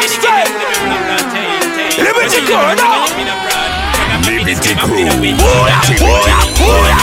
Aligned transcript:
mixtape. 0.00 0.50
Liberty 1.98 2.40
Crew, 2.46 2.74
no. 2.76 3.06
Liberty 4.26 4.74
Crew. 4.74 5.06
Booyah, 5.36 5.82
booyah, 6.00 6.42
booyah. 6.58 7.00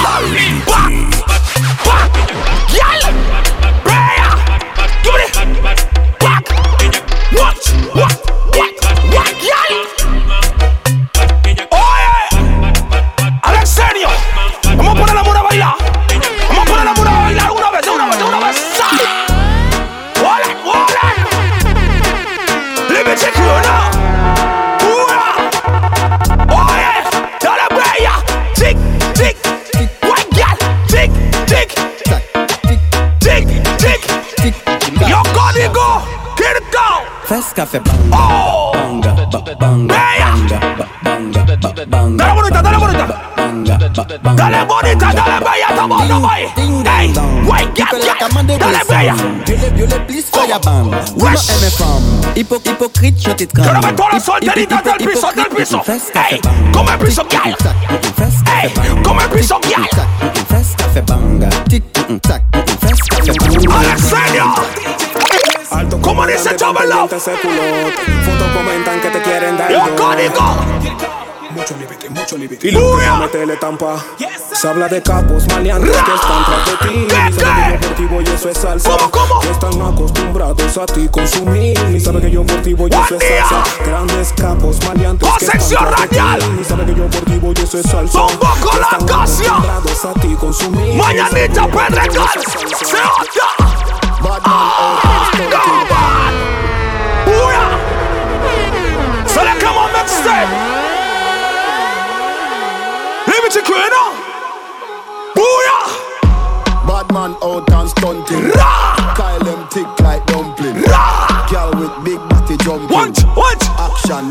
Back, 0.68 0.92
back. 1.86 2.12
Gyal, 2.74 2.93
bonita 37.64 37.66
fe 37.66 37.80
banga, 39.56 39.56
banga, 39.60 39.60
banga, 39.60 39.96
banga, 41.04 41.44
banga, 41.58 41.86
banga. 41.86 42.24
Dale 42.24 42.34
bonita, 42.34 42.62
dale 42.62 42.78
bonita. 42.78 43.06
Dale 44.36 44.66
bonita, 44.66 45.14
dale 45.14 45.40
bella, 45.40 45.68
tamo 45.76 46.04
no 46.04 46.20
boy. 46.20 46.44
Hey, 46.86 47.14
white 47.46 47.74
girl, 47.74 48.00
dale 48.58 48.84
bella. 48.88 49.16
Yo 49.76 49.86
le 49.86 50.00
please 50.06 50.30
oh, 50.34 50.38
fire 50.38 50.60
bang. 50.60 50.92
Vous 51.16 51.26
me 51.26 51.32
aimez 51.32 51.72
femme. 51.72 52.22
Hypo 52.36 52.58
hypocrite, 52.66 53.22
je 53.22 53.32
t'ai 53.32 53.48
trahi. 53.48 53.66
Je 53.66 53.70
remets 53.70 53.96
toi 53.96 54.10
le 54.14 54.20
sol, 54.20 54.40
délit 54.42 54.68
dans 54.68 54.78
tel 54.78 54.98
puissant, 54.98 55.30
tel 55.36 55.50
puissant. 55.50 55.84
Hey, 55.88 56.42
comme 56.74 56.90
un 56.90 56.98
puissant 56.98 57.26
gars. 57.30 57.44
Hey, 57.46 58.72
comme 59.04 59.20
un 59.20 59.28
puissant 59.30 59.60
gars. 59.62 59.88
Tic 60.34 60.48
tac, 60.48 60.92
fait 60.94 61.02
bang. 61.02 61.50
Tic 61.70 61.84
tac. 62.22 62.43
Culote. 66.72 67.20
Fotos 67.20 68.48
comentan 68.56 69.02
que 69.02 69.10
te 69.10 69.22
quieren 69.22 69.58
dar 69.58 69.72
Yo 69.72 69.80
dos. 69.80 69.90
código. 70.00 70.58
Mucho 71.52 71.76
límite, 71.78 72.10
mucho 72.10 72.38
límite. 72.38 72.68
Y 72.68 72.72
lo 72.72 72.98
que 72.98 73.12
meterle 73.20 73.58
tampa. 73.58 73.98
Se 74.54 74.68
habla 74.70 74.88
de 74.88 75.04
capos 75.04 75.46
maleantes 75.50 75.92
que 75.92 76.16
están 76.16 76.46
tras 76.46 76.66
de 76.66 76.88
ti. 76.88 77.08
¿Qué, 77.08 77.42
Sabe 77.42 77.64
que 77.64 77.74
yo 77.74 77.80
por 77.80 77.96
ti 77.96 78.06
voy, 78.06 78.24
eso 78.24 78.50
es 78.50 78.58
salsa. 78.58 78.90
¿Cómo, 78.90 79.12
cómo? 79.12 79.40
Que 79.42 79.50
están 79.50 79.82
acostumbrados 79.82 80.78
a 80.78 80.86
ti 80.86 81.08
consumir. 81.12 81.78
Y 81.94 82.00
sabe 82.00 82.22
que 82.22 82.32
yo 82.32 82.44
por 82.46 82.62
ti 82.62 82.74
voy, 82.74 82.90
eso 82.90 83.18
es 83.18 83.24
salsa. 83.28 83.64
Grandes 83.86 84.34
capos 84.34 84.78
maleantes 84.88 85.30
que 85.38 85.46
están 85.46 85.86
tras 85.90 86.02
de 86.02 86.08
ti. 86.08 86.62
Y 86.62 86.64
sabe 86.64 86.86
que 86.86 86.96
yo 86.96 87.08
por 87.08 87.22
ti 87.22 87.38
voy, 87.40 87.54
eso 87.62 87.78
es 87.78 87.86
salsa. 87.90 88.20
Bombo 88.20 88.48
con 88.62 88.80
la. 88.80 88.88
Mañanita 90.96 91.68
Pedregal. 91.68 92.30
Se 92.84 92.96
oye. 92.96 93.63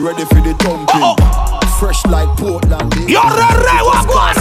Ready 0.03 0.25
for 0.27 0.41
the 0.43 0.55
thumping. 0.59 1.03
Uh-oh. 1.03 1.61
Fresh 1.79 2.05
like 2.07 2.29
Portland. 2.39 2.93
Yo, 3.09 3.23
re, 3.23 3.49
re, 3.65 3.77
wagwan. 3.83 4.35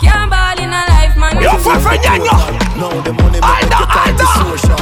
Can't 0.00 0.30
ball 0.30 0.58
in 0.58 0.70
a 0.72 0.82
life, 0.88 1.16
man. 1.16 1.40
Yo, 1.42 1.52
fefe, 1.58 1.98
ñaño. 2.00 2.32
Now 2.76 3.00
the 3.02 3.12
money 3.12 3.40
make 3.40 3.44
Alda, 3.44 3.76
you 3.78 3.86
time 3.86 4.16
to 4.16 4.24
alda. 4.24 4.56
social. 4.56 4.80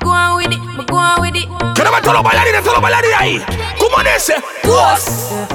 Go 0.00 0.10
on 0.10 0.36
with 0.38 0.52
it, 0.52 0.60
but 0.76 0.86
go 0.88 0.96
on 0.96 1.20
with 1.20 1.36
it. 1.36 1.48
Quiero 1.74 1.90
ver 1.92 2.02
todos 2.02 2.14
los 2.14 2.22
bailarines, 2.24 2.62
todos 2.62 2.74
los 2.74 2.82
bailarines 2.82 3.16
ahí. 3.18 3.44
¿Cómo 3.78 4.02
dice? 4.02 4.34
Pues. 4.62 5.46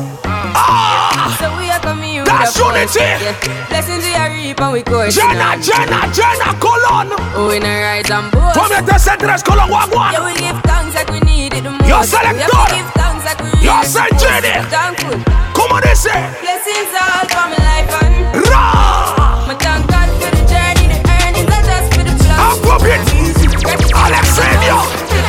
Ah. 0.55 1.35
So 1.39 1.57
we 1.57 1.69
are 1.71 1.79
coming 1.81 2.19
with 2.19 2.25
That's 2.27 2.55
a 2.55 2.59
force, 2.63 2.95
unity. 2.95 2.99
yeah. 2.99 3.67
Blessings 3.69 4.03
we 4.05 4.13
are 4.15 4.29
reap 4.29 4.61
and 4.61 4.71
we 4.73 4.83
course. 4.83 5.15
Jenna, 5.15 5.57
Jenna, 5.59 6.07
Jenna, 6.13 6.53
Colón. 6.59 7.09
Oh, 7.35 7.47
we 7.49 7.59
no 7.59 7.67
rise 7.67 8.09
and 8.11 8.31
boast. 8.31 8.55
Comiente 8.57 8.95
ese 8.95 9.17
tres 9.17 9.43
Colón, 9.43 9.69
wagwan. 9.69 10.11
Yeah, 10.13 10.23
we 10.25 10.33
give 10.35 10.59
thanks 10.63 10.95
like 10.95 11.11
we 11.11 11.19
need 11.21 11.53
it 11.53 11.63
the 11.63 11.71
most. 11.71 11.87
Yo, 11.89 11.99
We 11.99 12.05
selector. 12.05 13.12
Have 13.73 13.85
to 13.85 13.89
give 13.89 13.93
thanks 13.93 13.95
like 13.95 14.09
we 14.09 14.09
really 14.09 14.09
Yo, 14.09 14.09
need 14.09 14.09
Saint 14.09 14.09
the 14.09 14.15
most. 14.15 14.23
Jenny. 14.23 14.53
Thankful. 14.69 15.17
¿Cómo 15.53 15.75
dice? 15.81 16.11
Blessings 16.41 16.93
all 16.93 17.25
for 17.29 17.45
my 17.49 17.57
life 17.57 17.91
and 18.01 18.13
Ra. 18.49 18.65
my 19.47 19.55
thank 19.55 19.87
God 19.87 20.09
for 20.21 20.31
the 20.31 20.43
journey, 20.47 20.85
the 20.91 20.99
earnings, 21.09 21.49
not 21.49 21.63
just 21.65 21.87
for 21.93 22.03
the 22.03 22.13
plans. 22.23 22.39
Afrobeat. 22.39 23.01
Alexenio. 23.93 24.77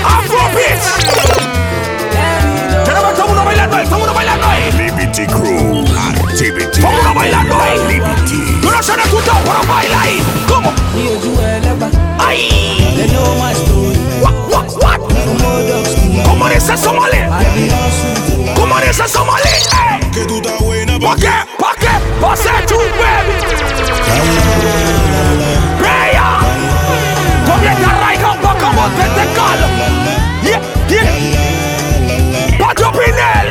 Afrobeat. 0.05 0.81
Quiero 2.85 3.01
ver 3.03 3.15
todo 3.15 3.23
el 3.23 3.29
mundo 3.29 3.45
bailando 3.45 3.77
ahí, 3.77 3.85
todo 3.87 3.95
el 3.95 4.01
mundo 4.01 4.15
bailando 4.15 4.47
ahí. 4.47 4.73
Liberty 4.73 5.27
Crew. 5.27 5.85
Activity. 6.29 6.81
Todo 6.81 6.91
el 6.91 6.97
mundo 6.97 7.15
bailando 7.15 7.55
ahí. 7.61 7.79
Liberty. 7.89 8.61
Tú 8.63 8.71
no 8.71 8.83
se 8.83 8.93
han 8.93 9.01
escuchado, 9.01 9.39
pero 9.45 9.73
baila 9.73 10.01
ahí. 10.01 10.23
¿Cómo? 10.49 10.73
Ahí. 12.19 12.51
What, 14.21 14.35
what, 14.51 14.67
what? 14.83 15.01
¿Cómo 15.01 15.09
dice 15.59 15.77
Somali? 15.77 16.25
¿Cómo 16.25 16.49
dice 16.49 16.77
Somali? 16.77 17.19
Ey. 17.19 17.69
Que 17.69 18.23
tú 18.24 18.24
Somali 18.65 18.93
se 18.95 19.07
Somali, 19.07 19.43
ey! 19.45 20.01
Pake, 20.99 21.35
pake, 21.59 21.93
pase 22.19 22.51
tou, 22.67 22.81
baby! 22.97 23.37
Preya! 25.79 26.41
Komye 27.45 27.75
karay 27.83 28.17
kan 28.17 28.41
baka 28.41 28.73
mot 28.73 28.91
pete 28.97 29.27
kal! 29.37 29.61
Ye, 30.49 30.57
ye! 30.89 31.03
Patyo 32.57 32.89
Pinel! 32.97 33.49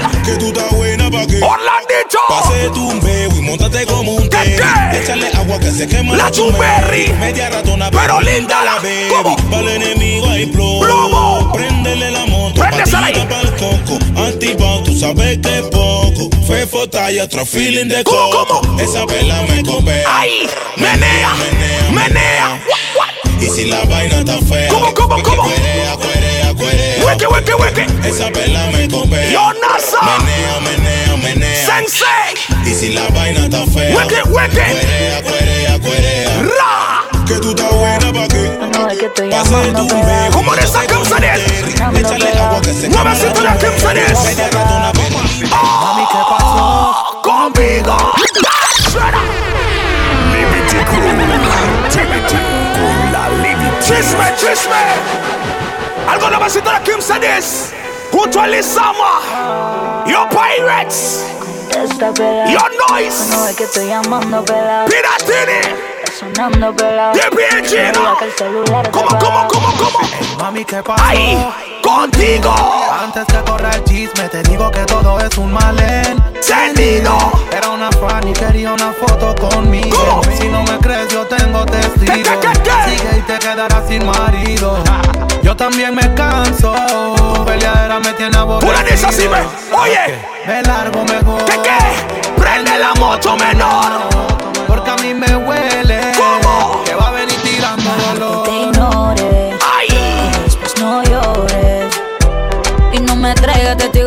Orlandito. 2.04 2.20
Pase 2.30 2.70
tu 2.74 2.90
un 2.90 3.00
bebo 3.02 3.36
y 3.38 3.42
montate 3.42 3.86
como 3.86 4.12
un 4.14 4.30
¿Qué, 4.30 4.38
té? 4.38 4.98
Échale 5.02 5.28
agua 5.36 5.60
que 5.60 5.72
se 5.72 5.88
quema 5.88 6.16
La 6.16 6.32
Chumberry. 6.32 7.14
Media 7.20 7.50
ratona 7.50 7.90
Pero 7.92 8.20
linda 8.22 8.64
la- 8.64 8.76
baby 8.76 9.08
¿Cómo? 9.10 9.36
Para 9.50 9.62
el 9.62 9.82
enemigo 9.82 10.28
hay 10.30 10.46
plomo 10.48 10.80
Plomo. 10.82 11.52
Préndele 11.54 12.12
la 12.12 12.26
moto 12.26 12.62
Préndesela 12.62 13.08
ahí. 13.08 13.14
Patita 13.14 13.30
pa'l 13.30 13.56
coco 13.56 14.00
Antipao, 14.22 14.84
tú 14.84 14.98
sabes 15.00 15.38
que 15.40 15.58
es 15.58 15.62
poco 15.64 16.30
Fefo 16.48 16.88
talla, 16.90 17.24
otro 17.24 17.46
feeling 17.46 17.88
de 17.88 18.04
¿Cómo, 18.04 18.30
coco 18.32 18.62
cómo? 18.62 18.80
Esa 18.80 19.06
vela 19.06 19.42
me 19.44 19.64
copea 19.64 20.20
Ahí. 20.20 20.48
Menea. 20.78 21.32
Menea. 21.92 22.62
What? 22.98 23.42
Y 23.42 23.48
si 23.50 23.66
la 23.66 23.84
vaina 23.86 24.20
está 24.20 24.38
fea 24.40 24.68
¿Cómo, 24.70 24.94
cómo, 24.94 25.22
cómo? 25.24 25.44
Cuerea, 25.44 25.96
cuerea, 25.98 26.33
cuerea 27.04 27.30
Wiki, 27.30 27.54
wiki, 27.54 27.54
wiki. 27.54 28.08
Esa 28.08 28.30
vela 28.30 28.68
me 28.72 28.88
copea 28.88 29.30
Yo, 29.32 29.54
NASA. 29.54 30.00
Menea, 30.02 30.60
menea, 30.62 31.18
menea 31.18 31.66
Sensei. 31.66 32.34
Y 32.66 32.74
si 32.74 32.94
la 32.94 33.08
vaina 33.10 33.46
está 33.46 33.66
fea 33.68 33.96
Wiki, 33.96 34.16
wiki. 34.30 34.56
Cuerea, 34.56 35.22
cuerea, 35.24 35.80
cuerea 35.80 36.42
Ra. 36.44 37.04
Que 37.28 37.36
tú 37.36 37.50
estás 37.52 37.72
buena 37.74 38.12
pa' 38.14 38.28
qué 38.28 38.60
No 38.78 38.90
es 38.90 38.98
que 39.00 39.06
estoy 39.06 39.30
Pase 39.30 39.52
llamando, 39.52 39.80
tu 39.82 39.88
pero 39.88 40.06
bebé 40.06 40.30
¿Cómo 40.34 40.56
de 40.56 40.62
esa 40.64 40.86
canción 40.86 41.24
es? 41.24 41.40
Échale 42.00 42.40
agua 42.40 42.62
que 42.62 42.74
se 42.74 42.90
Nueva 42.90 43.16
cintura, 43.16 43.58
¿qué 43.58 43.68
canción 43.68 43.94
Media 43.94 44.48
es? 44.48 44.54
ratona 44.54 44.92
Oh, 46.46 47.22
conmigo. 47.24 47.98
Suena. 48.92 49.22
Liberty 50.32 50.78
Crew. 50.86 51.10
Activity 51.86 52.38
con 52.74 53.12
la 53.12 53.30
Liberty. 53.30 53.86
Chisme, 53.86 54.26
chisme. 54.38 54.84
Algo 56.08 56.30
nuevecito 56.30 56.70
de 56.72 56.82
Kim 56.82 57.02
Sedis. 57.02 57.74
Junto 58.12 58.40
a 58.40 58.48
Lizama. 58.48 60.04
Yo 60.06 60.28
Pirates. 60.30 61.26
Está 61.70 62.14
pelado. 62.14 62.52
Yo 62.52 62.60
Noise. 62.90 63.36
No 63.36 63.48
es 63.48 63.56
que 63.56 63.64
estoy 63.64 63.88
llamando 63.88 64.44
pelado. 64.46 64.88
Piratini. 64.88 65.93
Sonando 66.24 66.74
pelado. 66.76 67.14
¿no? 67.14 68.18
Que 68.18 68.26
el 68.26 68.32
celular 68.32 68.92
¿Cómo, 68.92 69.08
cómo, 69.08 69.48
cómo, 69.48 69.74
cómo? 69.78 70.00
Mami, 70.40 70.64
¿qué 70.64 70.82
pasó? 70.82 71.04
Ahí, 71.04 71.38
contigo. 71.82 72.56
Antes 73.04 73.26
que 73.26 73.44
corra 73.50 73.72
el 73.72 73.84
chisme, 73.84 74.30
te 74.30 74.42
digo 74.44 74.72
que 74.72 74.80
todo 74.86 75.20
es 75.20 75.38
un 75.38 75.54
Encendido. 76.36 77.18
Era 77.52 77.70
una 77.70 77.92
fan 77.92 78.28
y 78.28 78.34
quería 78.34 78.72
una 78.74 78.94
foto 78.94 79.36
conmigo. 79.36 79.98
¿Cómo? 79.98 80.24
Si 80.38 80.48
no 80.48 80.64
me 80.64 80.78
crees, 80.80 81.10
yo 81.10 81.26
tengo 81.28 81.66
testigos. 81.66 82.16
¿Qué, 82.16 82.24
qué, 82.24 82.38
qué, 82.40 82.62
qué? 82.64 82.98
Sigue 82.98 83.18
y 83.18 83.22
te 83.22 83.40
quedarás 83.40 83.88
sin 83.88 84.06
marido. 84.06 84.82
Yo 85.44 85.54
también 85.58 85.94
me 85.94 86.14
canso. 86.16 86.74
Peleadera 87.46 88.00
me 88.00 88.14
tiene 88.14 88.38
aborrecido. 88.38 88.72
Una 88.74 88.84
de 88.84 88.94
esas 88.94 89.14
sí 89.14 89.28
me. 89.28 89.42
Oye, 89.78 90.20
Me 90.48 90.62
largo 90.62 91.04
mejor. 91.04 91.44
¿qué 91.44 91.60
qué? 91.62 92.32
Prende 92.42 92.78
la 92.80 92.94
moto 92.94 93.36
menor. 93.36 94.08
Porque 94.68 94.90
a 94.90 94.96
mí 94.96 95.14
me 95.14 95.36
huele. 95.36 95.83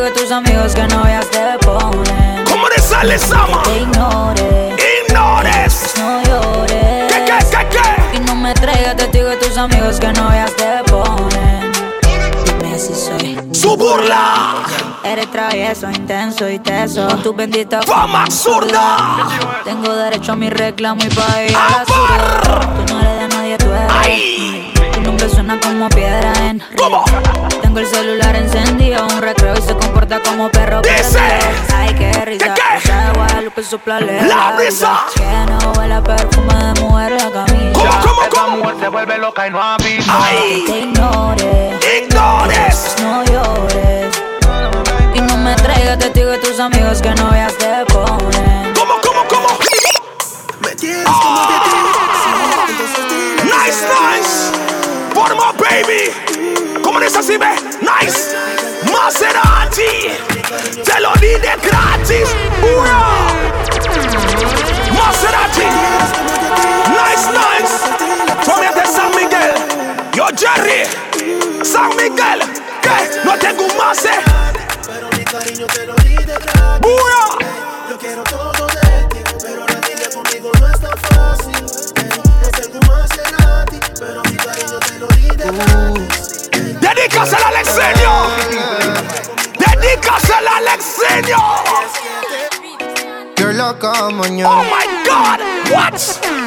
De 0.07 0.21
tus 0.21 0.31
amigos 0.31 0.73
que 0.73 0.87
novias 0.87 1.29
te 1.29 1.57
ponen. 1.65 2.45
¿Cómo 2.49 2.67
le 2.69 2.79
sale 2.81 3.19
Sama? 3.19 3.63
Te 3.63 3.79
ignore, 3.79 4.75
Ignores. 5.09 5.93
no 5.97 6.23
llores. 6.23 7.13
¿Qué, 7.13 7.25
qué, 7.25 7.37
qué, 7.51 7.67
qué? 7.71 8.17
Y 8.17 8.19
no 8.21 8.35
me 8.35 8.53
traigas 8.53 8.95
testigos 8.95 9.31
de 9.31 9.37
tus 9.37 9.57
amigos 9.57 9.99
que 9.99 10.13
novias 10.13 10.55
te 10.55 10.83
ponen. 10.89 11.71
Dime 12.45 12.79
si 12.79 12.93
soy. 12.95 13.37
Su 13.51 13.75
burla. 13.75 14.53
Eres 15.03 15.29
travieso, 15.29 15.89
intenso 15.89 16.49
y 16.49 16.59
teso. 16.59 17.07
Con 17.07 17.23
tu 17.23 17.33
bendita 17.33 17.81
Fama 17.81 18.23
absurda. 18.23 19.27
Tengo 19.65 19.93
derecho 19.93 20.31
a 20.31 20.35
mi 20.37 20.49
reclamo 20.49 21.01
y 21.03 21.09
pa' 21.09 21.41
Suena 25.33 25.59
como 25.59 25.87
piedra 25.89 26.33
en 26.49 26.61
¿Cómo? 26.77 27.03
Tengo 27.61 27.79
el 27.79 27.85
celular 27.87 28.35
encendido, 28.35 29.05
un 29.05 29.21
recreo 29.21 29.53
y 29.57 29.61
se 29.61 29.73
comporta 29.75 30.19
como 30.21 30.49
perro 30.49 30.81
Dice. 30.81 31.19
Ay, 31.75 31.93
qué 31.95 32.11
risa. 32.25 32.53
¿Qué, 32.53 32.61
qué? 32.61 32.89
Rosa 32.89 33.01
de 33.05 33.11
Guadalupe 33.17 33.63
soplale 33.63 34.21
La 34.23 34.53
brisa. 34.57 34.99
Que 35.15 35.23
no 35.51 35.71
huele 35.73 35.93
a 35.95 36.03
perfume 36.03 36.53
de 36.53 36.81
mujer 36.81 37.11
la 37.11 37.29
camisa. 37.31 37.73
¿Cómo, 37.73 38.01
cómo, 38.01 38.21
Esa 38.23 38.29
cómo? 38.41 38.57
mujer 38.57 38.75
se 38.79 38.87
vuelve 38.87 39.17
loca 39.19 39.47
y 39.47 39.51
no 39.51 39.61
avisa. 39.61 40.13
Ay. 40.23 40.63
Te 40.65 40.79
ignore, 40.79 41.79
Ignores. 42.01 42.95
no 43.01 43.23
llores. 43.25 44.21
Y 45.13 45.21
no 45.21 45.37
me 45.37 45.55
traigas 45.55 45.99
testigos 45.99 46.31
de 46.31 46.37
tus 46.39 46.59
amigos 46.59 47.01
que 47.01 47.09
novias 47.15 47.53
te 47.57 47.85
ponen. 47.93 48.73
¿Cómo, 48.73 48.93
cómo, 49.03 49.23
cómo? 49.29 49.47
Nice, 53.43 53.85
nice. 53.87 54.56
Forma, 55.27 55.51
baby. 55.51 56.09
¿Cómo 56.81 57.01
dice 57.01 57.19
así, 57.19 57.35
ve? 57.35 57.53
Nice. 57.81 58.33
Maserati. 58.93 60.15
Te 60.85 61.01
lo 61.01 61.11
di 61.15 61.27
de 61.27 61.53
gratis. 61.63 62.29
Ura. 62.63 63.27
Maserati. 64.93 65.67
Nice, 66.95 67.27
nice. 67.35 67.73
Tome 68.45 68.69
de 68.71 68.85
San 68.87 69.11
Miguel. 69.17 69.53
Yo, 70.13 70.27
Jerry. 70.37 70.85
San 71.65 71.89
Miguel. 71.97 72.39
¿Qué? 72.81 73.21
No 73.25 73.37
tengo 73.37 73.65
un 73.65 73.77
más, 73.77 74.05
eh. 74.05 74.09
Pero 74.85 75.09
mi 75.17 75.25
cariño 75.25 75.67
te 75.67 75.85
lo 75.87 75.95
di 75.95 76.15
de 76.15 76.37
gratis. 76.37 76.87
Ura. 76.87 77.45
Yo 77.89 77.97
quiero 77.97 78.23
todo 78.23 78.67
de 78.67 79.07
ti, 79.09 79.23
pero 79.41 79.65
rendirle 79.65 80.09
conmigo 80.09 80.51
no 80.57 80.67
es 80.67 80.79
tan 80.79 80.97
fácil. 80.97 81.65
No 82.41 82.49
tengo 82.49 82.79
más 82.87 83.09
Maserati, 83.09 83.79
pero 83.99 84.21
mi 84.23 84.37
cariño 84.37 84.56
Dedícasela 86.81 87.47
al 87.47 87.55
exenio. 87.57 88.11
Dedícasela 89.59 90.57
al 90.57 90.67
exenio. 90.67 91.37
You're 93.37 93.53
loca 93.53 93.91
Oh 93.99 94.11
mañana. 94.11 94.63
my 94.63 94.85
God. 95.05 95.39
What? 95.71 95.93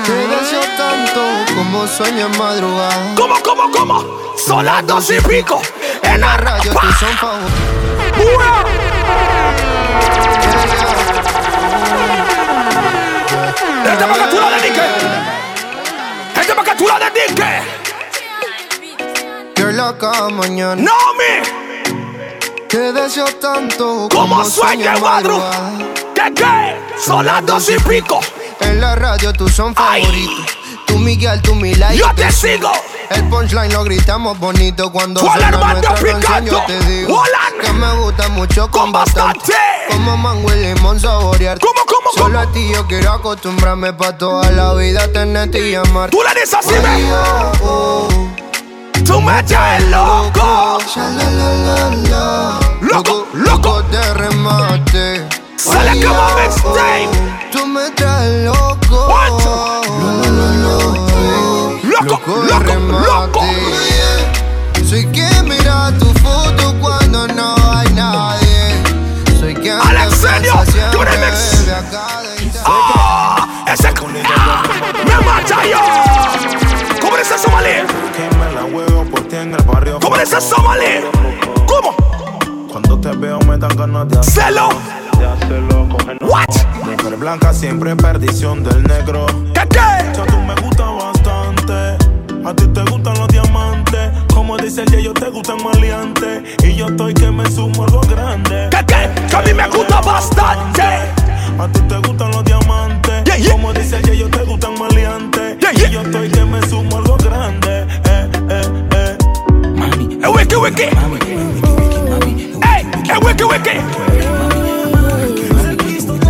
Te 0.04 0.12
deseo 0.12 0.62
tanto 0.76 1.22
como 1.54 1.86
sueño 1.86 2.26
en 2.26 2.38
madrugada. 2.38 3.14
¿Cómo, 3.16 3.36
cómo, 3.42 3.70
cómo? 3.70 4.04
Son 4.36 4.64
las 4.64 4.86
dos 4.86 5.10
y 5.10 5.20
pico. 5.20 5.60
En 6.02 6.20
la 6.20 6.36
Radio 6.38 6.72
tú 6.72 6.92
son. 6.98 7.10
Este 13.84 14.04
para 14.06 14.24
que 14.24 14.30
tú 14.30 14.40
la 14.40 14.50
dediques. 14.50 14.84
Este 16.40 16.54
para 16.54 16.70
que 16.70 16.76
tú 16.76 16.86
la 16.88 16.98
dediques. 16.98 17.79
Mañana. 19.98 20.76
No 20.76 20.92
me. 21.14 22.68
Te 22.68 22.92
deseo 22.92 23.26
tanto 23.40 24.08
Como 24.12 24.36
como 24.36 24.44
sueño 24.44 24.94
en 24.94 25.02
madrugada. 25.02 25.72
¿Qué 26.14 26.32
qué? 26.34 26.76
Son 27.04 27.26
las 27.26 27.44
dos 27.44 27.68
y 27.70 27.76
pico. 27.80 28.20
En 28.60 28.80
la 28.80 28.94
radio 28.94 29.32
tú 29.32 29.48
son 29.48 29.74
favoritos. 29.74 30.46
Tú 30.86 30.96
Miguel, 30.98 31.42
tú 31.42 31.54
Mila 31.56 31.92
y 31.92 31.98
Yo 31.98 32.06
te 32.14 32.30
sigo. 32.30 32.70
El 33.10 33.28
punchline 33.28 33.72
lo 33.72 33.82
gritamos 33.82 34.38
bonito 34.38 34.92
cuando 34.92 35.20
suena 35.20 35.50
nuestra 35.50 35.94
canción. 35.94 36.46
Yo 36.46 36.62
te 36.66 36.78
digo 36.84 37.22
que 37.60 37.72
me 37.72 37.92
gusta 37.94 38.28
mucho 38.28 38.70
Con 38.70 38.82
con 38.82 38.92
bastante. 38.92 39.40
bastante. 39.40 39.54
Como 39.90 40.16
mango 40.16 40.52
y 40.54 40.56
limón 40.66 41.00
saborear. 41.00 41.58
¿Cómo, 41.58 41.80
cómo, 41.84 42.12
Solo 42.12 42.38
cómo? 42.38 42.38
a 42.38 42.52
ti 42.52 42.70
yo 42.72 42.86
quiero 42.86 43.10
acostumbrarme 43.10 43.92
pa' 43.92 44.16
toda 44.16 44.52
la 44.52 44.72
vida 44.74 45.12
tenerte 45.12 45.68
y 45.68 45.74
amarte. 45.74 46.16
Tú 46.16 46.22
le 46.22 46.40
dices 46.40 46.54
así, 46.54 46.74
oh, 47.12 47.52
oh. 47.64 48.08
Tú 49.10 49.20
me 49.20 49.42
traes 49.42 49.82
loco. 49.88 50.78
Loco, 52.80 53.26
loco. 53.34 53.82
de 53.90 54.14
remate. 54.14 55.26
Sale 55.56 56.00
como 56.04 56.22
mixtape. 56.36 57.08
Tú 57.50 57.66
me 57.66 57.90
traes 57.90 58.44
loco. 58.44 59.08
Loco, 61.82 62.36
Loco, 62.44 62.74
loco. 62.78 63.40
Soy 64.88 65.04
quien 65.06 65.48
mira 65.48 65.92
tu 65.98 66.06
foto 66.20 66.72
cuando 66.80 67.26
no 67.26 67.56
hay 67.76 67.88
nadie. 67.92 68.82
Soy 69.40 69.54
quien 69.54 69.76
Alex 69.80 70.20
te 70.20 70.28
Senio, 70.28 70.52
piensa 70.52 70.72
siempre 70.72 70.92
tú 70.92 71.02
eres 71.02 71.18
mix. 71.18 71.50
desde 71.58 71.74
acá 71.74 72.22
de 72.22 72.50
Ah, 72.64 73.64
ese 73.66 73.88
ah, 73.88 74.62
me 75.04 75.26
mata 75.26 75.64
yo. 75.66 75.80
¿Cómo 77.00 77.16
dice 77.16 77.36
Somalí? 77.38 77.70
Que 78.16 78.39
en 79.50 79.56
el 79.56 79.66
barrio. 79.66 79.98
¿Cómo 80.00 80.16
dice 80.16 80.40
Somalí? 80.40 81.04
¿Cómo? 81.66 81.94
Cuando 82.70 82.98
te 83.00 83.10
veo 83.16 83.38
me 83.40 83.58
dan 83.58 83.76
ganas 83.76 84.08
de 84.08 84.18
hacer. 84.18 84.44
Celo. 84.44 84.68
De 85.18 85.26
hacerlo 85.26 85.88
What? 86.22 86.46
Mujer 86.84 87.16
blanca 87.16 87.52
siempre 87.52 87.94
perdición 87.96 88.62
del 88.62 88.82
negro. 88.84 89.26
¿Qué 89.54 89.62
qué? 89.70 90.12
Ya 90.14 90.26
tú 90.26 90.36
me 90.38 90.54
gusta 90.56 90.84
bastante. 90.84 91.96
A 92.44 92.54
ti 92.54 92.66
te 92.68 92.82
gustan 92.90 93.14
los 93.18 93.28
diamantes. 93.28 94.10
Como 94.32 94.56
dice 94.56 94.82
el 94.82 94.94
ellos 94.94 95.14
te 95.14 95.28
gustan 95.30 95.62
maleantes. 95.62 96.42
Y 96.64 96.74
yo 96.76 96.86
estoy 96.86 97.14
que 97.14 97.30
me 97.30 97.50
sumo 97.50 97.84
algo 97.84 98.00
grande. 98.02 98.68
¿Qué 98.70 98.84
qué? 98.86 99.26
Que 99.28 99.36
a 99.36 99.42
mí 99.42 99.54
me 99.54 99.68
gusta 99.68 100.00
bastante. 100.00 100.82
A 100.82 101.68
ti 101.72 101.80
te 101.80 101.96
gustan 101.98 102.30
los 102.30 102.44
diamantes. 102.44 103.24
Yeah, 103.24 103.36
yeah. 103.36 103.52
Como 103.52 103.72
dice 103.72 103.98
el 103.98 104.08
ellos 104.10 104.30
te 104.30 104.44
gustan 104.44 104.78
maleantes. 104.78 105.58
Yeah. 105.58 105.88
Y 105.88 105.90
yo 105.90 106.02
estoy 106.02 106.28
que 106.30 106.44
me 106.44 106.62
sumo 106.68 106.89
wiki 110.60 110.84
wiki. 111.12 111.32
Ey, 112.62 112.80
eh, 113.10 113.18
wiki 113.24 113.44
wiki. 113.44 113.76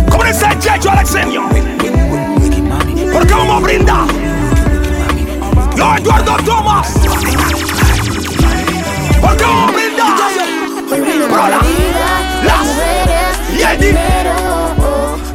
¿Cómo 0.09 0.23
dice 0.23 0.47
Checho 0.59 0.89
Alexenio? 0.91 1.43
Porque 3.13 3.33
vamos 3.33 3.57
a 3.57 3.59
brindar. 3.65 4.05
Yo, 5.75 5.95
Eduardo 5.95 6.37
Thomas. 6.45 6.93
Porque 9.21 9.43
vamos 9.43 9.69
a 9.69 9.73
brindar. 9.73 10.17
Por 11.29 11.37
la, 11.49 11.61
las 12.45 12.67
y 13.57 13.61
el 13.61 13.79
di- 13.79 13.97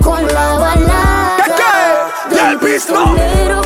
Con 0.02 0.26
la 0.26 0.48
balada. 0.58 1.36
Del 2.30 2.58
pistolero 2.58 3.62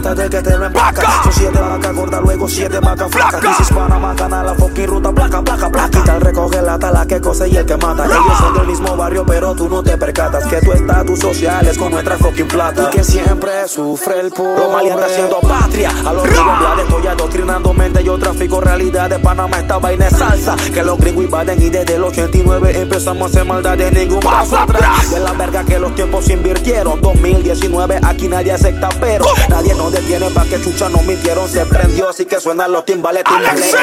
de 0.00 0.30
que 0.30 0.42
te 0.42 0.56
lo 0.56 0.64
empaca. 0.64 1.22
Son 1.24 1.32
siete 1.32 1.58
vacas 1.58 1.94
gordas, 1.94 2.22
luego 2.22 2.48
siete 2.48 2.78
vacas 2.78 3.10
flacas. 3.10 3.40
Crisis 3.40 3.68
Panamá, 3.74 4.14
gana 4.14 4.44
la 4.44 4.54
fucking 4.54 4.86
ruta 4.86 5.12
Placa, 5.12 5.42
placa, 5.42 5.68
placa. 5.70 6.04
Tal 6.04 6.20
recoge 6.20 6.62
la 6.62 6.78
tala 6.78 7.04
que 7.06 7.20
cose 7.20 7.48
y 7.48 7.56
el 7.56 7.66
que 7.66 7.76
mata. 7.76 8.06
Ellos 8.06 8.38
son 8.38 8.54
del 8.54 8.66
mismo 8.66 8.96
barrio 8.96 9.24
pero 9.26 9.54
tú 9.54 9.68
no 9.68 9.82
te 9.82 9.96
percatas. 9.96 10.46
Que 10.46 10.60
tu 10.60 10.72
estatus 10.72 11.18
social 11.18 11.66
es 11.66 11.76
con 11.76 11.90
nuestra 11.90 12.16
fucking 12.16 12.46
plata. 12.46 12.88
Y 12.88 12.96
que 12.96 13.04
siempre 13.04 13.66
sufre 13.66 14.20
el 14.20 14.30
pobre 14.30 14.62
Los 14.62 14.72
maleantes 14.72 15.06
haciendo 15.10 15.40
patria. 15.40 15.90
A 16.06 16.12
los 16.12 16.22
gringos 16.22 16.80
estoy 16.80 17.06
adoctrinando 17.08 17.72
mente. 17.72 18.04
Yo 18.04 18.18
trafico 18.18 18.60
realidad 18.60 19.10
de 19.10 19.18
Panamá 19.18 19.58
esta 19.58 19.78
vaina 19.78 20.06
es 20.06 20.16
salsa. 20.16 20.54
Que 20.72 20.84
los 20.84 20.98
gringos 20.98 21.24
invaden 21.24 21.60
y 21.60 21.70
desde 21.70 21.96
el 21.96 22.04
89 22.04 22.82
Empezamos 22.82 23.22
a 23.22 23.26
hacer 23.26 23.44
maldad 23.44 23.76
de 23.76 23.90
ningún 23.90 24.20
Paso 24.20 24.58
atrás. 24.58 25.10
De 25.10 25.18
la 25.18 25.32
verga 25.32 25.64
que 25.64 25.78
los 25.78 25.94
tiempos 25.94 26.28
invirtieron. 26.30 27.00
2019 27.00 28.00
aquí 28.04 28.28
nadie 28.28 28.52
acepta 28.52 28.88
pero 29.00 29.24
Nadie 29.48 29.74
nos 29.74 29.87
detiene 29.90 30.30
pa' 30.30 30.44
que 30.44 30.60
chucha 30.60 30.88
no 30.88 30.98
mintieron 31.02 31.48
Se 31.48 31.64
prendió 31.66 32.08
así 32.08 32.26
que 32.26 32.40
suenan 32.40 32.72
los 32.72 32.84
timbales 32.84 33.24
timbales. 33.24 33.74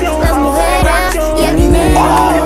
Las 0.00 0.36
mujeres 0.36 1.14
y 1.38 1.44
el 1.44 1.56
dinero. 1.56 2.36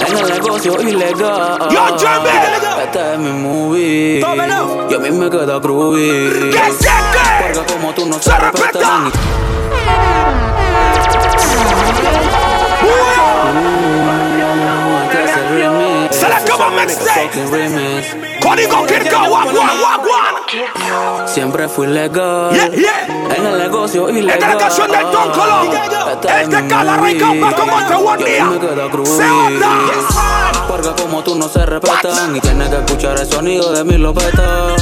En 0.00 0.16
el 0.16 0.28
negocio 0.28 0.80
ilegal. 0.80 1.58
Yo, 1.70 1.98
Jeremy. 1.98 2.28
Esta 2.82 3.12
es 3.14 3.18
mi 3.18 3.30
movie. 3.30 4.20
Y 4.20 4.94
a 4.94 4.98
mí 4.98 5.10
me 5.10 5.30
queda 5.30 5.58
groovy. 5.58 6.50
Porque 7.40 7.72
como 7.72 7.94
tú 7.94 8.06
no 8.06 8.20
se 8.20 8.36
respetan. 8.36 9.12
Se 11.38 12.04
la 12.12 12.47
mixtape. 16.86 18.38
Código 18.40 18.86
Kirka. 18.86 19.18
Siempre 21.26 21.68
fui 21.68 21.86
legal 21.86 22.50
Yeah, 22.52 22.68
yeah. 22.70 23.06
en 23.36 23.46
el 23.46 23.58
negocio 23.58 24.08
ilegal. 24.08 24.38
Esta 24.38 24.48
es 24.48 24.54
la 24.54 24.60
canción 24.60 24.90
del 24.90 25.02
Don 25.12 25.30
Colón. 25.32 25.68
Esta 26.12 26.40
Este 26.42 26.62
mi 26.62 26.68
cala 26.68 26.96
rica 26.96 27.26
como 27.56 27.86
te 27.86 27.94
buen 27.94 28.20
Y 28.20 28.22
a 28.22 28.26
mí 28.26 28.30
día. 28.32 28.44
me 28.44 28.58
queda 28.58 28.88
groovy. 28.88 29.06
Se 29.10 29.24
onda. 29.30 29.68
Porque 30.68 31.02
como 31.02 31.22
tú 31.22 31.34
no 31.34 31.48
se 31.48 31.64
respetan 31.66 32.36
y 32.36 32.40
tienes 32.40 32.68
que 32.70 32.76
escuchar 32.76 33.18
el 33.18 33.26
sonido 33.30 33.72
de 33.72 33.84
mi 33.84 33.98
lopeta. 33.98 34.76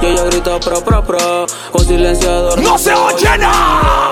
Y 0.00 0.06
ella 0.06 0.24
grita 0.24 0.58
pro 0.60 0.80
pro 0.82 1.02
pro 1.04 1.46
con 1.70 1.84
silenciador. 1.84 2.60
No 2.60 2.76
se 2.78 2.92
oye 2.94 3.38
nada. 3.38 4.10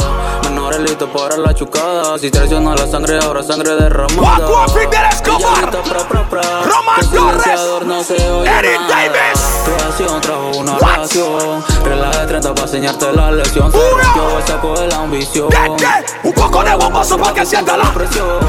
Menores 0.73 0.91
listos 0.91 1.11
para 1.11 1.37
la 1.37 1.55
chucada. 1.55 2.19
Si 2.19 2.31
traiciona 2.31 2.75
la 2.75 2.87
sangre, 2.87 3.19
ahora 3.23 3.43
sangre 3.43 3.75
derramada. 3.77 4.47
Guap, 4.47 4.71
Fidel 4.71 5.05
Escobar. 5.11 5.71
Pro 5.71 5.83
pro 6.09 6.29
pro 6.31 6.41
Román 6.41 7.11
Torres. 7.11 7.43
silenciador 7.43 7.85
no 7.87 8.03
se 8.03 8.15
oye 8.31 8.51
Eric 8.59 8.81
nada. 8.81 8.95
Davis. 8.95 9.41
Creación 9.67 10.21
trajo 10.23 10.51
una 10.57 10.73
What? 10.73 10.81
reacción. 10.97 11.65
Relaja 11.85 12.21
de 12.21 12.27
30 12.27 12.55
para 12.55 12.63
enseñarte 12.67 13.13
la 13.13 13.33
lección. 13.33 13.71
Se 13.71 13.79
rompió 13.79 14.39
el 14.39 14.47
saco 14.47 14.81
de 14.81 14.87
la 14.89 14.97
ambición. 14.97 15.49
¿Qué, 15.51 15.73
qué? 15.77 16.29
Un 16.29 16.33
poco 16.33 16.65
de 16.65 16.75
bombazo 16.75 17.19
pa' 17.19 17.35
que 17.35 17.45
sienta 17.45 17.77
la 17.77 17.93
presión. 17.93 18.41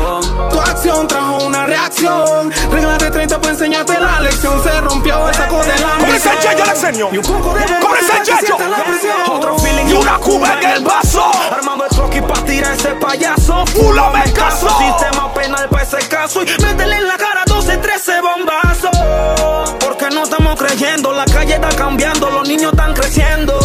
Tu 0.50 0.60
acción 0.62 1.08
trajo 1.08 1.44
una 1.46 1.65
reacción. 1.65 2.51
Regla 2.72 2.98
de 3.00 3.12
30 3.12 3.38
para 3.42 3.51
enseñarte 3.51 4.00
la 4.00 4.22
lección. 4.22 4.63
Se 4.63 4.80
rompió 4.82 5.27
el 5.27 5.36
saco 5.36 5.58
de 5.63 5.77
la 5.80 5.98
Con 5.98 6.15
ese 6.15 6.30
ambición. 6.30 6.36
checho 6.39 6.63
le 6.65 6.72
enseño. 6.72 7.10
Y 7.12 7.18
un 7.18 7.24
poco 7.24 7.53
de 7.53 7.65
ese 7.65 7.74
para 7.75 8.24
que 8.24 8.46
sienta 8.46 8.68
la 8.70 8.84
presión. 8.84 9.13
Otro 9.30 9.58
feeling 9.60 9.88
y 9.89 9.94
una 9.94 10.18
cuba 10.20 10.53
en 10.62 10.70
el 10.70 10.84
vaso. 10.86 11.24
Armando 11.51 11.73
el 11.84 11.96
troqui 11.96 12.22
pa' 12.22 12.44
tirar 12.46 12.74
ese 12.74 12.90
payaso. 12.96 13.66
Fula 13.68 14.10
me 14.10 14.32
caso. 14.34 14.68
Sistema 14.80 15.34
penal 15.34 15.68
pa' 15.70 15.82
ese 15.82 16.08
caso. 16.08 16.44
Y 16.44 16.62
métele 16.62 16.96
en 16.96 17.08
la 17.08 17.18
cara 17.18 17.44
12, 17.46 17.78
13 17.78 18.22
bombazos. 18.22 19.78
Porque 19.80 20.10
no 20.10 20.24
estamos 20.24 20.56
creyendo. 20.60 21.12
La 21.13 21.25
calle 21.25 21.56
está 21.56 21.70
cambiando. 21.70 22.30
Los 22.30 22.48
niños 22.48 22.72
están 22.74 22.94
creciendo. 22.94 23.60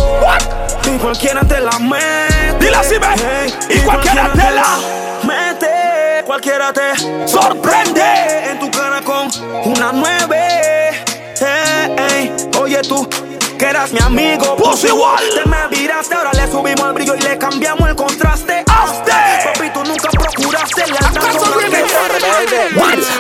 Y 0.85 0.99
cualquiera 0.99 1.43
te 1.43 1.61
la 1.61 1.79
mete. 1.79 2.57
Dile 2.61 2.77
así, 2.77 2.95
ve. 2.99 3.75
Y 3.75 3.79
cualquiera 3.81 4.33
te 4.33 4.51
la 4.51 4.79
mete. 5.25 6.25
Cualquiera 6.27 6.73
te 6.73 7.27
sorprende. 7.27 8.51
en 8.51 8.59
tu 8.59 8.71
cara 8.71 9.01
con 9.03 9.29
una 9.65 9.93
nueve. 9.93 10.91
Ey, 11.41 11.97
ey. 12.11 12.37
Oye 12.59 12.81
tú, 12.83 13.09
que 13.59 13.67
eras 13.67 13.93
mi 13.93 13.99
amigo. 14.01 14.57
Pues 14.57 14.85
igual. 14.85 15.23
Te 15.35 15.49
me 15.49 15.69
viraste, 15.69 16.15
ahora 16.15 16.31
le 16.33 16.51
subimos 16.51 16.87
el 16.87 16.93
brillo 16.93 17.15
y 17.17 17.21
le 17.21 17.37
cambiamos 17.37 17.89
el 17.89 17.97
contraste. 17.97 18.65
Hazte. 18.67 19.13
Papi, 19.45 19.71
tú 19.71 19.85
nunca 19.85 20.09
procuraste 20.11 20.87
lealtad 20.87 21.17
¿Acaso 21.17 21.53
con 21.53 21.63
la 21.63 21.69
que? 21.69 21.77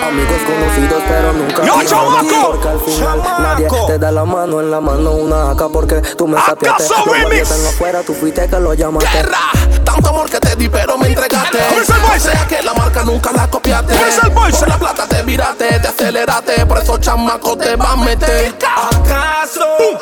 Amigos 0.08 0.40
conocidos, 0.46 1.02
pero 1.08 1.32
nunca 1.32 1.64
Yo, 1.64 1.74
amigos, 1.74 1.90
chamaco. 1.90 2.50
Porque 2.52 2.68
al 2.68 2.80
final 2.80 3.22
Chamaco. 3.22 3.42
nadie 3.42 3.68
te 3.86 3.98
da 3.98 4.12
la 4.12 4.24
mano 4.24 4.60
en 4.60 4.70
la 4.70 4.80
mano 4.80 5.10
una 5.12 5.50
acá 5.50 5.68
porque 5.68 5.96
tú 6.16 6.28
me 6.28 6.40
sapiaste. 6.40 6.84
¿Acaso 6.84 7.04
Los 7.06 7.32
están 7.32 7.66
afuera, 7.66 8.02
tú 8.02 8.14
fuiste 8.14 8.48
que 8.48 8.60
lo 8.60 8.74
llamaste. 8.74 9.10
Guerra, 9.10 9.38
tanto 9.84 10.08
amor 10.08 10.30
que 10.30 10.38
te 10.38 10.54
di, 10.56 10.68
pero 10.68 10.96
me 10.96 11.08
entregaste. 11.08 11.58
¿Cómo 11.68 11.80
es 11.80 11.88
el 11.88 11.96
O 11.96 12.20
sea 12.20 12.46
que 12.46 12.62
la 12.62 12.74
marca 12.74 13.02
nunca 13.02 13.32
la 13.32 13.48
copiaste. 13.48 13.94
Por 14.32 14.68
la 14.68 14.78
plata 14.78 15.06
te 15.06 15.22
viraste, 15.22 15.80
te 15.80 15.88
aceleraste, 15.88 16.66
por 16.66 16.78
eso 16.78 16.98
chamaco 16.98 17.56
te 17.56 17.74
va 17.76 17.92
a 17.92 17.96
meter. 17.96 18.54
¿Acaso? 18.64 19.97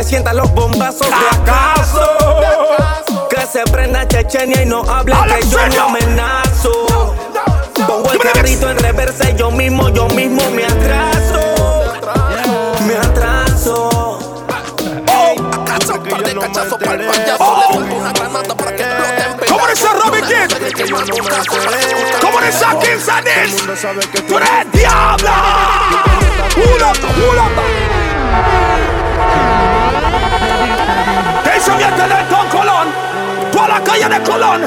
Que 0.00 0.04
sienta 0.04 0.32
los 0.32 0.50
bombazos 0.52 1.08
de 1.08 1.40
acaso. 1.42 2.00
Que 3.28 3.44
se 3.46 3.62
prenda 3.64 4.08
Chechenia 4.08 4.62
y 4.62 4.66
no 4.66 4.80
hable 4.82 5.14
que 5.28 5.46
yo 5.48 5.58
no 5.68 5.82
amenazo. 5.88 7.14
Pongo 7.86 8.10
el 8.12 8.18
carrito 8.18 8.70
en 8.70 8.78
reversa 8.78 9.28
y 9.28 9.36
yo 9.36 9.50
mismo, 9.50 9.90
yo 9.90 10.08
mismo 10.08 10.42
me 10.52 10.64
atraso. 10.64 11.40
Me 12.86 12.96
atraso. 12.96 14.18
Acaso, 15.52 16.02
par 16.02 16.22
de 16.22 16.34
cachazos 16.34 16.78
para 16.78 16.94
el 16.94 17.06
payaso. 17.06 17.56
Le 17.58 17.74
suelto 17.74 17.96
una 17.96 18.12
granada 18.12 18.54
para 18.54 18.76
que. 18.76 18.84
¿Cómo 19.50 19.66
dice 19.66 19.86
Robin? 20.02 20.24
¿Cómo 22.22 22.40
dice 22.40 22.64
King 22.80 23.00
Sanis? 23.04 23.56
¡Tú 24.26 24.36
eres 24.38 24.72
diabla! 24.72 26.04
¡Ulata, 26.56 27.08
ulata! 27.30 28.69
¿Qué 31.60 31.66
hizo 31.66 31.76
mi 31.76 31.82
gente 31.82 32.02
de 32.02 32.24
Don 32.30 32.48
Colón? 32.48 32.88
Toda 33.52 33.68
la 33.68 33.80
calle 33.80 34.08
de 34.08 34.22
Colón. 34.22 34.62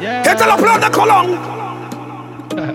Este 0.00 0.30
es 0.30 0.46
la 0.46 0.56
plan 0.56 0.80
de 0.80 0.90
Colón. 0.90 1.38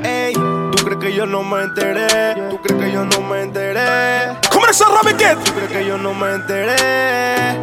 Ey, 0.04 0.34
¿tú 0.34 0.86
crees 0.86 1.00
que 1.00 1.14
yo 1.14 1.26
no 1.26 1.42
me 1.42 1.64
enteré? 1.64 2.36
¿Tú 2.52 2.62
crees 2.62 2.84
que 2.84 2.92
yo 2.92 3.04
no 3.04 3.22
me 3.22 3.42
enteré? 3.42 4.30
¿Cómo 4.52 4.68
dice 4.68 4.84
Robin 4.86 5.18
Kid? 5.18 5.44
¿Tú 5.44 5.54
crees 5.54 5.72
que 5.72 5.86
yo 5.88 5.98
no 5.98 6.14
me 6.14 6.34
enteré? 6.34 7.60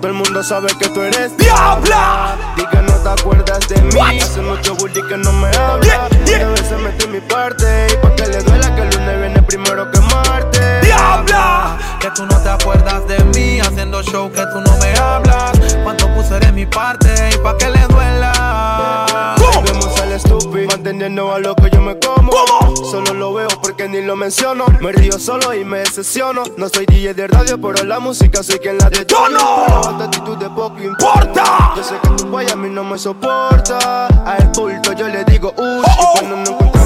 Todo 0.00 0.08
el 0.08 0.14
mundo 0.14 0.42
sabe 0.42 0.68
que 0.78 0.88
tú 0.88 1.02
eres 1.02 1.36
¡Diabla! 1.36 2.36
Di 2.56 2.64
que 2.66 2.76
no 2.78 2.92
te 2.92 3.08
acuerdas 3.08 3.68
de 3.68 3.80
mí 3.82 3.94
What? 3.96 4.22
Hace 4.22 4.40
mucho 4.40 4.74
bully 4.76 5.02
que 5.08 5.16
no 5.16 5.32
me 5.32 5.48
habla 5.48 5.84
Yeah, 5.84 6.08
yeah. 6.24 6.38
Y 6.38 6.42
a 6.42 6.48
veces 6.48 6.78
metí 6.78 7.06
mi 7.08 7.20
parte 7.20 7.86
Y 7.92 7.96
pa' 7.96 8.14
que 8.14 8.26
le 8.26 8.42
duela 8.42 8.74
que 8.74 8.82
el 8.82 8.90
lunes 8.90 9.20
viene 9.20 9.25
primero 9.46 9.90
que 9.90 10.00
martes 10.00 10.82
¡Diabla! 10.82 11.78
Que 12.00 12.10
tú 12.10 12.26
no 12.26 12.38
te 12.40 12.48
acuerdas 12.48 13.06
de 13.08 13.18
mí 13.24 13.60
Haciendo 13.60 14.02
show 14.02 14.30
que 14.30 14.42
tú 14.52 14.60
no 14.60 14.76
me 14.78 14.94
hablas 14.98 15.52
Cuánto 15.82 16.08
puse 16.14 16.38
de 16.38 16.52
mi 16.52 16.66
parte 16.66 17.08
Y 17.34 17.38
pa' 17.38 17.56
que 17.56 17.70
le 17.70 17.86
duela. 17.88 19.34
Vemos 19.64 20.00
al 20.00 20.12
estúpido 20.12 20.68
Manteniendo 20.68 21.32
a 21.32 21.38
lo 21.38 21.54
que 21.56 21.70
yo 21.70 21.80
me 21.80 21.98
como 21.98 22.30
¿Cómo? 22.30 22.76
Solo 22.76 23.14
lo 23.14 23.34
veo 23.34 23.48
porque 23.62 23.88
ni 23.88 24.02
lo 24.02 24.16
menciono 24.16 24.66
Me 24.80 24.92
río 24.92 25.18
solo 25.18 25.54
y 25.54 25.64
me 25.64 25.78
decepciono 25.78 26.42
No 26.56 26.68
soy 26.68 26.86
DJ 26.86 27.14
de 27.14 27.26
radio 27.26 27.60
pero 27.60 27.84
la 27.84 27.98
música 27.98 28.42
soy 28.42 28.58
quien 28.58 28.78
la 28.78 28.90
detona 28.90 29.38
¡Tono! 29.38 29.64
Pero 29.66 29.90
esta 29.90 30.04
actitud 30.04 30.36
de 30.36 30.48
poco 30.50 30.76
¡Porta! 30.98 31.72
yo 31.76 31.82
sé 31.82 31.94
que 32.02 32.08
tu 32.10 32.28
guay 32.28 32.46
a 32.52 32.56
mí 32.56 32.68
no 32.70 32.84
me 32.84 32.98
soporta. 32.98 34.06
A 34.06 34.36
el 34.38 34.48
bulto 34.48 34.92
yo 34.92 35.08
le 35.08 35.24
digo 35.24 35.52
uy. 35.56 35.82
Oh, 35.84 35.84
oh. 35.98 36.14
Y 36.14 36.18
cuando 36.18 36.36
nos 36.36 36.48
encontramos 36.48 36.66
en 36.66 36.70
la 36.70 36.72
calle 36.72 36.85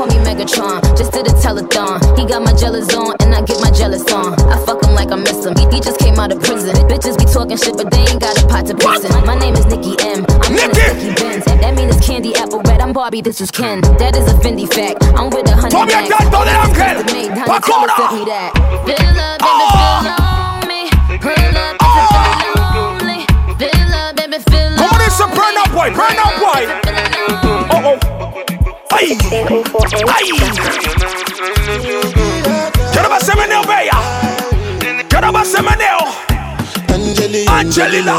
Call 0.00 0.08
me 0.08 0.16
Megatron, 0.24 0.80
just 0.96 1.12
did 1.12 1.26
a 1.26 1.30
telethon. 1.44 2.00
He 2.16 2.24
got 2.24 2.40
my 2.40 2.54
jealous 2.54 2.88
on, 2.96 3.14
and 3.20 3.34
I 3.34 3.42
get 3.42 3.60
my 3.60 3.70
jealous 3.70 4.00
on. 4.10 4.32
I 4.48 4.56
fuck 4.64 4.82
him 4.82 4.94
like 4.94 5.12
I 5.12 5.16
miss 5.16 5.44
him. 5.44 5.52
He, 5.60 5.68
he 5.76 5.78
just 5.78 6.00
came 6.00 6.18
out 6.18 6.32
of 6.32 6.40
prison. 6.40 6.72
Bitches 6.88 7.18
be 7.18 7.26
talking 7.26 7.58
shit, 7.58 7.76
but 7.76 7.90
they 7.90 8.08
ain't 8.08 8.18
got 8.18 8.32
a 8.42 8.46
pot 8.48 8.64
to 8.68 8.74
piss 8.74 9.04
in. 9.04 9.12
My 9.26 9.36
name 9.38 9.52
is 9.52 9.66
Nikki 9.66 10.00
M. 10.00 10.24
I'm 10.40 10.56
Nikki. 10.56 11.12
Benz. 11.20 11.44
That 11.44 11.74
mean 11.76 11.90
it's 11.90 12.00
candy 12.00 12.34
apple 12.36 12.62
red. 12.64 12.80
I'm 12.80 12.94
Barbie, 12.94 13.20
this 13.20 13.42
is 13.42 13.50
Ken. 13.50 13.82
That 14.00 14.16
is 14.16 14.24
a 14.24 14.36
Fendi 14.40 14.64
fact. 14.72 15.04
I'm 15.20 15.28
with 15.28 15.44
a 15.52 15.52
hundred 15.52 15.76
Tome 15.76 15.90
el 15.90 16.08
bags. 16.08 16.08
canto 16.16 16.44
de 16.48 16.54
ángel. 16.56 16.80
Custom 16.80 17.04
made, 17.12 17.36
honey, 17.36 17.52
Pacora. 17.52 17.92
Taylor 17.92 18.00
sent 18.00 18.12
me 18.16 18.24
that. 18.24 18.50
Fill 18.88 19.20
up, 19.20 19.36
baby, 19.44 19.66
fill 19.76 20.16
on 20.16 20.64
me. 20.64 20.80
Pull 21.20 21.60
up, 21.60 21.76
feel 21.76 22.56
lonely. 22.56 23.20
Fill 23.60 23.92
up, 24.00 24.16
baby, 24.16 24.40
fill 24.48 24.72
¿Cómo 24.80 24.96
dice 24.96 25.28
Burn 25.36 25.60
Up 25.60 25.68
Boy? 25.76 25.92
Burn 25.92 26.16
Up 26.16 26.40
Boy. 26.40 26.89
¡Ay! 29.00 29.16
¡Ay! 30.14 30.30
Quiero 32.92 33.08
más 33.08 33.22
semeneo, 33.24 33.62
bella. 33.62 33.98
Quiero. 35.08 35.96
Angelina, 37.48 38.14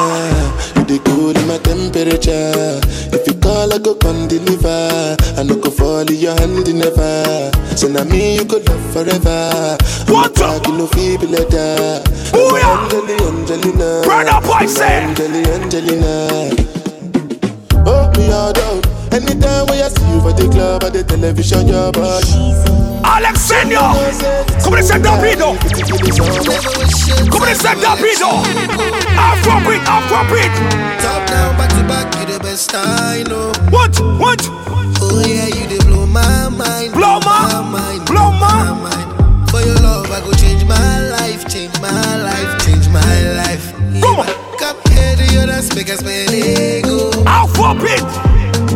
you 0.75 0.83
the 0.85 1.00
cool 1.05 1.38
in 1.38 1.47
my 1.47 1.57
temperature. 1.59 2.79
If 3.13 3.27
you 3.27 3.33
call, 3.35 3.71
I 3.71 3.77
go 3.77 3.93
come 3.95 4.27
deliver. 4.27 5.15
I 5.38 5.43
no 5.43 5.55
go 5.57 5.69
fall 5.69 6.00
in 6.09 6.15
your 6.17 6.33
hand 6.39 6.65
never. 6.73 7.51
So 7.75 7.88
now 7.88 8.03
me 8.03 8.35
you 8.38 8.45
could 8.45 8.67
love 8.67 8.81
forever. 8.91 9.77
What 10.07 10.33
the- 10.33 10.61
a 10.65 10.71
no 10.71 10.88
feeble 10.88 11.27
letter. 11.29 12.01
Booyah. 12.31 12.89
Angelina, 12.89 13.27
Angelina. 13.27 14.01
Up 14.29 14.43
Boy 14.45 14.65
say. 14.65 15.03
Angelina, 15.03 15.50
Angelina. 15.61 16.80
Oh, 17.85 18.11
me 18.17 18.31
all 18.31 18.53
down. 18.53 18.81
Anytime 19.11 19.65
when 19.67 19.81
I 19.83 19.89
see 19.89 20.07
you 20.11 20.21
for 20.21 20.33
the 20.33 20.47
club 20.51 20.83
or 20.83 20.89
the 20.89 21.03
television, 21.03 21.67
your 21.67 21.91
body. 21.91 22.31
Alex 23.03 23.41
Senior, 23.41 23.91
come 24.61 24.75
and 24.75 24.85
set 24.85 25.01
that 25.03 25.19
beat 25.19 25.41
up. 25.41 25.57
Come 27.27 27.43
and 27.43 27.57
set 27.57 27.77
that 27.81 27.97
beat 28.00 28.21
up. 28.21 28.45
Afrobeat, 29.17 29.83
Afrobeat. 29.83 30.53
Top 31.01 31.27
down, 31.27 31.57
back 31.57 31.69
to 31.75 31.83
back, 31.89 32.07
you 32.19 32.33
the 32.33 32.39
best 32.39 32.71
I 32.73 33.23
know. 33.27 33.51
What? 33.69 33.97
What? 34.21 34.39
Oh 35.01 35.23
yeah, 35.27 35.47
you 35.47 35.67
the 35.67 35.83
blow 35.85 36.05
my 36.05 36.47
mind. 36.50 36.93
Blow 36.93 37.19
my, 37.19 37.61
mind. 37.67 38.05
blow 38.05 38.31
my. 38.31 38.71
mind. 38.79 39.50
For 39.50 39.59
your 39.59 39.75
love, 39.81 40.09
I 40.11 40.21
go 40.21 40.31
change 40.33 40.63
my 40.63 41.09
life, 41.09 41.50
change 41.50 41.73
my 41.81 41.91
life, 42.23 42.65
change 42.65 42.88
my 42.88 43.21
life. 43.35 43.73
Come 44.00 44.19
on. 44.21 44.27
Cup 44.57 44.77
head, 44.88 45.19
you're 45.33 45.47
the 45.47 45.61
speakers, 45.61 46.03
man. 46.03 46.29
Ego. 46.31 47.10
Afrobeat. 47.25 48.03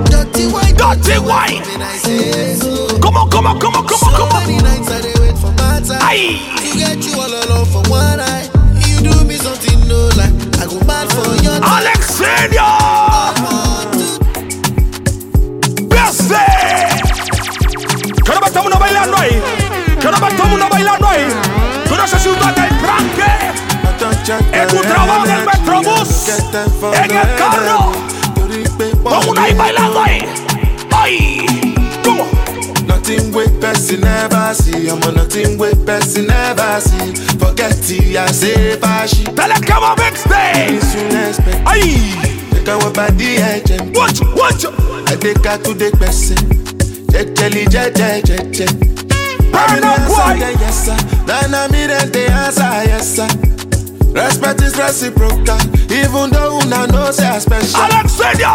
Dirty 0.09 0.47
white. 0.47 0.75
Dirty 0.77 1.19
white. 1.19 1.61
When 1.67 1.81
I 1.81 1.97
say 1.97 2.55
so. 2.55 2.87
Oh. 2.89 2.99
Come 3.01 3.17
on, 3.17 3.29
come 3.29 3.47
on, 3.47 3.59
come 3.59 3.75
on, 3.75 3.87
come 3.87 3.99
on, 4.03 4.13
come 4.13 4.29
So 4.29 4.39
many 4.39 4.57
on. 4.57 4.63
nights 4.63 4.89
I 4.91 5.01
wait 5.21 5.37
for 5.37 5.51
my 5.51 5.79
time. 5.81 5.99
Aye. 6.01 6.39
To 6.57 6.77
get 6.77 7.05
you 7.05 7.19
all 7.19 7.31
alone 7.31 7.65
for 7.65 7.83
one 7.89 8.17
night. 8.17 8.49
You 8.87 9.01
do 9.01 9.23
me 9.25 9.35
something 9.37 9.87
no 9.87 10.09
like. 10.17 10.33
I 10.61 10.65
go 10.67 10.79
mad 10.85 11.07
for 11.11 11.35
your 11.43 11.59
time. 11.59 11.63
Alex 11.63 11.99
Senior. 12.19 12.75
Bessie. 15.89 16.35
Que 18.23 18.31
no 18.39 18.45
estamos 18.45 18.67
uno 18.67 18.79
bailando. 18.79 19.17
Que 19.17 20.11
no 20.11 20.27
estamos 20.27 20.53
uno 20.53 20.69
bailando. 20.69 21.07
Tú 21.87 21.95
no 21.95 22.07
sé 22.07 22.19
si 22.19 22.29
usted 22.29 22.49
está 22.49 22.65
en 24.27 24.67
tu 24.69 24.81
trabajo 24.81 25.25
en 25.25 25.31
el 25.31 25.45
metrobús. 25.45 26.29
En 26.93 27.11
el 27.11 27.35
carro. 27.35 28.14
Vamos 29.05 29.27
una 29.27 29.43
ahí 29.43 29.53
bailando 29.53 29.99
ahí. 30.01 30.19
Ay. 30.91 31.45
Nothing 32.87 33.31
with 33.33 33.61
person 33.61 34.01
never 34.01 34.53
see. 34.55 34.89
I'm 34.89 35.01
on 35.03 35.13
nothing 35.13 35.59
with 35.59 35.85
person 35.85 36.25
never 36.25 36.81
see. 36.81 37.13
Forget 37.37 37.87
it, 37.91 38.17
I 38.17 38.31
say 38.31 38.75
fashi. 38.77 39.23
Dale 39.35 39.59
que 39.61 39.73
va 39.73 39.95
mixtape. 39.95 40.81
Soon 40.81 41.15
expect. 41.15 41.67
Ay. 41.67 42.15
Take 42.51 42.67
our 42.69 42.91
body 42.91 43.37
agent. 43.37 43.95
Watch, 43.95 44.21
watch. 44.35 44.65
I 45.07 45.15
take 45.17 45.45
her 45.45 45.57
to 45.59 45.73
the 45.75 45.91
person. 45.99 46.37
Jejeli, 47.13 47.65
jeje, 47.67 48.21
jeje. 48.25 48.65
Burn 49.51 49.83
up, 49.83 50.07
boy. 50.07 50.39
Yes, 50.39 50.85
sir. 50.85 50.97
Then 51.27 51.53
I 51.53 51.67
meet 51.67 51.87
them, 51.87 52.09
they 52.11 52.25
answer, 52.25 52.63
yes, 52.89 53.15
sir. 53.15 53.27
Respect 54.15 54.61
is 54.61 54.77
reciprocal. 54.77 55.59
Even 55.91 56.31
though 56.31 56.59
una 56.63 56.87
know 56.87 57.11
say 57.11 57.27
I 57.27 57.37
special. 57.39 57.81
Alex 57.81 58.13
Senior. 58.13 58.47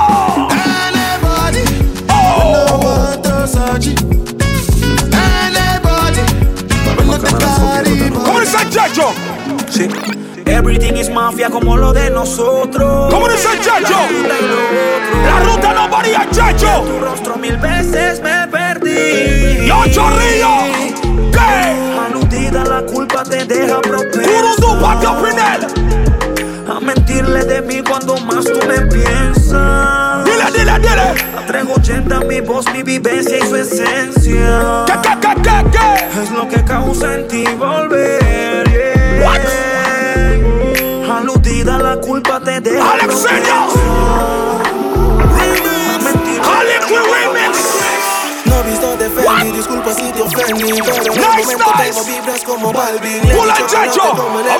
Anybody. 0.56 1.64
Oh. 2.08 2.64
No 2.66 2.78
one 2.88 3.22
to 3.22 3.46
search 3.46 3.88
it. 3.88 4.00
Anybody. 5.12 6.24
But 6.96 7.24
at 7.26 7.38
the 7.38 8.10
¿Cómo 8.24 8.40
dice 8.40 8.70
Chacho? 8.70 9.12
Sí. 9.68 9.86
Everything 10.46 10.96
is 10.96 11.10
mafia 11.10 11.50
como 11.50 11.76
lo 11.76 11.92
de 11.92 12.08
nosotros. 12.08 13.12
¿Cómo 13.12 13.28
dice 13.28 13.50
Chacho? 13.60 13.98
La 15.26 15.40
ruta 15.40 15.74
no 15.74 15.90
varía, 15.90 16.26
Chacho. 16.30 16.84
Tu 16.86 17.00
rostro 17.00 17.36
mil 17.36 17.58
veces 17.58 18.22
me 18.22 18.48
perdí. 18.48 19.66
Yo 19.66 19.84
chorrillo. 19.92 20.54
¿Qué? 21.30 21.99
Aludida 22.50 22.80
la 22.80 22.82
culpa 22.84 23.22
te 23.22 23.44
deja 23.44 23.80
Pinel. 25.22 25.66
A 26.68 26.80
mentirle 26.80 27.44
de 27.44 27.62
mí 27.62 27.80
cuando 27.80 28.16
más 28.16 28.44
tú 28.44 28.58
me 28.66 28.80
piensas. 28.86 30.24
Dile, 30.24 30.46
dile, 30.52 30.78
dile. 30.80 31.14
A 31.38 31.46
380 31.46 32.20
mi 32.20 32.40
voz, 32.40 32.66
mi 32.72 32.82
vivencia 32.82 33.38
y 33.38 33.42
su 33.42 33.54
esencia. 33.54 34.84
¿Qué, 34.86 34.94
qué, 35.00 35.10
qué, 35.20 35.42
qué, 35.42 35.70
qué? 35.70 36.22
Es 36.22 36.30
lo 36.32 36.48
que 36.48 36.64
causa 36.64 37.14
en 37.14 37.28
ti 37.28 37.44
volver. 37.56 38.68
yeah. 38.68 39.28
What? 39.28 39.40
Aludida 41.18 41.78
la 41.78 41.96
culpa 42.00 42.40
te 42.40 42.60
deja 42.60 42.92
Alex 42.94 43.26
Pero 50.54 50.96
en 50.96 51.20
Nice, 51.20 51.42
momento 51.42 51.64
nice. 51.76 51.92
tengo 51.92 52.04
vibras 52.04 52.42
como 52.42 52.72
Balvin 52.72 53.28
Le 53.28 53.34
Pula, 53.34 53.54
chacho. 53.66 54.02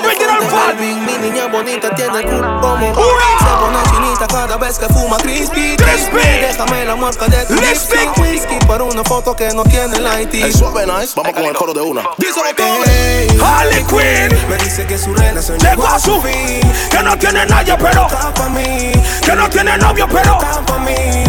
Original. 0.05 0.39
Balvin 0.51 1.05
Mi 1.05 1.17
niña 1.17 1.47
bonita 1.47 1.93
tiene 1.95 2.19
el 2.19 2.25
culo 2.25 2.61
como 2.61 2.91
Ura. 2.91 3.25
Se 3.39 3.45
pone 3.45 3.77
chinita 3.91 4.27
cada 4.27 4.57
vez 4.57 4.79
que 4.79 4.87
fuma 4.87 5.17
crispy 5.17 5.75
Crispy. 5.75 6.17
Déjame 6.17 6.85
la 6.85 6.95
marca 6.95 7.27
de 7.27 7.45
tu 7.45 7.55
Lipstick. 7.55 7.99
lipstick 7.99 8.17
Whisky 8.19 8.65
para 8.65 8.83
una 8.83 9.03
foto 9.03 9.35
que 9.35 9.49
no 9.53 9.63
tiene 9.63 9.99
light 9.99 10.33
El 10.33 10.53
suave 10.53 10.85
nice, 10.85 11.13
vamos 11.15 11.33
con 11.33 11.43
el 11.43 11.53
coro 11.53 11.73
de 11.73 11.81
una. 11.81 12.03
Díselo 12.17 12.53
todo 12.55 13.45
Harley 13.45 13.83
Quinn. 13.83 14.49
Me 14.49 14.57
dice 14.63 14.85
que 14.85 14.97
su 14.97 15.13
relación 15.13 15.57
Llegó 15.59 15.87
a 15.87 15.99
su 15.99 16.21
fin. 16.21 16.61
Que 16.89 17.03
no 17.03 17.17
tiene 17.17 17.45
nadie, 17.45 17.75
pero. 17.77 18.07
Está 18.07 18.33
pa' 18.33 18.49
mí 18.49 18.91
Que 19.21 19.35
no 19.35 19.49
tiene 19.49 19.77
novio, 19.77 20.07
pero. 20.09 20.33
Está 20.39 20.61
pa' 20.65 20.77
mí 20.79 21.23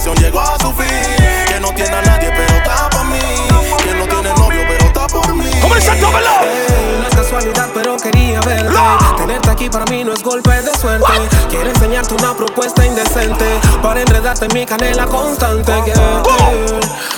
relación 0.00 0.16
llegó 0.16 0.40
a 0.40 0.58
su 0.58 0.72
fin. 0.72 0.86
Que 1.46 1.60
no 1.60 1.72
tiene 1.74 1.96
a 1.96 2.02
nadie, 2.02 2.30
pero 2.30 2.54
está 2.54 2.88
por 2.90 3.04
mí. 3.06 3.18
Que 3.84 3.94
no 3.94 4.06
tiene 4.06 4.34
novio, 4.34 4.62
pero 4.66 4.86
está 4.86 5.06
por 5.06 5.34
mí. 5.34 5.50
¿Cómo 5.60 5.74
dice 5.74 5.90
Tómelo? 5.96 6.30
No 7.00 7.08
es 7.08 7.14
casualidad, 7.14 7.68
pero 7.74 7.96
quería 7.96 8.40
verte. 8.40 8.72
Tenerte 9.30 9.50
aquí 9.50 9.70
para 9.70 9.84
mí 9.84 10.02
no 10.02 10.12
es 10.12 10.24
golpe 10.24 10.50
de 10.50 10.76
suerte. 10.76 11.06
Quiero 11.48 11.70
enseñarte 11.70 12.14
una 12.14 12.36
propuesta 12.36 12.84
indecente 12.84 13.44
para 13.80 14.00
enredarte 14.00 14.46
en 14.46 14.54
mi 14.54 14.66
canela 14.66 15.06
constante. 15.06 15.72
yeah. 15.86 16.22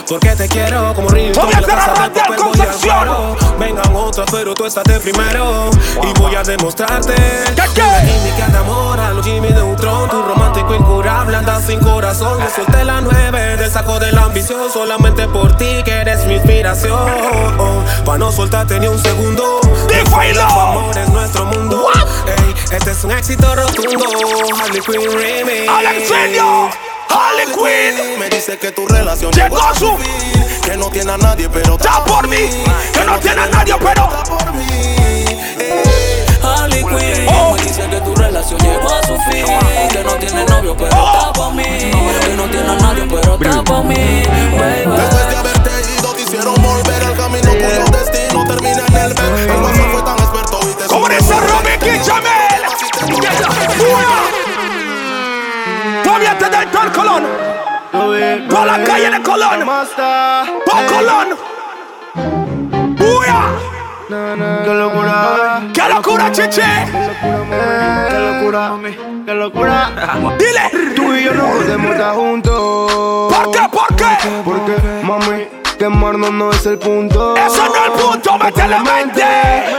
Porque 0.06 0.36
te 0.36 0.46
quiero 0.46 0.92
como 0.92 1.08
río. 1.08 1.32
Voy 1.32 1.50
a 1.54 1.58
hacer 1.58 1.70
al 1.70 2.36
Concepción. 2.36 3.36
Vengan 3.58 3.96
otras, 3.96 4.28
pero 4.30 4.52
tú 4.52 4.66
estás 4.66 4.84
de 4.84 5.00
primero. 5.00 5.70
Y 6.02 6.20
voy 6.20 6.34
a 6.34 6.42
demostrarte. 6.42 7.14
¿Qué, 7.14 7.62
qué? 7.74 7.80
La 7.80 8.00
química 8.02 8.46
de 8.48 8.58
amor 8.58 9.00
a 9.00 9.10
los 9.12 9.24
Jimmy 9.24 9.48
Neutron. 9.48 10.10
Tu 10.10 10.22
romántico 10.22 10.74
incurable, 10.74 11.34
andas 11.34 11.64
sin 11.64 11.80
corazón. 11.80 12.38
Me 12.40 12.50
solté 12.50 12.84
la 12.84 13.00
nueve 13.00 13.56
del 13.56 13.70
saco 13.70 13.98
de 13.98 14.12
la 14.12 14.24
ambición. 14.24 14.70
Solamente 14.70 15.26
por 15.28 15.56
ti, 15.56 15.82
que 15.82 15.92
eres 15.92 16.26
mi 16.26 16.34
inspiración. 16.34 16.98
Pa' 18.04 18.18
no 18.18 18.30
soltarte 18.30 18.78
ni 18.80 18.88
un 18.88 18.98
segundo. 18.98 19.60
Amor 20.50 20.98
es 20.98 21.08
nuestro 21.08 21.46
mundo. 21.46 21.86
Ey, 22.26 22.54
este 22.72 22.90
es 22.90 23.04
un 23.04 23.12
éxito 23.12 23.54
rotundo. 23.54 24.04
Harley 24.62 24.80
Quinn 24.80 25.12
Remix. 25.12 25.68
Alex 25.68 26.08
Senior. 26.08 26.70
Harley 27.08 27.46
Quinn. 27.46 28.18
Me 28.18 28.28
dice 28.30 28.58
que 28.58 28.72
tu 28.72 28.86
relación 28.86 29.32
Llegó 29.32 29.58
a 29.60 29.74
su 29.74 29.96
fin. 29.98 30.42
Que 30.62 30.76
no 30.76 30.88
tiene 30.90 31.12
a 31.12 31.18
nadie, 31.18 31.48
pero 31.48 31.74
Está 31.74 32.04
por 32.04 32.26
mí. 32.28 32.36
Que 32.92 33.04
no 33.04 33.18
tiene 33.18 33.46
nadie, 33.50 33.74
pero. 33.78 34.04
está 34.04 34.22
por 34.24 34.52
mí. 34.54 34.66
Harley 36.42 36.82
Quinn 36.84 37.26
Oh. 37.28 37.54
me 37.54 37.62
dice 37.62 37.82
que 37.88 38.00
tu 38.00 38.14
relación 38.14 38.58
llegó 38.60 38.88
a 38.92 39.02
su 39.06 39.16
fin. 39.30 39.46
Que 39.90 40.02
no 40.04 40.14
tiene 40.16 40.44
novio, 40.46 40.76
pero 40.76 40.96
Oh. 40.96 41.18
está 41.28 41.32
pa' 41.32 41.50
mí. 41.50 41.62
Que 41.64 42.34
no 42.36 42.44
tiene 42.50 42.70
a 42.70 42.76
nadie, 42.76 43.06
pero 43.08 43.34
está 43.40 43.62
pa' 43.64 43.82
mí. 43.82 44.22
Baby. 44.58 44.96
Después 44.96 45.28
de 45.30 45.36
haberte 45.36 45.70
ido, 45.98 46.12
te 46.14 46.22
hicieron 46.22 46.54
volver 46.62 47.04
al 47.04 47.16
camino 47.16 47.50
cuyo 47.50 47.84
destino 47.98 48.44
termina 48.46 48.84
en 48.88 48.96
el 48.96 49.14
El 56.82 56.92
Colón. 56.92 57.22
Por 58.48 58.66
la 58.66 58.84
calle 58.84 59.10
de 59.10 59.22
Colón. 59.22 59.66
Por 60.64 60.86
Colón. 60.86 61.28
¡Buya! 62.96 63.42
Qué 64.08 64.74
locura, 64.74 65.62
¡Qué 65.72 65.88
locura, 65.88 66.32
chiche! 66.32 66.62
qué 68.10 68.18
locura, 68.18 68.72
qué 69.24 69.34
locura. 69.34 69.90
Dile. 70.38 70.94
Tú 70.94 71.14
y 71.14 71.24
yo 71.24 71.34
no 71.34 71.46
podemos 71.48 71.92
estar 71.92 72.14
juntos. 72.14 73.32
¿Por 73.32 73.50
qué? 73.50 73.68
¿Por 73.70 73.96
qué? 73.96 74.42
Porque, 74.44 74.76
mami, 75.02 75.61
quemarnos 75.82 76.32
no 76.32 76.50
es 76.52 76.64
el 76.66 76.78
punto. 76.78 77.34
Eso 77.36 77.66
no 77.66 77.74
es 77.74 77.86
el 77.86 77.92
punto, 77.92 78.38
métele 78.38 78.78
mente. 78.78 79.24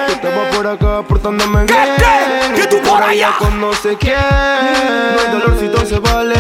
Yo 0.08 0.14
estaba 0.14 0.50
por 0.50 0.68
acá 0.68 1.02
portándome 1.08 1.66
¿Qué, 1.66 1.74
bien. 1.74 2.56
¿Qué 2.56 2.68
tú 2.68 2.78
por 2.82 3.02
allá? 3.02 3.30
Con 3.40 3.62
no 3.62 3.72
sé 3.72 3.96
quién. 3.96 4.18
No 4.18 5.22
hay 5.22 5.40
dolorcito 5.40 5.86
se 5.86 6.00
vale. 6.00 6.36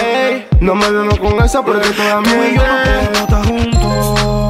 Ey, 0.00 0.46
no 0.60 0.76
me 0.76 0.88
vemos 0.88 1.18
con 1.18 1.42
esa 1.42 1.60
porque 1.64 1.88
toda 1.90 2.20
mi 2.20 2.28
y 2.28 2.54
yo 2.54 2.62
no 2.64 2.84
podemos 2.84 3.18
estar 3.18 3.46
juntos. 3.46 4.45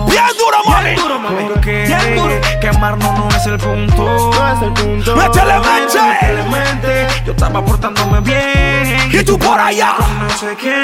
Bien 0.83 0.97
duro, 0.97 1.19
mami. 1.19 1.45
Porque 1.45 1.87
quemarnos 2.61 3.19
no 3.19 3.29
es 3.29 3.47
el 3.47 3.59
punto. 3.59 4.31
No 4.33 4.53
es 4.53 4.63
el 4.63 4.73
punto. 4.73 5.17
Métele 5.17 5.55
mente. 6.51 7.07
Yo 7.25 7.33
estaba 7.33 7.65
portándome 7.65 8.21
bien. 8.21 9.11
Y 9.13 9.25
tú 9.25 9.39
por 9.39 9.59
allá. 9.59 9.95
No 10.21 10.31
sé 10.31 10.57
qué. 10.57 10.75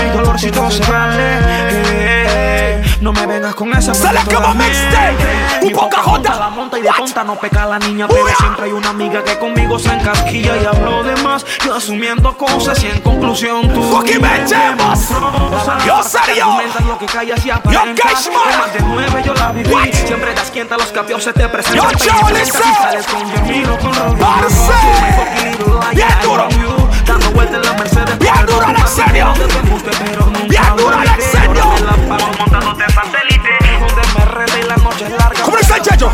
Hay 0.00 0.10
dolorcito 0.16 0.70
se 0.70 0.90
vale. 0.90 2.26
No 3.00 3.12
me 3.12 3.26
vengas 3.26 3.54
con 3.54 3.72
esa 3.76 3.92
acaba 3.92 4.24
toda 4.24 4.54
mixtape. 4.54 5.64
Mi 5.66 5.70
poca 5.70 5.98
jota. 6.02 6.34
la 6.38 6.48
monta 6.48 6.78
y 6.78 6.82
de 6.82 6.90
tonta 6.96 7.24
no 7.24 7.36
peca 7.36 7.66
la 7.66 7.78
niña, 7.78 8.08
pero 8.08 8.26
siempre 8.38 8.66
hay 8.66 8.72
una 8.72 8.90
amiga 8.90 9.22
que 9.22 9.38
conmigo 9.38 9.78
se 9.78 9.92
encasquilla 9.92 10.56
y 10.56 10.64
hablo 10.64 11.02
de 11.02 11.14
más. 11.22 11.44
Yo 11.64 11.74
asumiendo 11.74 12.36
cosas 12.36 12.82
y 12.82 12.88
en 12.88 13.00
conclusión 13.00 13.72
tú. 13.72 13.82
Fucking 13.82 14.20
metemos. 14.20 15.08
Yo 15.86 16.02
serio. 16.02 16.46
Lo 16.86 16.98
que 16.98 17.06
callas 17.06 17.44
y. 17.44 17.50
En 17.50 17.58
más 17.58 18.72
de 18.72 18.80
nueve 18.82 19.22
yo 19.24 19.34
la 19.34 19.52
viví. 19.52 19.92
Siempre 19.92 20.34
das 20.34 20.52
a 20.70 20.76
los 20.76 20.86
capios 20.86 21.22
se 21.22 21.32
te 21.32 21.48
presentan. 21.48 21.90
Yo, 21.92 21.98
sales 21.98 23.06
con 23.06 23.34
Yamilo, 23.34 23.78
con 23.78 23.94
Rodrigo. 23.94 24.26
Bien 25.92 26.08
duro. 26.22 26.48
Dando 27.04 27.30
vueltas 27.32 27.56
en 27.56 27.62
la 27.62 27.72
Mercedes. 27.78 28.18
Bien 28.18 28.46
duro, 28.46 28.66
en 28.68 28.88
serio. 28.88 29.32
Bien 30.48 30.76
duro, 30.76 30.96
en 31.02 32.45
dice 35.66 35.80
Checho? 35.82 36.10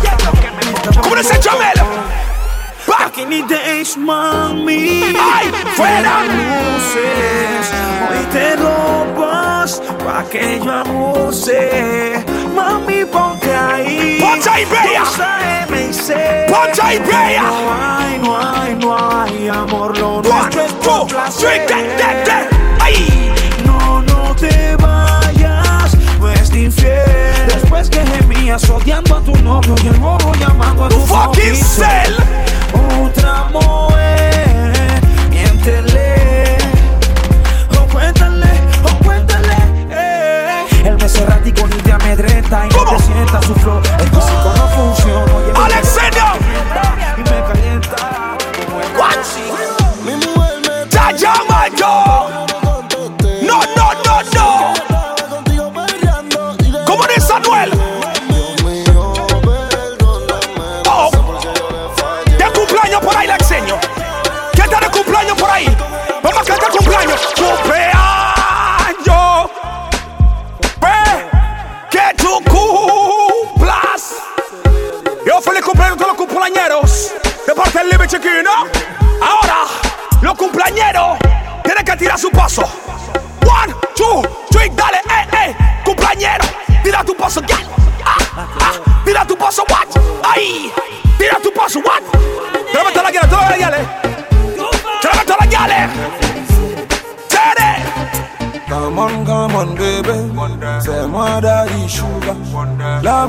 ¿Cómo 1.03 1.17
dice 1.17 1.35
el 1.35 1.41
Chamel? 1.41 1.73
Back 2.87 3.19
in 3.19 3.31
the 3.31 3.43
days, 3.55 3.97
mami. 3.97 5.15
¡Ay, 5.19 5.53
fuera! 5.77 6.25
luces. 6.25 7.71
Hoy 8.11 8.25
te 8.33 8.57
robas 8.57 9.81
pa' 10.05 10.25
que 10.31 10.61
yo 10.63 10.73
abuse. 10.73 12.25
Mami, 12.55 13.05
ponte 13.05 13.55
ahí. 13.55 14.19
Ponte 14.21 14.51
ahí, 14.51 14.65
bella. 14.65 15.05
Ponte 16.49 16.83
ahí, 16.83 16.99
bella. 16.99 17.43
No 17.43 17.73
hay, 17.73 18.19
no 18.19 18.37
hay, 18.39 18.75
no 18.75 19.21
hay 19.21 19.49
amor. 19.49 19.97
Lo 19.99 20.23
nuestro 20.23 20.63
es 20.63 20.73
por 20.73 21.07
placer. 21.07 22.52
Odiando 28.61 29.17
a 29.17 29.21
tu 29.23 29.35
novio 29.43 29.75
y 29.83 29.87
el 29.89 29.99
morro 29.99 30.33
llamando 30.35 30.85
a 30.85 30.89
tu 30.91 30.99
Fucking 31.07 31.57
cell. 31.57 32.15
Otra 33.03 33.45
mujer, 33.51 35.01
miéntele. 35.31 36.59
O 37.79 37.87
cuéntale, 37.91 38.51
o 38.85 39.05
cuéntale. 39.05 39.57
eh. 39.91 40.67
El 40.85 40.99
mes 40.99 41.17
errático 41.17 41.67
ni 41.67 41.77
te 41.77 41.93
amedrenta 41.93 42.67
y 42.67 42.75
no 42.75 42.85
te 42.85 43.03
sientas 43.03 43.45
su 43.47 43.55
flor. 43.55 43.83
El 43.99 44.09
físico 44.09 44.53
no 44.57 44.69
funciona. 44.69 45.33
oye, 45.35 45.47
me 45.47 45.53
calienta 45.55 46.83
Y 47.17 47.21
me 47.21 47.43
calienta. 47.53 48.37
como 48.67 48.81
el 48.81 48.97
What? 48.99 49.17
Mi 50.05 50.15
mujer 50.27 50.61
me 50.61 50.91
Ya 50.91 51.35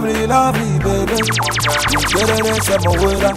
lovely, 0.04 0.28
lovely, 0.28 0.80
baby. 0.80 1.16
Better 2.14 2.44
than 2.44 2.62
some 2.62 2.84
water. 2.84 3.34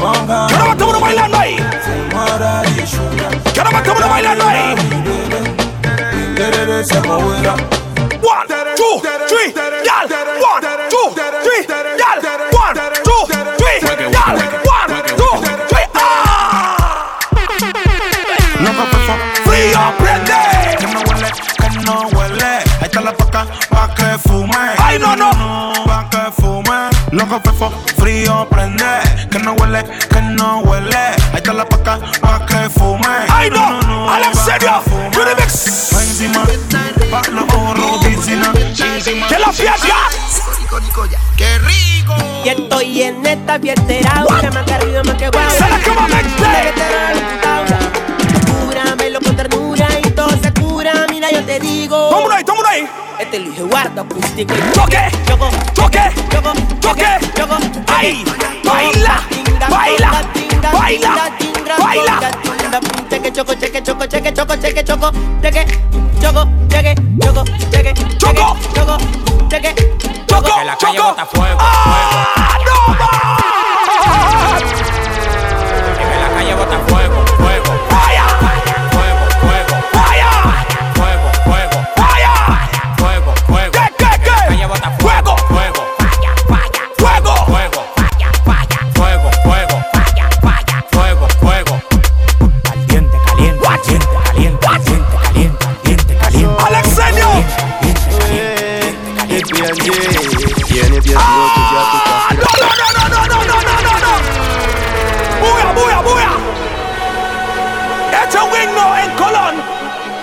Mwanga. 0.00 0.48
Kana 0.50 0.64
watu 0.64 0.86
wana 0.88 1.00
baila 1.00 1.28
nai. 1.28 1.60
Mwara 2.12 2.62
yeshuna. 2.80 3.52
Kana 3.54 3.70
watu 3.70 3.90
wana 3.90 4.08
baila 4.08 4.34
nai. 4.34 4.76
Better 6.34 6.66
than 6.66 6.84
some 6.84 7.08
water. 7.08 7.56
One, 8.22 8.48
two, 8.76 9.00
three, 9.28 9.52
yal. 9.84 10.08
One, 10.40 10.62
two, 10.88 11.10
three, 11.44 11.66
yal. 11.98 12.20
One, 12.52 12.74
two, 13.04 13.26
three, 13.58 13.80
yal. 14.12 14.36
One, 14.64 14.92
two, 15.16 15.30
three, 15.68 15.86
ah. 15.94 17.18
Free 19.44 19.70
your 19.70 19.92
breath. 19.98 20.30
Eh. 20.30 20.76
Come 20.80 20.92
no 20.94 21.00
huele, 21.04 21.30
come 21.60 21.78
no 21.84 22.08
huele. 22.10 22.64
Ahí 22.80 22.88
está 22.88 23.00
la 23.00 23.12
paca 23.12 23.46
pa' 23.70 23.88
que 23.94 24.18
fume. 24.28 24.74
Ay, 24.78 24.98
no, 24.98 25.14
no. 25.14 25.30
no. 25.32 25.65
Loco 27.28 27.40
fefo, 27.50 27.72
frío 27.98 28.46
prende. 28.48 28.84
Que 29.30 29.38
no 29.40 29.54
huele, 29.54 29.82
que 29.84 30.22
no 30.22 30.60
huele. 30.60 30.96
Ahí 30.96 31.36
está 31.36 31.52
la 31.52 31.68
paca 31.68 31.98
pa' 32.20 32.46
que 32.46 32.70
fume. 32.70 33.04
Ay, 33.28 33.50
no. 33.50 34.08
Alex, 34.08 34.38
pa' 34.38 34.44
serio. 34.44 34.82
que 34.84 34.90
fume. 34.90 35.24
Remix. 35.24 35.90
Pa' 35.92 36.02
encima, 36.02 36.44
pa' 37.10 37.22
la 37.32 37.42
oro, 37.42 37.98
piscina. 38.00 38.52
Que 38.52 39.38
la 39.38 39.52
fiesta. 39.52 39.96
¡Qué 41.36 41.58
rico! 41.58 42.14
Y 42.44 42.48
estoy 42.48 43.02
en 43.02 43.26
esta 43.26 43.58
fiestera, 43.58 44.24
que 44.40 44.50
más 44.50 44.64
que 44.64 44.74
arriba, 44.74 45.02
más 45.02 45.14
que 45.16 45.28
guay. 45.28 45.50
Se 45.50 45.68
la 45.68 45.76
acaba 45.76 46.06
Ahí. 52.76 52.86
Este 53.18 53.38
Luis 53.38 53.58
Eduardo 53.58 54.02
acústico 54.02 54.52
y 54.54 54.58
Toque, 54.74 54.98
choco, 55.26 55.48
toque, 55.74 56.00
choco, 56.30 56.52
choco, 57.34 57.56
Ay, 57.86 58.22
baila, 58.62 59.22
baila, 59.70 60.22
baila, 60.70 61.30
baila. 61.80 62.20
Cheque, 63.08 63.32
choco, 63.32 63.54
cheque, 63.54 63.82
choco, 63.82 64.04
cheque, 64.06 64.34
choco, 64.34 64.56
cheque, 64.56 64.84
choco, 64.84 65.10
cheque, 65.40 65.64
choco, 66.20 66.48
cheque, 66.68 66.94
choco, 67.22 67.44
cheque, 67.70 67.94
Choco. 68.18 68.56
choco, 68.74 68.98
cheque, 69.48 69.74
Choco, 70.26 70.54
Que 70.58 70.64
la 70.66 70.76
calle 70.76 70.96
choco. 70.98 71.08
bota 71.08 71.24
fuego, 71.26 71.58
Ah, 71.58 72.58
no 72.66 72.94
más. 72.94 73.35
get 108.26 108.34
your 108.34 108.50
wing 108.50 108.74
now 108.74 108.90
in 109.02 109.10
Cologne. 109.16 109.60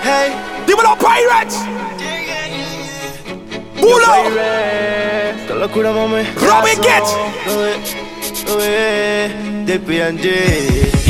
Hey, 0.02 0.34
they 0.66 0.74
were 0.74 0.82
pirates. 0.96 1.56
Bulo. 3.80 4.30
Qué 5.46 5.54
locura, 5.54 5.92
mami. 5.92 6.24
Robin 6.36 6.80
Get. 6.80 7.04
Lo 7.46 7.58
ve, 7.58 7.76
lo 8.46 8.56
ve, 8.56 9.30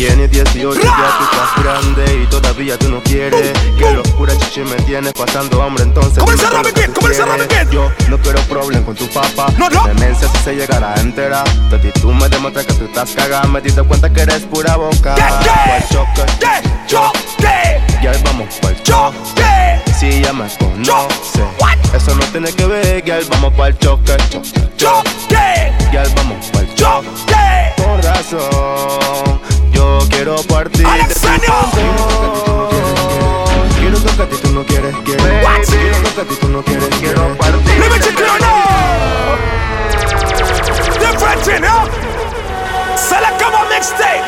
Tienes 0.05 0.31
18, 0.31 0.83
ya 0.83 1.19
tú 1.19 1.25
estás 1.25 1.65
grande 1.65 2.23
y 2.23 2.27
todavía 2.27 2.79
tú 2.79 2.91
no 2.91 3.03
quieres 3.03 3.53
Que 3.79 3.91
locura 3.91 4.37
chichi 4.37 4.61
me 4.61 4.77
tienes 4.83 5.15
pasando 5.15 5.63
hambre 5.63 5.85
entonces 5.85 6.13
tú 6.17 6.21
¿Cómo 6.21 6.33
dice 6.33 6.45
quieres. 6.75 7.19
Robin 7.27 7.49
Gibb? 7.49 7.71
Yo 7.71 7.91
no 8.11 8.19
quiero 8.19 8.41
problem 8.43 8.85
con 8.85 8.95
tu 8.95 9.09
papá 9.09 9.47
No, 9.57 9.71
no. 9.71 9.87
Demencia 9.87 10.29
si 10.29 10.39
se 10.45 10.57
llegara 10.57 10.93
a 10.93 11.01
enterar 11.01 11.49
De 11.71 11.79
ti 11.79 11.91
tú 12.03 12.13
me 12.13 12.29
demuestras 12.29 12.67
que 12.67 12.75
tú 12.75 12.85
estás 12.85 13.13
cagada 13.13 13.47
Me 13.47 13.63
diste 13.63 13.83
cuenta 13.83 14.13
que 14.13 14.21
eres 14.21 14.43
pura 14.43 14.77
boca. 14.77 15.15
Pa'l 15.15 15.89
choque 15.91 16.23
¿Qué? 16.39 16.69
Choque. 16.87 17.81
Ya 18.03 18.13
vamos 18.25 18.55
pa'l 18.61 18.77
choque. 18.83 19.81
Si 19.99 20.21
ya 20.21 20.35
me 20.35 20.45
conoce 20.59 21.43
What? 21.59 21.79
Eso 21.95 22.15
no 22.15 22.27
tiene 22.27 22.53
que 22.53 22.67
ver, 22.67 23.03
girl, 23.05 23.25
vamos 23.31 23.55
pa'l 23.55 23.79
choque, 23.79 24.17
choque, 24.29 24.69
Choque. 24.77 25.73
Girl, 25.91 26.13
vamos 26.15 26.45
pa'l 26.53 26.75
Choque. 26.75 27.09
Con 27.83 28.03
razón, 28.03 29.41
yo 29.75 29.99
quiero 30.09 30.37
partir 30.45 30.87
Quiero 33.79 33.99
tocarte, 33.99 34.37
tú 34.37 34.53
no 34.53 34.65
quieres, 34.65 34.95
quieres. 35.05 35.25
Quiero 35.69 35.97
tocarte, 35.99 36.37
tú 36.37 36.49
no 36.49 36.63
quieres, 36.63 36.89
quiero 37.01 37.37
partir 37.37 37.79
Let 37.79 37.91
me 37.91 37.99
check 37.99 38.19
it 38.19 38.25
out 38.29 38.45
Different 41.01 41.43
thing, 41.43 41.63
huh? 41.65 41.89
Select 42.97 43.39
come 43.41 43.55
on 43.55 43.67
mixtape. 43.69 44.25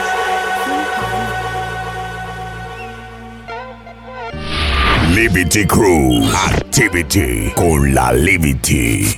Liberty 5.14 5.64
Crew, 5.64 6.22
Activity 6.24 7.52
con 7.56 7.94
la 7.94 8.12
Liberty. 8.12 9.16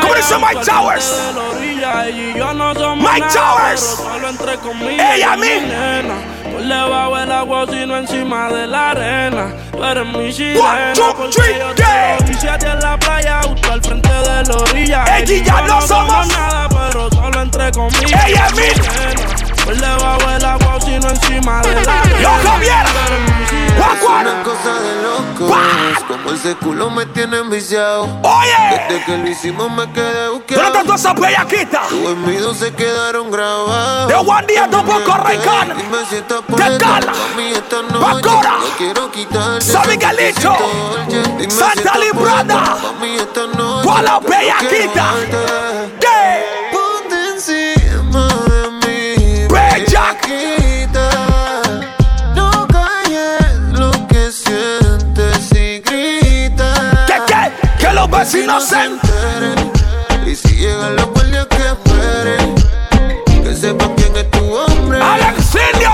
¿Cómo 0.00 0.14
dice 0.14 0.34
Mike 0.38 0.64
Towers? 0.64 1.32
Mike 2.96 3.26
Towers. 3.32 4.02
Ella 5.14 5.32
a 5.32 5.36
mí. 5.36 5.48
Del 6.58 7.32
agua, 7.32 7.66
sino 7.68 7.96
encima 7.96 8.50
de 8.50 8.66
la 8.66 8.90
arena. 8.90 9.52
Tú 9.72 9.84
eres 9.84 10.06
mi 10.06 10.32
sirena. 10.32 10.60
One, 10.60 10.92
two, 10.94 11.30
three, 11.30 11.58
yo 11.58 12.58
te 12.58 12.66
en 12.66 12.80
la 12.80 12.98
playa, 12.98 13.40
justo 13.42 13.72
al 13.72 13.82
frente 13.82 14.08
de 14.08 14.44
la 14.44 14.56
orilla. 14.56 15.04
Ella 15.18 15.34
y 15.34 15.42
ya 15.42 15.60
no 15.62 15.80
somos 15.82 16.28
nada, 16.28 16.68
pero 16.68 17.10
solo 17.10 17.42
entre. 17.42 17.68
Ella. 17.68 18.48
Por 19.70 19.78
debajo 19.78 20.28
del 20.28 20.44
agua, 20.44 20.80
sino 20.80 21.08
encima 21.08 21.62
de 21.62 21.74
la. 21.84 22.02
Yo 22.20 22.30
Javier. 22.42 22.86
Una 24.02 24.42
cosa 24.42 24.74
de 24.80 25.02
locos, 25.02 25.56
como 26.08 26.32
ese 26.32 26.56
culo 26.56 26.90
me 26.90 27.06
tiene 27.06 27.38
enviciado. 27.38 28.02
Oye, 28.22 28.86
desde 28.88 29.04
que 29.04 29.16
lo 29.18 29.28
hicimos 29.28 29.70
me 29.70 29.90
quedé 29.92 30.28
buqueado. 30.28 30.64
¿Dónde 30.64 30.78
están 30.80 30.96
esas 30.96 31.14
bellaquitas? 31.14 31.88
Tus 31.88 32.04
envidios 32.04 32.56
se 32.56 32.74
quedaron 32.74 33.30
grabados. 33.30 34.08
De 34.08 34.14
one 34.16 34.46
día 34.48 34.66
no 34.66 34.84
poco 34.84 35.16
recán. 35.18 35.76
Dime 35.76 35.98
si 36.08 36.16
estás 36.16 36.40
De 36.48 36.78
cala. 36.78 37.12
Quitarte. 39.12 39.60
San 39.60 39.88
Miguelito. 39.88 40.56
Santa 41.48 41.96
Librada. 41.98 42.76
Con 43.84 44.04
la 44.04 44.18
bellaquita. 44.18 45.14
Se 58.24 58.40
enteren. 58.40 59.72
Y 60.26 60.36
si 60.36 60.54
llegan 60.56 60.94
los 60.94 61.06
guardias 61.06 61.46
que 61.46 61.56
esperen. 61.56 62.54
Que 63.42 63.56
sepan 63.56 63.94
quién 63.94 64.14
es 64.14 64.30
tu 64.30 64.54
hombre. 64.54 65.00
¡Alexinio! 65.00 65.90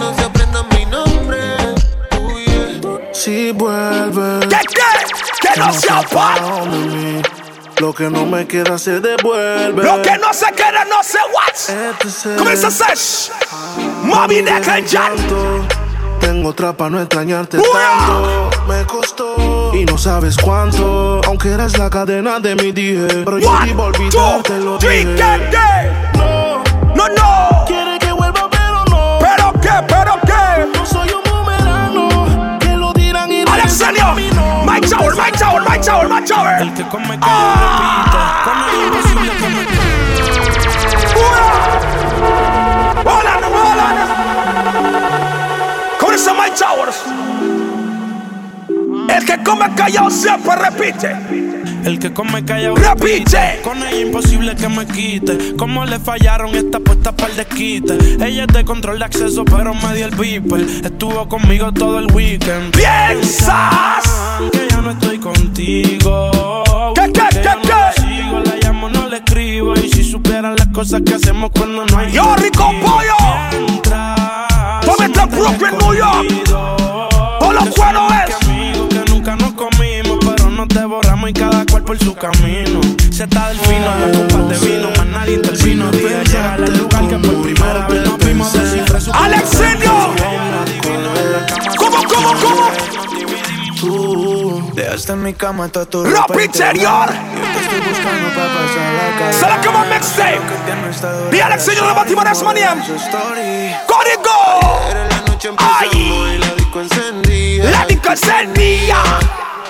No 0.00 0.14
se 0.14 0.24
aprendan 0.24 0.66
mi 0.70 0.86
nombre. 0.86 1.38
Si 3.12 3.52
vuelve. 3.52 4.48
¿Qué, 4.48 4.56
qué? 4.74 5.52
Que 5.52 5.60
no 5.60 5.72
se 5.74 5.90
apague. 5.90 6.70
de 6.70 6.78
mí. 6.86 7.22
Lo 7.78 7.92
que 7.92 8.08
no 8.08 8.24
me 8.24 8.46
queda 8.46 8.78
se 8.78 9.00
devuelve. 9.00 9.82
Lo 9.84 10.00
que 10.00 10.16
no 10.16 10.32
se 10.32 10.46
queda 10.52 10.82
no 10.86 11.02
se 11.02 11.18
what. 11.18 12.38
Comienza 12.38 12.68
a 12.68 12.70
ser. 12.70 13.34
Mami 14.02 14.36
de 14.36 14.60
Kenjan. 14.62 15.12
Tengo 16.20 16.48
otra 16.48 16.74
para 16.74 16.88
no 16.88 17.00
extrañarte 17.00 17.58
Uy. 17.58 17.64
tanto. 17.64 18.50
Me 18.66 18.82
costó 18.86 19.55
y 19.76 19.84
no 19.84 19.98
sabes 19.98 20.36
cuánto. 20.36 21.20
Aunque 21.26 21.50
eres 21.52 21.76
la 21.78 21.90
cadena 21.90 22.40
de 22.40 22.54
mi 22.56 22.72
dije. 22.72 23.06
Pero 23.24 23.38
yo 23.38 23.48
two, 23.48 23.82
olvidarte 23.82 24.58
lo 24.60 24.78
three, 24.78 25.04
dije. 25.04 25.16
No, 26.16 26.62
No, 26.94 27.08
no. 27.08 27.64
quiere 27.66 27.98
que 27.98 28.12
vuelva, 28.12 28.48
pero 28.50 28.84
no. 28.90 29.18
¿Pero 29.20 29.52
qué? 29.60 29.70
¿Pero 29.86 30.12
qué? 30.24 30.66
No 30.78 30.86
soy 30.86 31.08
un 31.10 31.22
boomerang. 31.30 32.58
Que 32.58 32.76
lo 32.76 32.92
tiran 32.94 33.30
y 33.30 33.42
Alexinio. 33.42 33.56
regresan 33.92 34.00
a 34.00 34.14
mí, 34.14 34.28
no. 34.34 34.64
Mike 34.64 34.88
Tower, 34.88 35.14
Mike 35.14 35.38
Tower, 35.38 35.62
Mike 35.68 35.84
Tower, 35.84 36.08
Mike 36.08 36.26
Tower. 36.26 36.62
El 36.62 36.72
que 36.74 36.82
come 36.88 37.14
imposible 38.86 39.32
que 39.36 39.48
me 39.48 39.66
Hola, 43.04 43.38
no, 43.40 43.48
hola. 43.48 43.88
¿Cómo 46.00 46.12
dice 46.12 46.30
Mike 46.32 46.56
Towers? 46.58 47.02
El 49.08 49.24
que 49.24 49.42
come 49.42 49.66
callado 49.74 50.10
siempre 50.10 50.52
repite. 50.56 51.16
El 51.84 51.98
que 51.98 52.12
come 52.12 52.44
callado 52.44 52.74
Repite. 52.76 53.60
Con 53.62 53.78
ella 53.78 54.00
imposible 54.00 54.56
que 54.56 54.68
me 54.68 54.86
quite. 54.86 55.56
Como 55.56 55.84
le 55.84 55.98
fallaron 55.98 56.54
esta 56.54 56.80
puesta 56.80 57.12
para 57.12 57.30
el 57.30 57.36
desquite. 57.36 57.96
Ella 58.24 58.44
es 58.48 58.54
de 58.54 58.64
control 58.64 58.98
de 58.98 59.04
acceso, 59.04 59.44
pero 59.44 59.74
me 59.74 59.94
dio 59.94 60.06
el 60.06 60.14
beeper. 60.14 60.60
Estuvo 60.84 61.28
conmigo 61.28 61.72
todo 61.72 61.98
el 61.98 62.10
weekend. 62.12 62.72
Piensas 62.76 64.04
que 64.52 64.66
ya 64.68 64.80
no 64.80 64.90
estoy 64.90 65.18
contigo. 65.18 66.64
¿Qué, 66.94 67.12
qué, 67.12 67.20
Que 67.30 67.40
qué, 67.40 67.48
no 67.48 67.62
qué? 67.62 68.00
sigo, 68.00 68.40
la 68.40 68.56
llamo, 68.56 68.88
no 68.88 69.08
le 69.08 69.16
escribo. 69.18 69.74
Y 69.76 69.88
si 69.88 70.02
supieran 70.04 70.56
las 70.56 70.68
cosas 70.68 71.02
que 71.02 71.14
hacemos 71.14 71.50
cuando 71.56 71.86
no 71.86 71.98
hay. 71.98 72.12
Yo, 72.12 72.34
rico 72.36 72.70
por 81.86 81.98
su 81.98 82.14
camino. 82.16 82.80
Se 83.12 83.24
está 83.24 83.48
del 83.48 83.58
fino, 83.60 83.86
la 83.86 84.10
copa 84.10 84.42
de 84.48 84.58
vino, 84.58 84.90
más 84.96 85.06
nadie 85.06 85.34
intervino. 85.34 85.90
Dije 85.92 86.24
llegar 86.24 86.62
al 86.62 86.78
lugar 86.78 87.08
que 87.08 87.16
por 87.16 87.42
primera 87.42 87.86
vez 87.86 88.02
nos 88.02 88.18
vimos 88.18 88.52
descifrar 88.52 89.00
su 89.00 89.12
Alexinio. 89.12 90.14
¿Cómo, 91.78 91.96
cómo, 92.08 92.34
cómo? 92.42 92.70
Tú 93.80 94.72
dejaste 94.74 95.12
en 95.12 95.22
mi 95.22 95.32
cama 95.34 95.68
toda 95.68 95.86
tu 95.86 96.04
Ropa 96.04 96.42
interior. 96.42 97.06
Yo 97.06 97.42
te 97.52 97.60
estoy 97.60 97.80
buscando 97.88 98.28
para 98.34 98.48
pasar 98.48 98.92
la 98.98 99.18
calle. 99.18 99.38
Se 99.38 99.46
la 99.46 99.60
cama 99.60 99.84
mixtape. 99.84 101.30
Di 101.30 101.40
Alexinio 101.40 101.86
de 101.86 101.94
Batimanes 101.94 102.42
Maniam. 102.42 102.80
story. 102.80 103.76
Código. 103.86 105.56
Ay. 105.58 105.88
y 105.92 106.38
la 106.38 107.86
disco 107.86 108.10
encendía. 108.10 109.02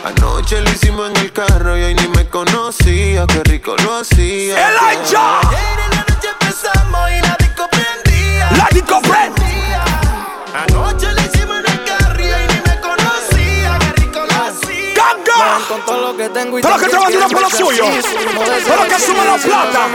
Anoche 0.06 0.60
lo 0.60 0.70
hicimos 0.70 1.10
en 1.10 1.16
el 1.16 1.32
carro 1.32 1.76
y 1.76 1.82
hoy 1.82 1.94
ni 1.96 2.06
me 2.06 2.28
conocía. 2.28 3.26
Qué 3.26 3.42
rico 3.42 3.74
lo 3.82 3.96
hacía. 3.96 4.54
Elijah. 4.68 5.40
Era 5.50 5.88
la 5.90 6.04
noche 6.08 6.28
empezamos 6.40 7.10
y 7.10 7.20
la 7.22 7.36
disco 7.40 7.66
prendía. 7.68 8.50
La 8.52 8.68
disco 8.70 9.02
prend. 9.02 9.36
Anoche 10.54 11.12
lo 11.12 11.20
hicimos 11.22 11.56
en 11.58 11.72
el 11.72 11.84
carro 11.84 12.20
y 12.20 12.28
hoy 12.28 12.46
ni 12.46 12.70
me 12.70 12.80
conocía. 12.80 13.78
Qué 13.80 13.92
rico 14.00 14.20
lo 14.20 14.44
hacía. 14.44 14.94
Ganga. 14.94 15.66
Con 15.66 15.80
todo 15.84 16.12
lo 16.12 16.16
que 16.16 16.28
tengo 16.28 16.56
y 16.60 16.62
Todo 16.62 16.70
lo 16.70 16.78
que 16.78 16.88
trabaja 16.88 17.28
por 17.28 17.42
lo 17.42 17.50
suyo. 17.50 17.84
Todo 18.64 18.76
lo 18.76 18.88
que 18.88 19.00
suma 19.00 19.24
la 19.24 19.36
plata. 19.38 19.88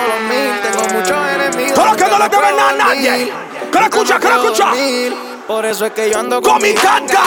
Tengo 0.61 0.93
muchos 0.93 1.27
enemigos. 1.29 1.73
Todo 1.73 1.85
lo 1.85 1.95
que 1.95 2.03
no 2.03 2.19
le 2.19 2.27
debe 2.27 2.51
nada 2.51 2.69
a 2.69 2.73
nadie. 2.73 3.33
Que 3.71 3.79
lo 3.79 3.85
escucha, 3.85 4.19
que 4.19 4.27
lo 4.27 4.43
escucha. 4.43 5.30
Por 5.47 5.65
eso 5.65 5.85
es 5.85 5.91
que 5.93 6.09
yo 6.09 6.19
ando 6.19 6.41
Con 6.41 6.61
mi 6.61 6.73
ganga. 6.73 7.19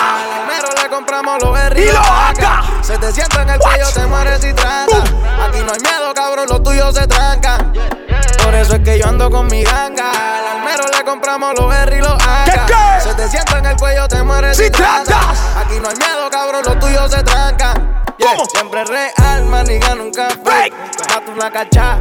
Primero 0.46 0.68
le 0.82 0.88
compramos 0.88 1.42
los 1.42 1.52
berries 1.52 1.90
Y 1.90 1.92
lo 1.92 1.98
haga. 2.00 2.62
Se 2.82 2.98
te 2.98 3.12
sienta 3.12 3.42
en 3.42 3.50
el 3.50 3.58
cuello, 3.58 3.86
te 3.92 4.06
mueres 4.06 4.44
y 4.44 4.52
tranca. 4.52 4.98
Aquí 5.46 5.58
no 5.64 5.72
hay 5.72 5.80
miedo, 5.80 6.14
cabrón, 6.14 6.46
los 6.48 6.62
tuyos 6.62 6.94
se 6.94 7.06
trancan. 7.06 7.72
Por 8.42 8.54
eso 8.54 8.74
es 8.74 8.80
que 8.80 8.98
yo 8.98 9.08
ando 9.08 9.30
con 9.30 9.46
mi 9.46 9.62
ganga. 9.64 10.10
Al 10.38 10.46
almero 10.58 10.84
le 10.96 11.04
compramos 11.04 11.54
los 11.58 11.68
berries 11.68 12.00
y 12.00 12.02
los 12.02 12.22
haga. 12.26 12.66
¿Qué, 12.66 12.72
qué? 12.72 13.00
Se 13.08 13.14
te 13.14 13.28
sienta 13.28 13.58
en 13.58 13.66
el 13.66 13.76
cuello, 13.76 14.06
te 14.08 14.22
mueres 14.22 14.56
Si 14.56 14.64
y 14.64 14.70
tranca. 14.70 15.04
trancas. 15.04 15.38
Aquí 15.56 15.80
no 15.80 15.88
hay 15.88 15.96
miedo, 15.96 16.30
cabrón, 16.30 16.62
los 16.64 16.78
tuyos 16.78 17.10
se 17.10 17.22
trancan. 17.22 18.02
Siempre 18.52 18.84
real, 18.84 19.44
maniga, 19.46 19.94
nunca 19.94 20.28
fake. 20.30 20.74
Mato 21.12 21.30
una 21.32 21.50
cacha, 21.50 21.98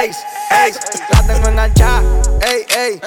ey, 0.00 0.10
ey. 0.50 0.72
La 1.10 1.26
tengo 1.26 1.48
enganchada, 1.48 2.02
ey, 2.42 2.66
ey. 2.76 3.00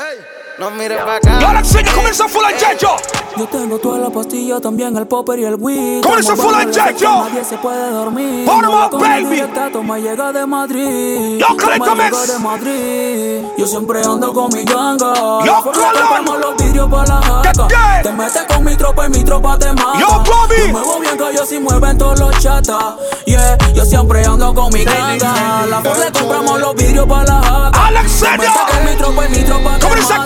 No 0.58 0.72
mires 0.72 0.98
pa' 1.04 1.18
acá. 1.18 1.38
Y 1.40 1.44
Alexinio 1.44 1.94
comienza 1.94 2.28
full 2.28 2.44
en 2.46 2.58
yeyo. 2.58 2.90
Yo 3.38 3.46
tengo 3.46 3.78
toda 3.78 4.00
la 4.00 4.10
pastilla, 4.10 4.60
también 4.60 4.98
el 4.98 5.06
popper 5.06 5.38
y 5.38 5.46
el 5.46 5.54
weed. 5.54 6.02
¿Cómo 6.02 6.16
Como 6.16 6.36
full 6.36 6.72
yo? 6.98 7.26
Nadie 7.26 7.46
se 7.46 7.58
puede 7.58 7.92
dormir. 7.92 8.48
Con 8.48 9.00
baby. 9.00 9.44
toma 9.72 10.00
llega 10.00 10.34
de 10.34 10.48
Madrid. 10.48 11.38
Yo, 11.38 11.56
Caleta 11.56 11.94
llega 11.94 12.10
Mix. 12.10 12.28
de 12.34 12.40
Madrid. 12.40 13.42
Yo 13.56 13.68
siempre 13.68 14.02
ando 14.02 14.34
con 14.34 14.52
mi 14.52 14.64
ganga. 14.64 15.14
Yo, 15.46 15.62
Colón. 15.62 15.92
compramos 15.94 16.40
los 16.40 16.58
vidrios 16.58 16.90
para 16.90 17.06
la 17.06 17.22
jaca. 17.22 18.02
Te 18.02 18.12
metes 18.14 18.44
con 18.52 18.64
mi 18.64 18.76
tropa 18.76 19.06
y 19.06 19.10
mi 19.10 19.24
tropa 19.24 19.60
te 19.60 19.72
mata. 19.74 20.00
Yo, 20.00 20.08
Bobby. 20.08 20.56
Yo 20.58 20.68
muevo 20.70 21.00
bien 21.00 21.18
que 21.20 21.36
yo 21.36 21.46
sí 21.46 21.60
mueven 21.60 22.00
todos 22.00 22.20
los 22.20 22.40
chatas. 22.40 22.96
Yeah, 23.28 23.58
yo 23.76 23.86
siempre 23.86 24.26
ando 24.26 24.56
con 24.56 24.74
mi 24.74 24.84
ganga. 24.84 25.68
La 25.70 25.82
Ford 25.82 26.00
le 26.00 26.12
compramos 26.20 26.60
los 26.60 26.74
vidrios 26.74 27.06
para 27.06 27.26
la 27.26 27.42
jaca. 27.44 27.88
Alexinio. 27.88 28.32
Te 28.32 28.38
metes 28.40 28.76
con 28.76 28.86
mi 28.86 28.96
tropa 28.96 29.26
y 29.26 29.30
mi 29.30 29.44
tropa 29.44 29.78
te 29.78 29.86
¿Cómo 29.86 29.96
mata. 29.96 30.26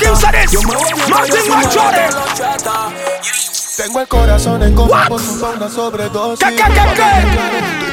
Los 2.14 2.34
chatas. 2.36 2.94
Tengo 3.78 4.02
el 4.02 4.08
corazón 4.08 4.62
en 4.62 4.78
What? 4.78 5.08
por 5.08 5.20
una 5.20 5.70
sobredosis. 5.70 6.48
¿Qué, 6.48 6.56
qué, 6.56 6.64
qué, 6.64 6.94
qué? 6.96 7.02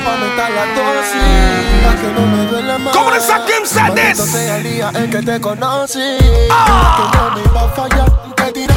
Aumentar 0.06 0.50
la 0.50 0.66
dosis, 0.66 2.00
que 2.00 2.08
no 2.12 2.26
me 2.26 2.44
duele 2.50 2.78
más. 2.78 2.94
¿Cómo 2.94 3.12
dice 3.12 3.32
Kim 3.46 3.64
Saris? 3.64 3.94
Maldito 3.94 4.26
sea 4.26 4.56
el 4.58 4.62
día 4.62 4.90
en 4.94 5.10
que 5.10 5.22
te 5.22 5.40
conocí. 5.40 6.18
Ah. 6.50 7.10
Que 7.10 7.18
no 7.18 7.30
me 7.30 7.40
iba 7.40 7.62
a 7.62 7.68
fallar, 7.68 8.34
te 8.34 8.52
diré. 8.52 8.74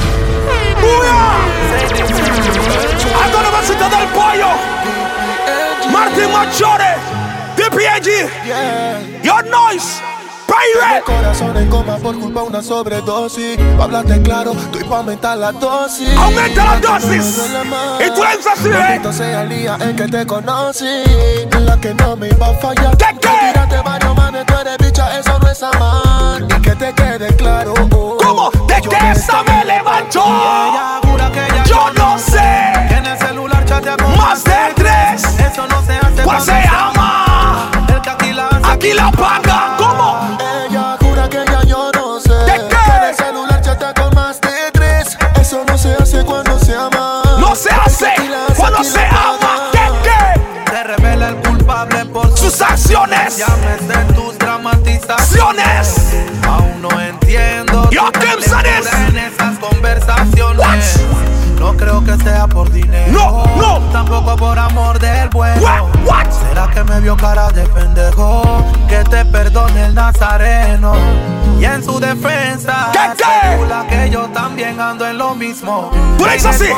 Ando 3.23 3.41
la 3.41 3.49
vasita 3.49 3.89
del 3.89 4.07
pollo. 4.09 4.47
Martin 5.91 6.31
Machore. 6.31 6.95
DPAG. 7.57 8.05
Yeah. 8.45 8.99
Your 9.23 9.43
noise. 9.43 10.01
Mi 10.51 11.01
corazón 11.05 11.55
en 11.55 11.69
coma 11.69 11.97
por 11.97 12.19
culpa 12.19 12.43
una 12.43 12.61
sobredosis. 12.61 13.57
Háblate 13.79 14.21
claro, 14.21 14.51
estoy 14.51 14.83
pa' 14.83 14.97
aumentar 14.97 15.37
la 15.37 15.51
dosis. 15.53 16.15
Aumenta 16.17 16.65
la 16.65 16.79
dosis. 16.79 17.41
Y 18.05 18.09
tú 18.13 18.23
eres 18.23 18.47
así, 18.47 18.69
¿eh? 18.69 19.13
Sea 19.13 19.43
el 19.43 19.49
día 19.49 19.77
en 19.79 19.95
que 19.95 20.07
te 20.07 20.25
conocí. 20.25 20.85
En 20.85 21.65
la 21.65 21.79
que 21.79 21.93
no 21.93 22.15
me 22.17 22.27
iba 22.27 22.47
a 22.47 22.53
fallar. 22.55 22.97
¿Qué, 22.97 23.05
qué? 23.21 23.29
Me 23.29 23.51
tiraste 23.53 23.81
varios 23.81 24.15
manes, 24.15 24.45
tú 24.45 24.53
eres 24.57 24.77
bicha, 24.77 25.19
eso 25.19 25.39
no 25.39 25.49
es 25.49 25.63
amar. 25.63 26.41
Y 26.41 26.61
que 26.61 26.75
te 26.75 26.93
quede 26.93 27.35
claro. 27.37 27.73
oh, 27.91 28.17
¿Cómo? 28.17 28.51
¿De 28.67 28.81
qué 28.81 29.11
esa 29.11 29.43
me 29.43 29.63
levantó? 29.65 30.23
Ella 30.25 30.99
jura 31.03 31.31
que 31.31 31.45
ella 31.45 31.63
Yo 31.63 31.91
no 31.93 32.17
sé. 32.17 32.73
Que 32.89 32.95
en 32.95 33.05
el 33.05 33.17
celular 33.17 33.65
chatea 33.65 33.95
con 33.97 34.17
Más 34.17 34.43
de 34.43 34.73
tres. 34.75 35.23
Eso 35.39 35.65
no 35.67 35.81
se 35.85 35.93
hace 35.93 36.23
¿Cuál 36.23 36.41
se 36.41 36.51
llama? 36.51 37.00
Aquí 38.81 38.93
la 38.93 39.11
paga. 39.11 39.75
¿Cómo? 39.77 40.37
Ella 40.67 40.97
jura 40.99 41.29
que 41.29 41.45
ya 41.45 41.61
yo 41.67 41.91
no 41.93 42.19
sé. 42.19 42.33
¿De 42.33 42.67
qué? 42.67 42.75
Que 42.83 42.97
en 42.97 43.03
el 43.09 43.15
celular 43.15 43.61
chatea 43.61 43.93
con 43.93 44.15
más 44.15 44.41
de 44.41 44.71
tres. 44.73 45.15
Eso 45.39 45.63
no 45.67 45.77
se 45.77 45.93
hace 45.93 46.25
cuando 46.25 46.57
se 46.57 46.73
ama. 46.73 47.21
No 47.39 47.53
se 47.53 47.69
hace 47.69 48.07
cuando 48.57 48.83
se 48.83 49.05
ama. 49.05 49.69
¿De 49.71 49.79
qué? 50.01 50.71
Se 50.71 50.83
revela 50.83 51.29
el 51.29 51.35
culpable 51.35 52.05
por 52.07 52.35
Sus 52.35 52.59
acciones. 52.59 53.37
Llames 53.37 53.87
de 53.87 54.13
tus 54.15 54.39
dramatizaciones. 54.39 56.15
Aún 56.47 56.81
no 56.81 56.99
entiendo 56.99 57.87
Yo, 57.91 58.09
en 58.09 59.17
esas 59.19 59.59
conversaciones. 59.59 60.99
No 61.59 61.77
creo 61.77 62.03
que 62.03 62.17
sea 62.23 62.47
por 62.47 62.71
dinero. 62.71 63.11
No, 63.11 63.45
no. 63.57 63.91
Tampoco 63.91 64.35
por 64.37 64.57
amor 64.57 64.97
del 64.97 65.29
bueno. 65.29 65.61
What? 65.61 65.90
Vio 67.01 67.17
cara 67.17 67.49
de 67.51 67.63
pendejo? 67.67 68.41
Que 68.87 69.03
te 69.03 69.25
perdone 69.25 69.85
el 69.87 69.95
nazareno. 69.95 70.93
Y 71.59 71.65
en 71.65 71.83
su 71.83 71.99
defensa, 71.99 72.89
¿Qué, 72.91 72.99
qué? 73.17 73.23
especula 73.23 73.85
que 73.87 74.09
yo 74.09 74.21
también 74.29 74.79
ando 74.79 75.07
en 75.07 75.17
lo 75.17 75.35
mismo. 75.35 75.91
Tú 76.17 76.25
le 76.25 76.33
dices 76.33 76.47
así. 76.55 76.69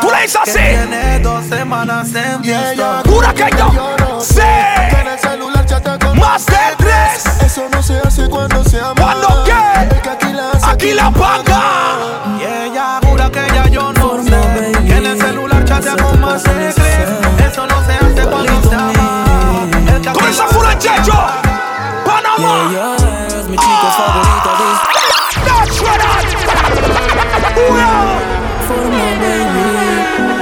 Tú 0.00 0.10
le 0.10 0.22
dices 0.22 0.40
que 0.44 0.50
así. 0.50 0.58
Tiene 0.58 1.18
dos 1.20 1.44
semanas 1.46 2.08
en 2.14 2.44
Y 2.44 2.50
ella 2.50 3.02
visto. 3.02 3.10
Jura 3.10 3.34
que 3.34 3.50
yo 3.58 3.96
no 3.98 4.20
sé. 4.20 4.42
Que 4.90 5.00
en 5.00 5.06
el 5.08 5.18
celular 5.18 5.66
chatea 5.66 5.98
con 5.98 6.18
Más 6.18 6.46
de 6.46 6.56
tres. 6.78 7.42
Eso 7.44 7.66
no 7.70 7.82
se 7.82 7.98
hace 7.98 8.28
cuando 8.28 8.64
se 8.64 8.80
ama. 8.80 8.94
¿Cuándo 8.94 9.44
qué? 9.44 10.00
Que 10.00 10.10
aquí 10.10 10.32
la 10.32 10.50
hace, 10.50 10.66
Aquí 10.66 10.92
la 10.92 11.10
paga. 11.10 11.62
Y 12.40 12.44
ella 12.44 13.00
jura 13.06 13.30
que 13.30 13.46
ya 13.54 13.66
yo 13.68 13.92
no 13.92 14.22
sé 14.24 14.36
en 14.96 15.06
el 15.06 15.18
celular 15.18 15.64
chatea 15.64 15.96
con 15.96 16.20
más 16.20 16.42
de 16.44 16.72
tres 16.72 17.08
Eso 17.50 17.66
no 17.66 17.84
se 17.84 17.92
hace 17.92 18.28
cuando 18.28 18.62
se 18.68 18.74
ama 18.74 18.95
Con 20.76 20.84
esa 20.84 20.92
la 20.92 20.92
fura 20.92 20.92
hace, 20.92 21.02
checho. 21.02 21.16
Panamá. 22.04 22.36
Yeah, 22.38 22.70
yeah, 22.70 23.40
es 23.40 23.48
mi 23.48 23.56
chica 23.56 23.88
favorita. 23.96 24.50
Dice, 24.58 24.82
That's 25.44 25.80
right. 25.80 26.02
Uya. 27.56 27.90
forma, 28.68 29.06
baby. 29.20 29.66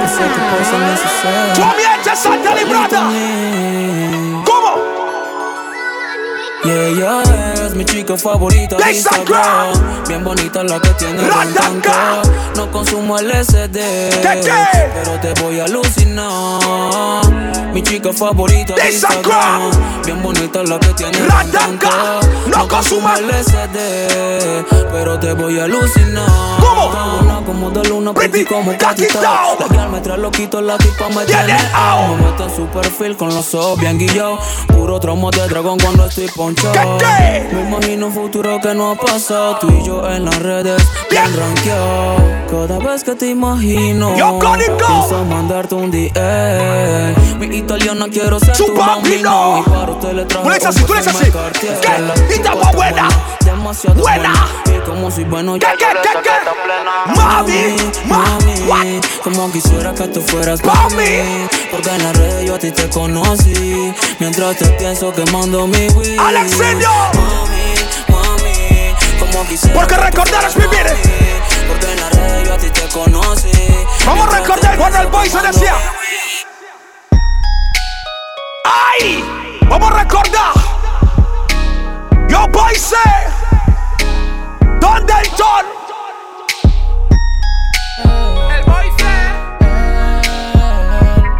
Esa 0.03 0.25
que 0.27 0.41
cosa 0.51 0.77
necesaria. 0.79 1.53
Tu 1.53 1.61
ambiente 1.63 2.15
Santa 2.15 2.51
Librada. 2.55 3.01
¿Cómo? 4.45 4.71
Yeah, 6.63 6.89
yeah, 6.89 7.21
es 7.21 7.44
mi 7.75 7.83
chica 7.83 8.17
favorita 8.17 8.77
de 8.77 8.91
Instagram. 8.91 10.05
Bien 10.07 10.23
bonita 10.23 10.63
la 10.63 10.79
que 10.79 10.89
tiene 10.91 11.23
blanca. 11.23 12.21
No 12.55 12.71
consumo 12.71 13.17
LSD, 13.19 13.77
pero 14.21 15.19
te 15.21 15.41
voy 15.41 15.59
a 15.59 15.65
alucinar. 15.65 17.29
Mi 17.73 17.83
chica 17.83 18.13
favorita 18.13 18.75
de 18.75 18.91
Instagram. 18.91 19.71
Bien 20.05 20.21
bonita 20.21 20.63
la 20.63 20.79
que 20.79 20.93
tiene 20.93 21.17
blanca. 21.19 22.19
No 22.47 22.67
consumo 22.67 23.09
LSD, 23.09 24.65
pero 24.91 25.19
te 25.19 25.33
voy 25.33 25.59
a 25.59 25.65
alucinar. 25.65 26.29
¿Cómo? 26.59 27.15
Como 27.45 27.69
de 27.69 27.87
luna, 27.89 28.11
pretty 28.11 28.43
como 28.43 28.75
Catita. 28.75 29.21
La 29.21 29.67
girl 29.69 29.89
me 29.91 29.99
trae 29.99 30.17
loquito, 30.17 30.61
la 30.61 30.77
tipa 30.79 31.09
me 31.09 31.25
Tiene. 31.25 31.53
Me 31.53 32.25
mete 32.25 32.43
en 32.43 32.55
su 32.55 32.65
perfil 32.67 33.15
con 33.15 33.29
los 33.29 33.53
ojos 33.53 33.79
bien 33.79 33.99
guillados. 33.99 34.39
Puro 34.67 34.99
trauma 34.99 35.29
de 35.29 35.47
dragón 35.47 35.77
cuando 35.79 36.07
estoy 36.07 36.27
ponchado. 36.29 36.97
Imagino 37.67 38.07
un 38.07 38.13
futuro 38.13 38.59
que 38.61 38.75
no 38.75 38.91
ha 38.91 38.95
pasado. 38.95 39.57
Tú 39.57 39.69
y 39.71 39.83
yo 39.83 40.07
en 40.09 40.25
las 40.25 40.39
redes, 40.39 40.81
bien 41.09 41.35
rankeado. 41.35 42.15
Cada 42.49 42.77
vez 42.77 43.03
que 43.03 43.15
te 43.15 43.29
imagino, 43.29 44.15
Yo, 44.15 44.39
pienso 44.39 45.25
mandarte 45.25 45.73
un 45.73 45.89
DM. 45.89 47.39
Mi 47.39 47.57
italiana 47.57 48.05
quiero 48.11 48.39
ser 48.39 48.55
tu 48.55 48.73
bambino. 48.75 49.63
Y 49.65 49.69
para 49.69 49.91
usted 49.91 50.13
le 50.13 50.25
traje 50.25 50.47
un 50.47 50.53
perfume 50.53 50.99
así. 50.99 51.31
¿Qué? 51.59 52.01
La 52.01 52.13
Y 52.15 52.37
tipa 52.37 52.43
tapa 52.43 52.61
está 52.61 52.71
buena. 52.75 53.09
Demasiado 53.43 54.01
Buena. 54.01 54.33
Y 54.67 54.79
como 54.87 55.09
soy 55.09 55.23
bueno, 55.23 55.53
¿Qué, 55.53 55.59
ya 55.61 55.75
qué, 55.75 55.85
qué, 56.03 56.21
qué? 56.23 57.15
Mami, 57.15 57.75
mami, 58.07 59.01
como 59.23 59.51
quisiera 59.51 59.93
que 59.93 60.07
tú 60.07 60.21
fueras 60.21 60.61
Pa' 60.61 60.73
para 60.73 60.89
mí. 60.89 61.47
Porque 61.71 61.89
en 61.89 62.03
las 62.03 62.17
redes 62.17 62.45
yo 62.45 62.55
a 62.55 62.59
ti 62.59 62.71
te 62.71 62.89
conocí. 62.89 63.93
Mientras 64.19 64.55
te 64.57 64.65
pienso 64.77 65.11
quemando 65.13 65.65
mi 65.67 65.87
weed. 65.89 66.19
Alexindio. 66.19 66.89
Como. 69.35 69.49
Porque 69.73 69.95
recordar 69.97 70.45
es 70.45 70.55
vivir. 70.55 70.85
Porque 71.67 71.91
en 71.91 71.99
las 71.99 72.15
redes 72.15 72.47
yo 72.47 72.53
a 72.53 72.57
ti 72.57 72.69
te 72.69 72.87
conocí. 72.87 73.51
Vamos 74.05 74.33
a 74.33 74.39
recordar 74.39 74.77
cuando 74.77 74.99
el 74.99 75.07
boy 75.07 75.29
se 75.29 75.41
decía. 75.41 75.75
¡Ay! 78.63 79.25
Vamos 79.67 79.91
a 79.91 79.93
recordar. 79.95 80.53
Yo 82.29 82.47
boy 82.47 82.75
sé. 82.75 82.95
¿Dónde 84.79 85.13
el 85.21 85.29
John? 85.37 85.65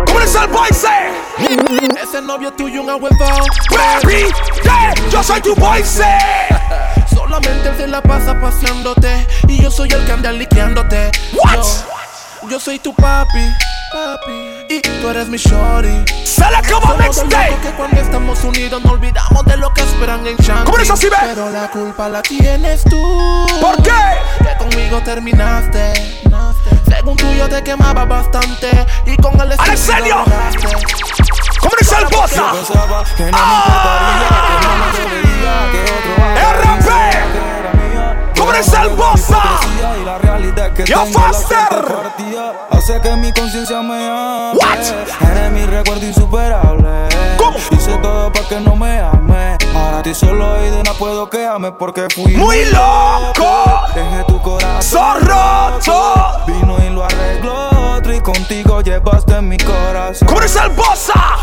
¿Cómo 0.05 0.19
es 0.19 0.35
el 0.35 0.47
boy 0.47 0.67
sé? 0.73 2.03
Ese 2.03 2.21
novio 2.21 2.51
tuyo 2.51 2.81
un 2.81 2.89
ahuevado. 2.89 3.45
Baby, 3.69 4.33
yeah, 4.63 4.93
yo 5.09 5.23
soy 5.23 5.39
tu 5.39 5.55
boy 5.55 5.81
sé. 5.81 6.17
Solamente 7.35 7.67
él 7.67 7.75
se 7.75 7.87
la 7.87 8.01
pasa 8.01 8.39
paseándote. 8.39 9.27
Y 9.49 9.61
yo 9.61 9.69
soy 9.69 9.91
el 9.91 10.05
que 10.05 10.11
anda 10.13 10.31
liqueándote. 10.31 11.11
What? 11.33 11.55
Yo, 11.55 12.49
yo 12.51 12.59
soy 12.61 12.79
tu 12.79 12.95
papi. 12.95 13.51
Papi. 13.91 14.73
Y 14.73 14.79
tú 14.79 15.09
eres 15.09 15.27
mi 15.27 15.37
shorty. 15.37 16.05
Sale 16.25 16.59
como 16.71 16.93
locos 16.93 17.25
que 17.61 17.71
cuando 17.71 17.99
estamos 17.99 18.41
unidos 18.45 18.81
no 18.85 18.91
olvidamos 18.91 19.43
de 19.43 19.57
lo 19.57 19.73
que 19.73 19.81
esperan 19.81 20.25
en 20.25 20.37
Shanghai. 20.37 20.63
¿Cómo 20.63 20.77
es 20.77 20.89
así, 20.89 21.09
ve? 21.09 21.17
Pero 21.23 21.49
la 21.49 21.69
culpa 21.69 22.07
la 22.07 22.21
tienes 22.21 22.85
tú. 22.85 23.45
¿Por 23.59 23.83
qué? 23.83 23.91
Que 24.39 24.55
conmigo 24.57 25.01
terminaste. 25.03 25.93
Según 26.87 27.17
tú 27.17 27.29
yo 27.33 27.49
te 27.49 27.61
quemaba 27.63 28.05
bastante. 28.05 28.69
Y 29.05 29.17
con 29.17 29.33
el 29.41 29.49
lograste. 29.49 30.67
¿Cómo 31.59 31.75
dice 31.77 31.95
el 31.97 32.05
bossa? 32.15 32.51
pensaba 32.53 33.03
que 33.17 33.23
no 33.23 33.37
me 33.37 33.55
importaría, 33.55 34.29
que 34.47 34.67
no 34.67 34.75
me 34.77 34.99
dolería, 35.03 35.71
que 35.71 35.81
otro 35.91 36.64
RP. 38.45 38.51
¿Cómo 38.51 38.53
dice 38.53 38.77
el 38.81 38.89
bossa? 38.89 39.59
Y 39.99 40.05
la 40.05 40.17
realidad 40.17 40.73
que 40.73 40.85
Yo, 40.85 41.03
tengo 41.03 41.19
partida 41.19 42.53
Hace 42.69 43.01
que 43.01 43.15
mi 43.15 43.31
conciencia 43.33 43.81
me 43.81 44.07
hable 44.07 44.59
What? 44.59 45.29
Eres 45.29 45.51
mi 45.51 45.65
recuerdo 45.65 46.05
insuperable 46.05 47.07
¿Cómo? 47.37 47.57
Hice 47.71 47.97
todo 47.97 48.31
para 48.31 48.47
que 48.47 48.59
no 48.59 48.75
me 48.75 48.99
ame 48.99 49.57
Ahora 49.73 50.03
ti 50.03 50.13
solo 50.13 50.63
y 50.65 50.69
de 50.69 50.83
nada 50.83 50.97
puedo 50.97 51.29
quejarme 51.29 51.71
Porque 51.71 52.07
fui 52.13 52.35
Muy 52.35 52.65
loco. 52.65 53.81
Dejé 53.93 54.23
tu 54.27 54.41
corazón 54.41 55.21
Zorroto. 55.21 56.43
Vino 56.47 56.77
y 56.85 56.89
lo 56.89 57.03
arregló 57.03 57.95
otro 57.95 58.13
Y 58.13 58.21
contigo 58.21 58.81
llevaste 58.81 59.41
mi 59.41 59.57
corazón 59.57 60.27
¿Cómo 60.27 60.41
el 60.41 60.69
bossa? 60.71 61.37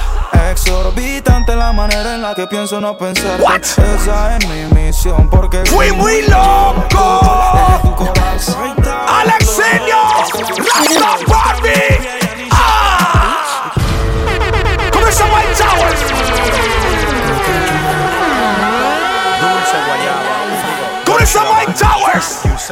Exorbitante 0.50 1.54
la 1.56 1.72
manera 1.72 2.14
en 2.14 2.22
la 2.22 2.34
que 2.34 2.46
pienso 2.46 2.80
no 2.80 2.96
pensar 2.96 3.40
What? 3.40 3.62
Esa 3.62 4.36
es 4.36 4.46
mi 4.48 4.64
misión 4.74 5.28
porque 5.30 5.64
Fui 5.66 5.92
muy 5.92 6.22
loco. 6.22 6.71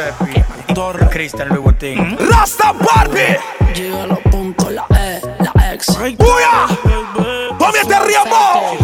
Giuseppe. 0.00 0.44
Torre. 0.74 1.08
Cristian 1.08 1.48
Louboutin. 1.48 2.16
Rasta 2.30 2.72
Barbie. 2.72 3.38
Llega 3.74 4.04
a 4.04 4.06
los 4.06 4.18
puntos, 4.20 4.72
la 4.72 4.86
E, 4.96 5.20
la 5.40 5.74
X. 5.74 5.98
¡Buya! 5.98 6.66
¡Tome 7.58 7.78
este 7.78 8.00
riamo! 8.00 8.78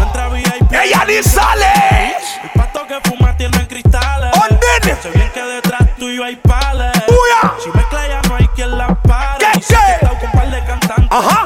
¡Ella 0.70 1.04
ni 1.06 1.22
sale! 1.22 2.16
El 2.42 2.50
pato 2.54 2.86
que 2.86 3.00
fuma 3.08 3.36
tiene 3.36 3.66
cristales. 3.66 4.30
¡Ondine! 4.36 5.02
Sé 5.02 5.10
bien 5.10 5.30
que 5.32 5.42
detrás 5.42 5.96
tuyo 5.96 6.24
hay 6.24 6.36
pales. 6.36 6.92
¡Buya! 7.06 7.54
Si 7.62 7.70
mezcla 7.70 8.08
ya 8.08 8.22
no 8.28 8.36
hay 8.36 8.48
quien 8.48 8.76
la 8.76 8.94
pare. 9.02 9.46
¿Qué, 9.52 9.60
qué? 9.60 10.06
con 10.20 10.30
par 10.32 10.50
de 10.50 10.64
cantantes. 10.64 11.08
Ajá. 11.10 11.45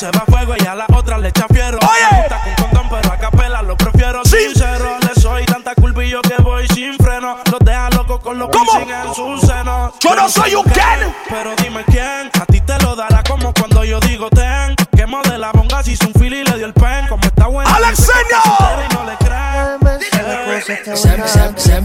Se 0.00 0.06
va 0.12 0.24
a 0.26 0.32
fuego 0.32 0.54
y 0.58 0.66
a 0.66 0.74
la 0.74 0.86
otra 0.96 1.18
le 1.18 1.28
echa 1.28 1.46
fierro. 1.52 1.78
Oye. 1.82 2.08
Me 2.10 2.20
gusta 2.20 2.40
con 2.42 2.54
condón, 2.54 2.88
pero 2.88 3.12
a 3.12 3.18
capela 3.18 3.60
lo 3.60 3.76
prefiero 3.76 4.24
sincero. 4.24 4.96
Le 5.06 5.20
soy 5.20 5.44
tanta 5.44 5.74
culpa 5.74 6.02
y 6.02 6.08
yo 6.08 6.22
que 6.22 6.40
voy 6.40 6.66
sin 6.68 6.96
freno. 6.96 7.36
Los 7.50 7.60
deja 7.60 7.90
locos 7.90 8.18
con 8.20 8.38
los 8.38 8.48
¿Cómo? 8.48 8.72
piercing 8.72 8.94
en 8.94 9.14
sus 9.14 9.42
senos. 9.42 9.92
Yo 10.00 10.14
no 10.14 10.26
soy 10.30 10.54
un 10.54 10.64
Ken. 10.64 11.14
Pero 11.28 11.54
dime 11.62 11.84
quién, 11.84 12.30
a 12.32 12.46
ti 12.46 12.62
te 12.62 12.78
lo 12.78 12.96
dará 12.96 13.22
como 13.24 13.52
cuando 13.52 13.84
yo 13.84 14.00
digo 14.00 14.30
ten. 14.30 14.74
Que 14.96 15.04
modela 15.04 15.52
bonga 15.52 15.82
si 15.82 15.92
hizo 15.92 16.06
un 16.06 16.14
fili 16.14 16.38
y 16.38 16.44
le 16.44 16.56
dio 16.56 16.64
el 16.64 16.72
pen. 16.72 17.06
Como 17.06 17.22
está 17.22 17.48
bueno. 17.48 17.70
¡Alexeño! 17.70 18.40
Y 18.90 18.94
no 18.94 19.04
le 19.04 19.16
creen. 19.18 19.80
Se, 20.62 20.96
se, 20.96 21.58
se 21.58 21.80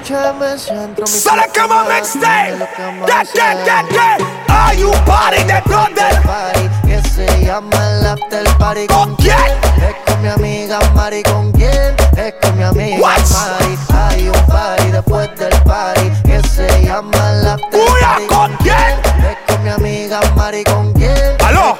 Muchas 0.00 0.38
veces 0.38 0.70
entro 0.70 1.04
a 1.04 1.10
mi 1.10 1.14
¡Se 1.14 1.36
la 1.36 1.46
cama 1.48 1.84
mixtape! 1.84 2.56
¡Que, 3.04 3.12
que, 3.34 3.40
que, 3.64 3.94
que! 3.94 4.24
¡Hay 4.50 4.82
un 4.82 4.98
party 5.04 5.42
detrás 5.44 5.88
del 5.94 6.22
party 6.22 6.70
que 6.88 7.02
se 7.10 7.44
llama 7.44 7.76
el 7.90 8.06
after 8.06 8.48
party. 8.56 8.86
¿Con 8.86 9.14
quién? 9.16 9.36
Es 9.36 9.94
con 10.06 10.22
mi 10.22 10.28
amiga 10.28 10.78
Mari. 10.94 11.22
¿Con 11.24 11.52
quién? 11.52 11.94
Es 12.16 12.34
con 12.40 12.56
mi 12.56 12.62
amiga? 12.62 12.98
Mari. 12.98 13.78
Hay 13.92 14.28
un 14.28 14.46
party 14.46 14.90
después 14.90 15.38
del 15.38 15.62
party 15.64 16.10
que 16.24 16.48
se 16.48 16.82
llama 16.82 17.32
el 17.32 17.48
after 17.48 17.80
Uy, 17.80 18.00
party. 18.00 18.26
¿con 18.26 18.56
quién? 18.56 19.00
Es 19.30 19.36
con 19.46 19.62
mi 19.64 19.68
amiga 19.68 20.20
Mari. 20.34 20.64
¿Con 20.64 20.94
quién? 20.94 21.36
¡Aló! 21.44 21.76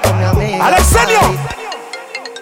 ¡Alexenio! 0.62 1.20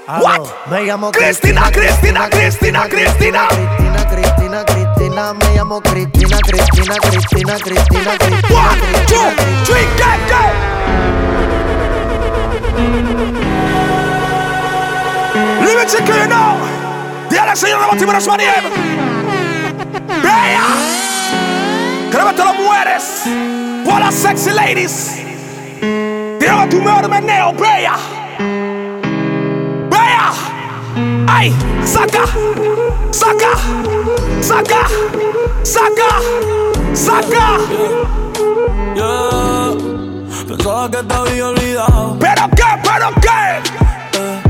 Mari. 0.09 0.24
What? 0.24 0.66
Me 0.70 0.84
llamo 0.84 1.11
Cristina, 1.11 1.70
Cristina, 1.70 2.28
Cristina, 2.30 2.88
Cristina. 2.88 3.46
Cristina, 3.46 4.04
Cristina, 4.06 4.64
Cristina, 4.64 5.34
me 5.34 5.54
llamo 5.54 5.80
Cristina, 5.82 6.38
Cristina, 6.38 6.94
Cristina, 6.96 7.56
Cristina, 7.59 8.16
Cristina, 8.16 8.48
One, 8.48 8.80
two, 9.06 9.34
three, 9.66 9.86
get, 9.98 10.18
get! 10.28 10.54
Know! 16.26 16.56
Dígale 17.28 17.50
al 17.50 17.56
señor 17.56 17.80
de 17.80 17.86
Baltimore 17.86 18.16
por 23.84 24.00
las 24.00 24.14
sexy 24.14 24.50
ladies. 24.52 25.20
Tírame 26.38 26.66
tu 26.68 26.80
mejor 26.80 27.09
meneo. 27.09 27.54
Ay, 31.31 31.55
saca, 31.85 32.24
saca, 33.11 33.53
saca, 34.41 34.81
saca, 35.62 36.11
saca. 36.95 37.59
Yeah. 38.97 39.74
Pensaba 40.49 40.91
que 40.91 41.03
te 41.03 41.14
había 41.14 41.49
olvidado, 41.49 42.16
¿Pero 42.18 42.49
qué? 42.57 42.64
¿Pero 42.83 43.09
qué? 43.20 44.18
eh, 44.18 44.43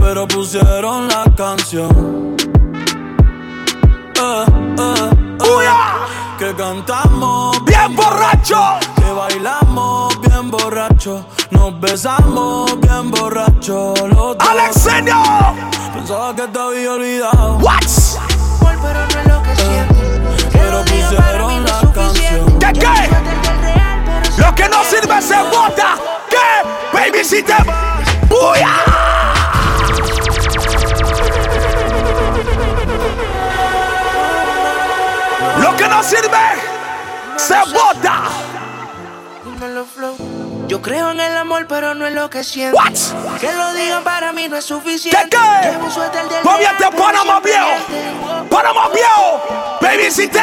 pero 0.00 0.26
pusieron 0.26 1.06
la 1.08 1.24
canción. 1.36 2.34
Eh, 4.18 4.44
eh, 4.48 4.74
eh, 4.78 5.42
¡Uya! 5.56 5.76
que 6.38 6.54
cantamos, 6.54 7.62
Bien 7.64 7.94
borracho. 7.94 8.58
que 8.96 9.10
bailamos 9.12 10.20
bien 10.22 10.50
borracho, 10.50 11.24
nos 11.56 11.80
besamos 11.80 12.80
bien 12.80 13.10
borracho. 13.10 13.94
Los 14.08 14.38
dos. 14.38 14.48
Alexenio. 14.48 15.16
Pensaba 15.94 16.34
que 16.34 16.46
te 16.48 16.58
había 16.58 16.92
olvidado, 16.92 17.58
What? 17.58 17.80
pero 18.82 19.00
no 19.06 19.20
es 19.20 19.26
lo 19.26 19.42
que 19.42 19.56
siento. 19.56 19.94
Pero 20.52 20.80
pusieron 20.84 21.64
la 21.64 21.80
canción. 21.92 22.58
¿Qué 22.58 22.72
qué? 22.72 24.42
Lo 24.42 24.54
que 24.54 24.68
no 24.68 24.84
sirve 24.84 25.22
se 25.22 25.36
bota. 25.42 25.96
¿Qué? 26.28 26.46
Baby, 26.92 27.24
si 27.24 27.42
te. 27.42 27.54
¡Uya! 28.30 28.74
Lo 35.62 35.76
que 35.76 35.88
no 35.88 36.02
sirve 36.02 36.44
se 37.36 37.56
bota. 37.72 38.24
Yo 40.68 40.82
creo 40.82 41.12
en 41.12 41.20
el 41.20 41.36
amor, 41.36 41.66
pero 41.68 41.94
no 41.94 42.06
es 42.06 42.12
lo 42.14 42.28
que 42.28 42.42
siento. 42.42 42.76
What? 42.76 43.38
Que 43.40 43.52
lo 43.52 43.72
digan 43.74 44.02
para 44.02 44.32
mí 44.32 44.48
no 44.48 44.56
es 44.56 44.64
suficiente. 44.64 45.16
¿Qué 45.22 45.28
qué? 45.30 45.68
Llevo 45.70 45.84
un 45.84 45.90
suéter 45.92 46.28
del 46.28 46.42
Todavía 46.42 46.70
día, 46.70 46.78
te 46.78 46.84
pero 46.90 47.02
Panama 47.04 47.40
siempre 47.44 47.52
viejo. 47.52 47.68
este. 47.76 48.48
Panama 48.54 48.88
viejo. 48.88 49.78
Baby, 49.80 50.10
si 50.10 50.28
te. 50.28 50.42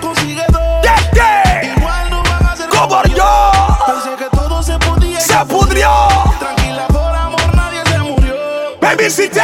Consigue 0.00 0.44
dos. 0.48 0.62
¿Qué 0.82 0.90
qué? 1.12 1.72
Igual 1.76 2.10
no 2.10 2.22
van 2.22 2.46
a 2.46 2.56
ser 2.56 2.68
Como 2.68 3.02
yo. 3.04 3.52
Pensé 3.86 4.10
que 4.16 4.36
todo 4.36 4.62
se 4.62 4.78
podía. 4.78 5.18
y 5.18 5.22
Se 5.22 5.36
pudrió. 5.46 5.90
Tranquila, 6.38 6.86
por 6.86 7.14
amor 7.14 7.56
nadie 7.56 7.82
se 7.84 7.98
murió. 7.98 8.34
Baby, 8.80 9.10
si 9.10 9.28
te. 9.28 9.42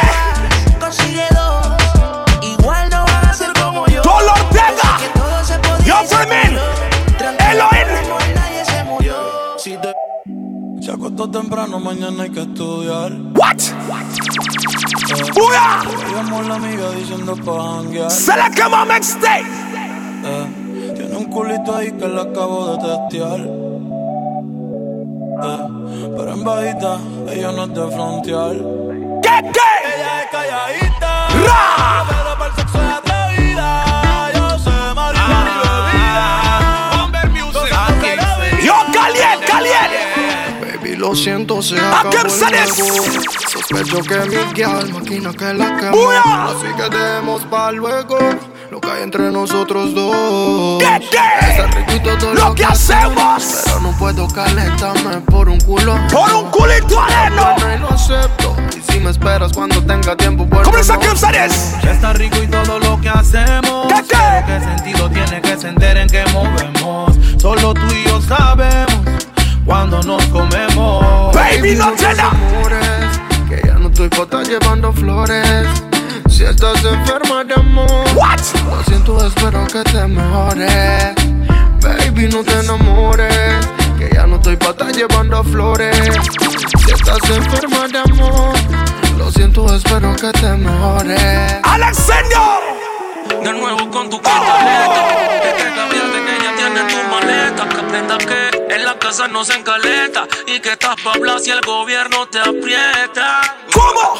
Acostó 11.19 11.39
temprano, 11.39 11.79
mañana 11.79 12.23
hay 12.23 12.29
que 12.29 12.41
estudiar. 12.41 13.11
What? 13.35 13.57
¡Uya! 15.35 15.81
Llamo 16.13 16.39
a 16.39 16.43
la 16.43 16.55
amiga 16.55 16.91
diciendo 16.91 17.35
pa' 17.35 17.61
janguear. 17.61 18.09
Se 18.09 18.37
la 18.37 18.49
quema 18.49 18.85
mixtape. 18.85 19.43
Eh, 20.23 20.93
tiene 20.95 21.17
un 21.17 21.25
culito 21.25 21.75
ahí 21.75 21.91
que 21.91 22.07
le 22.07 22.21
acabo 22.21 22.71
de 22.71 22.87
testear. 22.87 23.39
Eh, 25.41 25.59
pero 26.15 26.33
en 26.33 26.43
bajita, 26.43 26.97
ella 27.31 27.51
no 27.51 27.63
es 27.63 27.73
de 27.73 27.91
frontear. 27.91 28.55
¿Qué 29.21 29.51
qué? 29.51 29.69
Ella 29.95 30.21
es 30.21 30.29
calladita. 30.31 31.27
¡Ra! 31.27 32.05
Pero 32.07 32.37
para 32.37 32.49
el 32.49 32.55
sexo 32.55 32.77
es 32.81 32.89
atrevida. 32.97 34.08
Lo 41.09 41.15
siento, 41.15 41.59
se 41.63 41.79
¿A 41.79 42.01
acabó 42.01 42.11
el 42.11 42.69
juego. 42.69 43.03
Sospecho 43.47 44.01
que 44.03 44.19
mi 44.29 44.53
guial 44.53 44.93
máquina 44.93 45.31
que 45.33 45.53
la 45.55 45.77
quemó. 45.77 46.11
Así 46.11 46.67
que 46.77 46.95
dejemos 46.95 47.41
pa' 47.45 47.71
luego 47.71 48.19
lo 48.69 48.79
que 48.79 48.91
hay 48.91 49.03
entre 49.03 49.31
nosotros 49.31 49.95
dos. 49.95 50.77
¿Qué 50.79 51.07
qué? 51.09 51.49
Está 51.49 51.65
riquito 51.67 52.15
todo 52.19 52.33
Lo 52.35 52.53
que 52.53 52.63
hacemos. 52.63 53.61
Pero 53.65 53.79
no 53.79 53.91
puedo 53.97 54.27
calentarme 54.27 55.17
por 55.21 55.49
un 55.49 55.59
culo. 55.61 55.97
Por 56.11 56.31
un 56.31 56.51
culito 56.51 57.01
areno. 57.01 57.55
No 57.57 57.77
lo 57.77 57.89
acepto. 57.89 58.55
Y 58.77 58.91
si 58.91 58.99
me 58.99 59.09
esperas 59.09 59.51
cuando 59.51 59.83
tenga 59.83 60.15
tiempo, 60.15 60.45
pues 60.47 60.61
¿Cómo 60.61 60.77
dice 60.77 60.93
que 60.99 61.15
sales? 61.17 61.73
Está 61.83 62.13
rico 62.13 62.37
y 62.43 62.47
todo 62.47 62.77
lo 62.77 63.01
que 63.01 63.09
hacemos. 63.09 63.87
¿Qué, 63.87 64.03
qué? 64.09 64.43
Qué 64.45 64.59
sentido 64.59 65.09
tiene 65.09 65.41
que 65.41 65.57
se 65.57 65.69
enteren 65.69 66.07
que 66.07 66.23
movemos. 66.27 67.17
Solo 67.41 67.73
tú 67.73 67.87
y 67.95 68.07
yo 68.07 68.21
sabemos 68.21 69.28
cuando 69.69 70.01
nos 70.01 70.25
comemos. 70.25 71.31
Baby, 71.31 71.75
no 71.75 71.91
te 71.91 72.15
da. 72.15 72.29
amores, 72.29 73.19
que 73.47 73.61
ya 73.63 73.75
no 73.75 73.89
estoy 73.89 74.07
estar 74.07 74.43
llevando 74.43 74.91
flores. 74.91 75.67
Si 76.27 76.43
estás 76.43 76.83
enferma 76.83 77.43
de 77.43 77.53
amor, 77.53 77.87
What? 78.15 78.39
lo 78.65 78.83
siento, 78.85 79.27
espero 79.27 79.67
que 79.67 79.83
te 79.83 80.07
mejores. 80.07 81.13
Baby, 81.83 82.29
no 82.29 82.43
te 82.43 82.59
enamores, 82.59 83.67
que 83.99 84.09
ya 84.11 84.25
no 84.25 84.37
estoy 84.37 84.55
pa' 84.55 84.71
estar 84.71 84.91
llevando 84.91 85.43
flores. 85.43 86.17
Si 86.83 86.91
estás 86.91 87.19
enferma 87.29 87.87
de 87.89 87.99
amor, 87.99 88.53
lo 89.19 89.31
siento, 89.31 89.71
espero 89.75 90.15
que 90.15 90.31
te 90.31 90.51
mejores. 90.57 91.57
Alexenio. 91.61 92.59
De 93.43 93.53
nuevo 93.53 93.91
con 93.91 94.09
tu 94.09 94.19
cantaleta. 94.19 95.07
Que 95.43 95.63
te 95.63 95.75
cambiaste 95.75 96.17
que 96.25 96.43
ya 96.43 96.55
tienes 96.55 96.87
tu 96.87 97.09
maleta. 97.11 97.69
Que 97.69 97.77
aprendas 97.77 98.25
que 98.25 98.58
en 98.79 98.85
la 98.85 98.97
casa 98.97 99.27
no 99.27 99.43
se 99.43 99.53
encaleta. 99.53 100.27
Y 100.47 100.59
que 100.59 100.71
estás 100.71 100.95
pa' 101.03 101.11
hablar 101.13 101.39
si 101.39 101.51
el 101.51 101.61
gobierno 101.61 102.27
te 102.27 102.39
aprieta. 102.39 103.57
¿Cómo? 103.73 104.19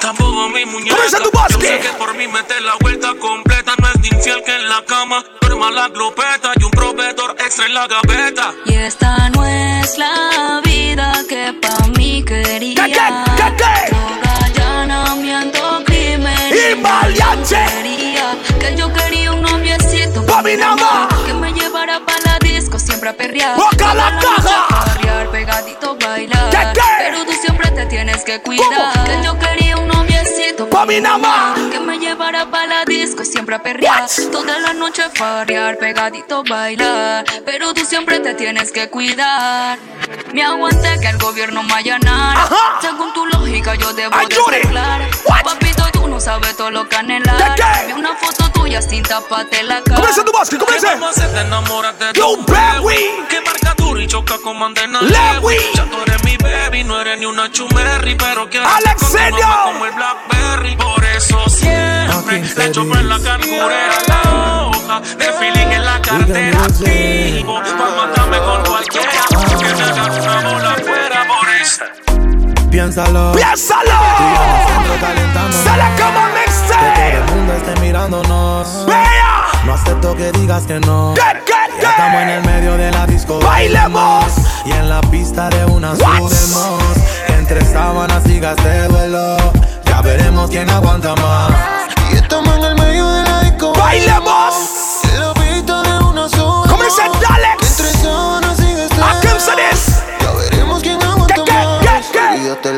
Tampoco 0.00 0.48
mi 0.48 0.64
muñeca. 0.64 0.96
¿Cómo 0.96 1.04
dice 1.04 1.18
tu 1.18 1.30
Yo 1.30 1.60
sé 1.60 1.78
que 1.78 1.88
por 1.98 2.14
mí 2.14 2.26
meter 2.26 2.62
la 2.62 2.74
vuelta 2.80 3.14
completa. 3.18 3.72
No 3.80 3.88
es 3.88 4.00
ni 4.00 4.08
infiel 4.08 4.42
que 4.44 4.54
en 4.54 4.68
la 4.68 4.84
cama. 4.84 5.24
Duerma 5.40 5.70
la 5.70 5.88
glopeta 5.88 6.52
y 6.58 6.64
un 6.64 6.70
proveedor 6.70 7.36
extra 7.38 7.66
en 7.66 7.74
la 7.74 7.86
gaveta. 7.86 8.54
Y 8.64 8.74
esta 8.74 9.28
no 9.30 9.46
es 9.46 9.98
la 9.98 10.60
vida 10.64 11.12
que 11.28 11.52
pa' 11.60 11.86
mí 11.98 12.24
quería. 12.24 12.84
¿Qué, 12.84 12.92
qué, 12.92 13.00
qué, 13.36 13.56
qué? 13.56 13.94
Droga, 13.94 14.44
allanamiento, 14.44 15.84
crimen 15.84 16.50
Y 16.50 16.74
maleante. 16.76 17.64
Que 18.58 18.74
yo 18.76 18.92
quería 18.92 19.32
un 19.32 19.42
noviecito 19.42 20.24
Pa' 20.26 20.42
mi 20.42 20.56
nada 20.56 21.08
siempre 23.02 23.08
a 23.10 23.12
perrear. 23.14 23.56
¡Boca 23.56 23.94
la 23.94 24.18
caja! 24.20 25.28
pegadito 25.30 25.96
bailar. 25.96 26.50
¿Qué, 26.50 26.58
qué? 26.74 26.80
Pero 26.98 27.24
tú 27.24 27.32
siempre 27.32 27.70
te 27.70 27.86
tienes 27.86 28.22
que 28.22 28.40
cuidar. 28.40 28.92
¿Cómo? 28.92 29.04
Que 29.04 29.24
yo 29.24 29.38
quería 29.38 29.76
un 29.78 29.88
noviecito 29.88 30.68
Pa' 30.68 30.84
mí 30.84 31.00
nada. 31.00 31.54
Que 31.70 31.80
me 31.80 31.98
llevara 31.98 32.50
pa' 32.50 32.66
la 32.66 32.84
disco 32.84 33.24
siempre 33.24 33.56
a 33.56 33.62
perrear. 33.62 34.06
Toda 34.30 34.58
la 34.58 34.74
noche 34.74 35.02
farrear, 35.14 35.78
pegadito 35.78 36.44
bailar. 36.44 37.24
Pero 37.44 37.72
tú 37.72 37.84
siempre 37.84 38.20
te 38.20 38.34
tienes 38.34 38.70
que 38.70 38.88
cuidar. 38.88 39.78
Me 40.32 40.42
aguanté 40.42 41.00
que 41.00 41.08
el 41.08 41.18
gobierno 41.18 41.62
me 41.62 41.74
allanara. 41.74 42.48
Según 42.80 43.12
tu 43.14 43.26
lógica, 43.26 43.74
yo 43.74 43.92
debo 43.94 44.16
de. 44.16 45.02
What? 45.26 45.42
Papito, 45.44 45.81
sabes 46.22 46.56
todo 46.56 46.70
lo 46.70 46.88
que 46.88 46.96
anhelar. 46.96 47.58
Vi 47.86 47.92
una 47.92 48.14
foto 48.16 48.48
tuya 48.52 48.80
sin 48.80 49.02
taparte 49.02 49.62
la 49.64 49.82
cara. 49.82 49.96
Comienza 49.96 50.24
tu 50.24 50.32
básquet, 50.32 50.58
¿Qué 50.60 50.64
comienza. 50.64 51.28
Te 51.28 51.40
enamoras 51.40 51.98
de 51.98 52.12
Yo, 52.14 52.36
tu 52.36 52.52
baby. 52.52 52.96
Que 53.28 53.40
marca 53.40 53.74
duro 53.76 54.00
y 54.00 54.06
choca 54.06 54.38
como 54.38 54.64
andena 54.64 55.00
Lewy. 55.02 55.56
Ya 55.74 55.84
tú 55.90 55.96
eres 56.06 56.22
mi 56.24 56.36
baby, 56.36 56.84
no 56.84 57.00
eres 57.00 57.18
ni 57.18 57.26
una 57.26 57.50
chumerri, 57.50 58.14
pero 58.14 58.48
quiero 58.48 58.68
Alexenio. 58.68 59.46
como 59.64 59.84
el 59.86 59.92
Blackberry. 59.92 60.76
Por 60.76 61.04
eso 61.04 61.48
siempre 61.48 62.42
le 62.56 62.70
choco 62.70 62.96
en 62.96 63.08
la 63.08 63.18
carburera 63.18 63.98
la 64.06 64.66
hoja, 64.66 65.00
de 65.00 65.32
feeling 65.32 65.72
en 65.72 65.84
la 65.84 66.00
cartera 66.00 66.62
activo, 66.64 67.60
pa' 67.60 68.06
matarme 68.06 68.38
con 68.38 68.64
cualquiera, 68.64 69.10
que 69.58 69.74
me 69.74 69.82
haga 69.82 70.04
una 70.04 70.52
bola 70.52 70.72
afuera, 70.72 71.26
por 71.26 71.48
eso. 71.50 72.11
Piénsalo. 72.72 73.32
¡Piénsalo! 73.32 73.92
¡Se 75.62 75.76
le 75.76 75.82
acaba 75.82 76.28
el 76.28 76.32
Que 76.32 76.40
mixtape! 76.40 77.10
todo 77.12 77.18
el 77.18 77.34
mundo 77.36 77.52
esté 77.52 77.80
mirándonos. 77.82 78.86
¡Vea! 78.86 79.42
No 79.66 79.74
acepto 79.74 80.16
que 80.16 80.32
digas 80.32 80.62
que 80.64 80.80
no. 80.80 81.12
¿Qué, 81.14 81.20
qué, 81.44 81.82
Ya 81.82 81.90
estamos 81.90 82.22
en 82.22 82.28
el 82.30 82.44
medio 82.46 82.78
de 82.78 82.90
la 82.90 83.06
disco. 83.06 83.40
¡Bailemos! 83.40 84.24
Y 84.64 84.72
en 84.72 84.88
la 84.88 85.02
pista 85.02 85.50
de 85.50 85.66
una 85.66 85.90
What? 85.92 86.30
subemos. 86.30 86.82
Entre 87.28 87.62
sábanas 87.62 88.22
sigas 88.24 88.56
de 88.56 88.88
duelo. 88.88 89.36
Ya 89.84 90.00
veremos 90.00 90.48
quién 90.48 90.70
aguanta 90.70 91.14
más. 91.16 91.71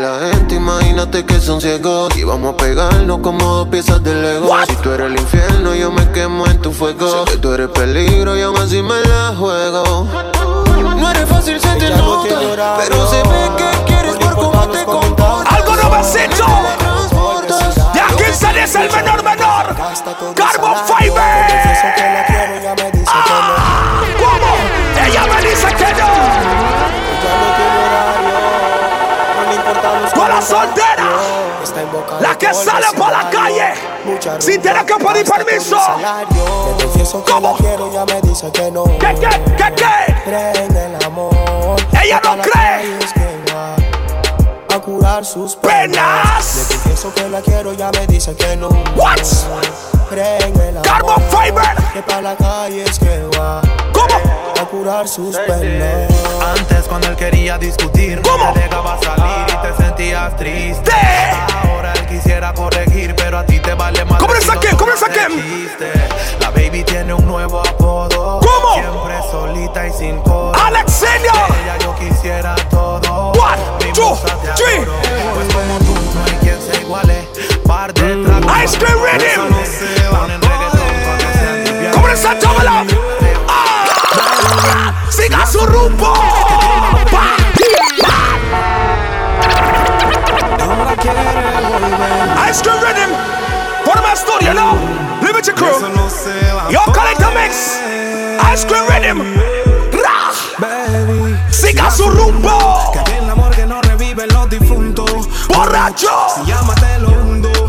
La 0.05 0.19
gente, 0.29 0.57
imagínate 0.57 1.25
que 1.25 1.41
son 1.41 1.61
ciegos. 1.61 2.15
Y 2.17 2.25
vamos 2.25 2.55
a 2.55 2.57
pegarnos 2.57 3.21
como 3.21 3.43
dos 3.57 3.69
piezas 3.69 4.03
de 4.03 4.15
Lego. 4.15 4.49
What? 4.49 4.69
Si 4.69 4.77
tú 4.77 4.91
eres 4.93 5.07
el 5.07 5.19
infierno, 5.19 5.75
yo 5.75 5.91
me 5.91 6.11
quemo 6.13 6.47
en 6.47 6.61
tu 6.61 6.73
fuego. 6.73 7.25
Sé 7.25 7.33
que 7.33 7.39
tú 7.39 7.53
eres 7.53 7.69
peligro 7.69 8.37
y 8.37 8.43
aún 8.43 8.57
así 8.59 8.83
me 8.83 9.01
la 9.01 9.35
juego. 9.37 10.07
No 10.97 11.11
eres 11.11 11.29
fácil, 11.29 11.59
se 11.59 11.69
te 11.77 11.91
no 11.91 12.25
nota. 12.25 12.77
Pero 12.79 13.11
se 13.11 13.17
ve 13.17 13.51
que 13.57 13.85
quieres 13.87 14.17
por 14.17 14.35
cómo 14.35 14.69
te 14.69 14.85
comportas. 14.85 15.55
¡Algo 15.55 15.77
nuevecito! 15.77 16.45
Transportas. 16.79 17.75
¡De 17.95 18.01
aquí 18.01 18.25
dice 18.61 18.85
el 18.85 18.93
menor 18.93 19.25
menor! 19.25 19.75
¡Carbon 20.35 20.77
Fiber! 20.87 21.45
Ah, 23.07 24.03
¿Cómo? 24.19 25.07
Ella 25.07 25.27
me 25.27 25.49
dice 25.49 25.67
que 25.77 25.95
no. 25.95 27.04
Soltera. 30.45 31.09
La 32.21 32.37
que 32.37 32.53
sale 32.53 32.87
por 32.97 33.11
la 33.11 33.31
calle. 33.31 33.75
Sin 34.39 34.61
tener 34.61 34.85
que 34.85 34.95
pedir 34.95 35.25
permiso. 35.25 35.79
Confieso 36.81 37.25
que 37.25 37.33
¿Cómo? 37.33 37.53
la 37.53 37.59
quiero, 37.59 37.93
ya 37.93 38.05
me 38.05 38.21
dice 38.23 38.53
que 38.53 38.71
no. 38.71 38.85
¿Qué, 38.85 39.15
qué, 39.21 39.55
qué, 39.57 39.75
qué? 39.77 40.15
Ella 42.03 42.21
no 42.23 42.31
Para 42.31 42.43
cree. 42.43 42.99
A 44.75 44.79
curar 44.81 45.25
sus 45.25 45.57
Penas. 45.57 46.57
Le 46.57 46.75
confieso 46.75 47.15
que 47.15 47.29
la 47.29 47.41
quiero, 47.41 47.73
ya 47.73 47.91
me 47.93 48.07
dice 48.07 48.35
que 48.35 48.57
no. 48.57 48.69
What? 48.97 49.21
Cree 50.11 50.39
en 50.39 50.61
el 50.61 50.77
amor. 50.77 50.83
Carbon 50.83 51.23
Fiber. 51.31 51.77
Que 51.93 52.03
para 52.03 52.23
la 52.23 52.37
calle 52.37 52.83
es 52.83 52.99
que 52.99 53.23
va 53.39 53.63
¿Cómo? 53.93 54.44
A 54.65 54.67
curar 54.67 55.09
sus 55.09 55.37
penas. 55.37 56.11
Antes 56.59 56.85
cuando 56.89 57.09
él 57.09 57.17
quería 57.17 57.59
discutir, 57.59 58.21
¿Cómo? 58.23 58.53
te 58.55 58.61
dejaba 58.61 58.99
salir 59.03 59.47
y 59.49 59.67
te 59.67 59.83
sentías 59.83 60.37
triste. 60.37 60.91
Te. 60.91 61.69
Ahora 61.69 61.93
él 61.93 62.07
quisiera 62.07 62.55
corregir, 62.55 63.15
pero 63.15 63.39
a 63.39 63.45
ti 63.45 63.61
te 63.61 63.75
vale 63.75 64.05
más. 64.05 64.19
¿Cómo 64.19 64.33
le 64.33 64.41
saqué? 64.41 64.69
¿Cómo 64.77 64.91
le 64.91 64.97
saqué? 64.97 65.27
La 66.41 66.51
baby 66.51 66.83
tiene 66.83 67.13
un 67.13 67.27
nuevo 67.27 67.61
apodo. 67.61 68.41
¿Cómo? 68.41 68.75
Siempre 68.75 69.31
solita 69.31 69.87
y 69.87 69.93
sin 69.93 70.21
coro. 70.23 70.53
Alexenio. 70.59 71.33
Ella 71.63 71.79
yo 71.81 71.95
quisiera 71.97 72.55
todo. 72.71 73.33
One, 73.33 73.93
two, 73.93 74.17
three. 74.57 74.85
Pues 75.35 75.55
como 75.55 75.79
tú 75.81 75.95
no 76.15 76.25
hay 76.25 76.39
quien 76.41 76.61
se 76.61 76.81
iguale. 76.81 77.29
Par 77.67 77.93
de 77.93 78.25
tragos. 78.25 78.65
Ice 78.65 78.79
cream 78.79 78.99
rhythm. 79.03 79.25
Eso 79.27 79.49
no 79.51 79.65
se 79.65 79.95
¡Siga 85.25 85.47
su 85.47 85.59
rumbo! 85.65 86.13
Ice 92.51 92.63
cream 92.63 92.79
rhythm. 92.83 93.11
Forma 93.87 94.13
historia, 94.13 94.53
¿no? 94.53 94.77
Liberty 95.23 95.53
Crew. 95.53 95.81
Yo, 96.69 96.81
Collector 96.93 97.33
Mix. 97.33 97.81
Ice 98.53 98.67
cream 98.67 98.85
rhythm. 98.87 99.41
Ra. 99.93 100.31
Siga 101.51 101.91
su 101.91 102.11
rumbo. 102.11 102.93
Que 103.07 103.17
el 103.17 103.31
amor 103.31 103.51
que 103.57 103.65
no 103.65 103.81
revive 103.81 104.27
los 104.27 104.51
difuntos. 104.51 105.27
Borracho. 105.49 106.11
Si 106.35 106.45
llámate 106.45 106.99
lo 106.99 107.09
hundo, 107.09 107.64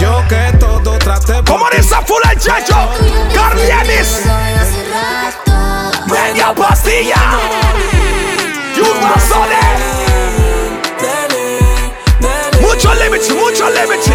yo 0.00 0.24
que 0.28 0.56
todo 0.58 0.98
traté 0.98 1.34
por 1.34 1.44
¿Cómo 1.44 1.66
dice 1.70 1.94
Full 2.06 2.22
el 2.28 2.38
Checho? 2.40 2.74
Carlianis. 3.32 4.22
Media 6.06 6.52
pastilla. 6.52 7.14
Y 8.74 8.80
un 8.80 9.00
razones. 9.00 9.58
Mucho 12.62 12.94
límite, 12.94 13.32
mucho 13.34 13.70
límite. 13.70 14.10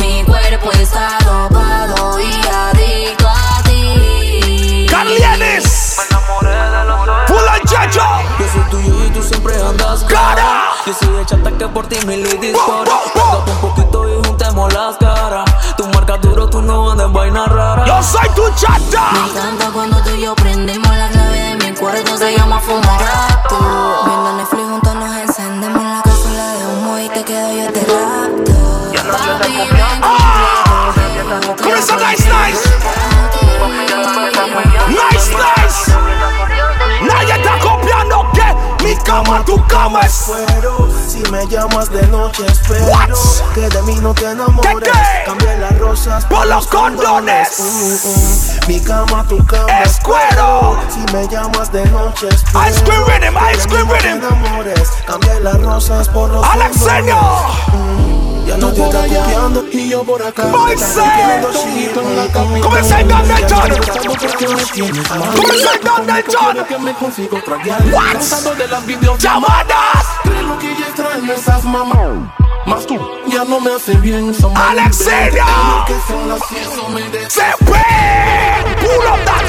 Mi 0.00 0.24
cuerpo 0.24 0.72
está 0.72 1.18
dopado 1.24 2.18
y 2.18 2.32
adicto 2.48 3.28
a 3.28 3.62
ti. 3.62 4.86
Carlianis. 4.90 5.98
Full 7.28 7.46
el 7.54 7.68
Checho. 7.68 8.02
Yo 8.40 8.46
soy 8.52 8.70
tuyo 8.70 9.04
y 9.06 9.10
tú 9.10 9.22
siempre 9.22 9.54
andas 9.54 10.02
Cara. 10.02 10.72
Yo 10.84 10.92
soy 10.94 11.14
de 11.14 11.26
por 11.72 11.86
ti 11.86 11.96
mil 12.06 12.20
y 12.26 12.52
wow. 12.52 12.84
Pégate 12.84 13.50
un 13.50 13.58
poquito 13.60 14.08
y 14.08 14.26
juntemos 14.26 14.72
las 14.72 14.96
caras. 14.96 15.44
Tu 15.76 15.86
marca 15.88 16.16
duro, 16.18 16.48
tú 16.48 16.60
no 16.62 16.90
andas 16.90 17.06
en 17.06 17.12
vaina 17.12 17.46
rara. 17.46 17.84
Yo 17.86 18.02
soy 18.02 18.28
tu 18.34 18.48
chata. 18.54 19.10
Me 19.12 19.30
encanta 19.30 19.70
cuando 19.72 19.96
tú 20.02 20.10
y 20.10 20.22
yo 20.22 20.34
prendemos 20.34 20.96
la 20.96 21.08
clave 21.08 21.38
de 21.38 21.54
mi 21.70 21.76
cuarto, 21.76 22.16
se 22.16 22.36
llama 22.36 22.58
fumarato. 22.60 23.58
Viendo 24.06 24.32
Netflix 24.34 24.62
juntos 24.62 24.94
nos 24.94 25.16
encendemos 25.16 25.82
la 25.82 26.02
cápsula 26.02 26.52
de 26.54 26.66
humo 26.66 26.98
y 26.98 27.08
te 27.10 27.24
quedo 27.24 27.52
yo 27.52 27.62
este 27.62 27.80
rato. 27.80 28.52
Papi, 29.10 29.52
ven 29.56 30.00
Ah. 30.02 30.92
conmigo. 30.94 31.56
Comienza 31.56 31.96
nice, 31.96 32.24
nice. 32.28 32.68
Nice, 34.88 35.30
nice. 35.30 35.92
Nadie 37.02 37.32
está 37.34 37.58
copiando 37.60 38.26
que 38.32 38.84
mi 38.84 38.96
cama, 38.98 39.44
tu 39.44 39.64
cama 39.66 40.00
es. 40.00 40.30
Si 41.18 41.32
me 41.32 41.44
llamas 41.48 41.90
de 41.90 42.06
noche 42.08 42.44
espero 42.46 42.86
What? 42.86 43.08
que 43.52 43.68
de 43.68 43.82
mí 43.82 43.96
no 43.96 44.14
te 44.14 44.30
enamores. 44.30 44.92
Cambie 45.26 45.58
las 45.58 45.76
rosas 45.76 46.24
Por 46.26 46.46
los 46.46 46.66
condones. 46.68 47.58
Mm, 47.58 47.64
mm. 47.64 48.68
Mi 48.68 48.80
cama, 48.80 49.24
tu 49.28 49.44
cama 49.44 49.82
Es 49.84 49.98
cuero. 49.98 50.78
Si 50.88 51.00
me 51.12 51.26
llamas 51.26 51.72
de 51.72 51.84
noche 51.86 52.28
espero 52.28 52.68
Ice 52.68 52.84
cream 52.84 53.04
rhythm, 53.04 53.34
que 53.36 53.52
ice 53.56 53.66
de 53.66 53.68
cream 53.68 53.86
mí 53.88 53.92
no 53.92 53.98
te 53.98 54.10
enamores. 54.10 54.90
Cambie 55.06 55.40
las 55.40 55.60
rosas 55.60 56.08
por 56.08 56.30
los 56.30 56.44
Alexenio. 56.44 57.16
condones. 57.72 58.17
Ya 58.48 58.56
no 58.56 58.72
te 58.72 58.82
está 58.82 59.00
copiando 59.06 59.64
y 59.70 59.88
yo 59.90 60.02
por 60.04 60.22
acá. 60.22 60.44
Moisés. 60.46 60.94
Te 60.94 61.00
está 61.02 61.12
copiando, 61.12 61.52
sí, 61.52 61.90
con 61.94 62.16
la 62.16 62.26
capitana. 62.32 62.60
Comienza 62.60 63.00
el 63.00 63.08
Don 63.08 63.28
del 63.28 63.44
John. 63.48 63.70
Comienza 65.36 65.74
el 65.74 65.80
Don 65.84 66.06
del 66.06 66.24
John. 66.34 66.66
que 66.66 66.78
me 66.78 66.92
consigo 66.94 67.38
traguear. 67.44 67.82
What? 67.92 68.12
Cansado 68.12 68.54
de 68.54 68.68
las 68.68 68.86
videos 68.86 69.18
Llamadas. 69.18 70.06
Creo 70.22 70.58
que 70.58 70.74
ya 70.78 70.86
extraño 70.86 71.32
esas 71.32 71.64
mamás. 71.64 72.30
Más 72.66 72.86
tú 72.86 72.98
ya 73.28 73.44
no 73.44 73.60
me 73.60 73.72
hace 73.74 73.94
bien. 73.94 74.34
Son 74.34 74.56
Alexia. 74.56 75.44
Que 75.86 75.94
son 76.06 76.28
las 76.28 76.40
10 76.50 76.68
o 76.84 76.88
me 76.88 77.02
des- 77.10 77.32
Se 77.32 77.42
ve. 77.42 77.84
Pull 78.80 79.06
up 79.06 79.24
that. 79.24 79.44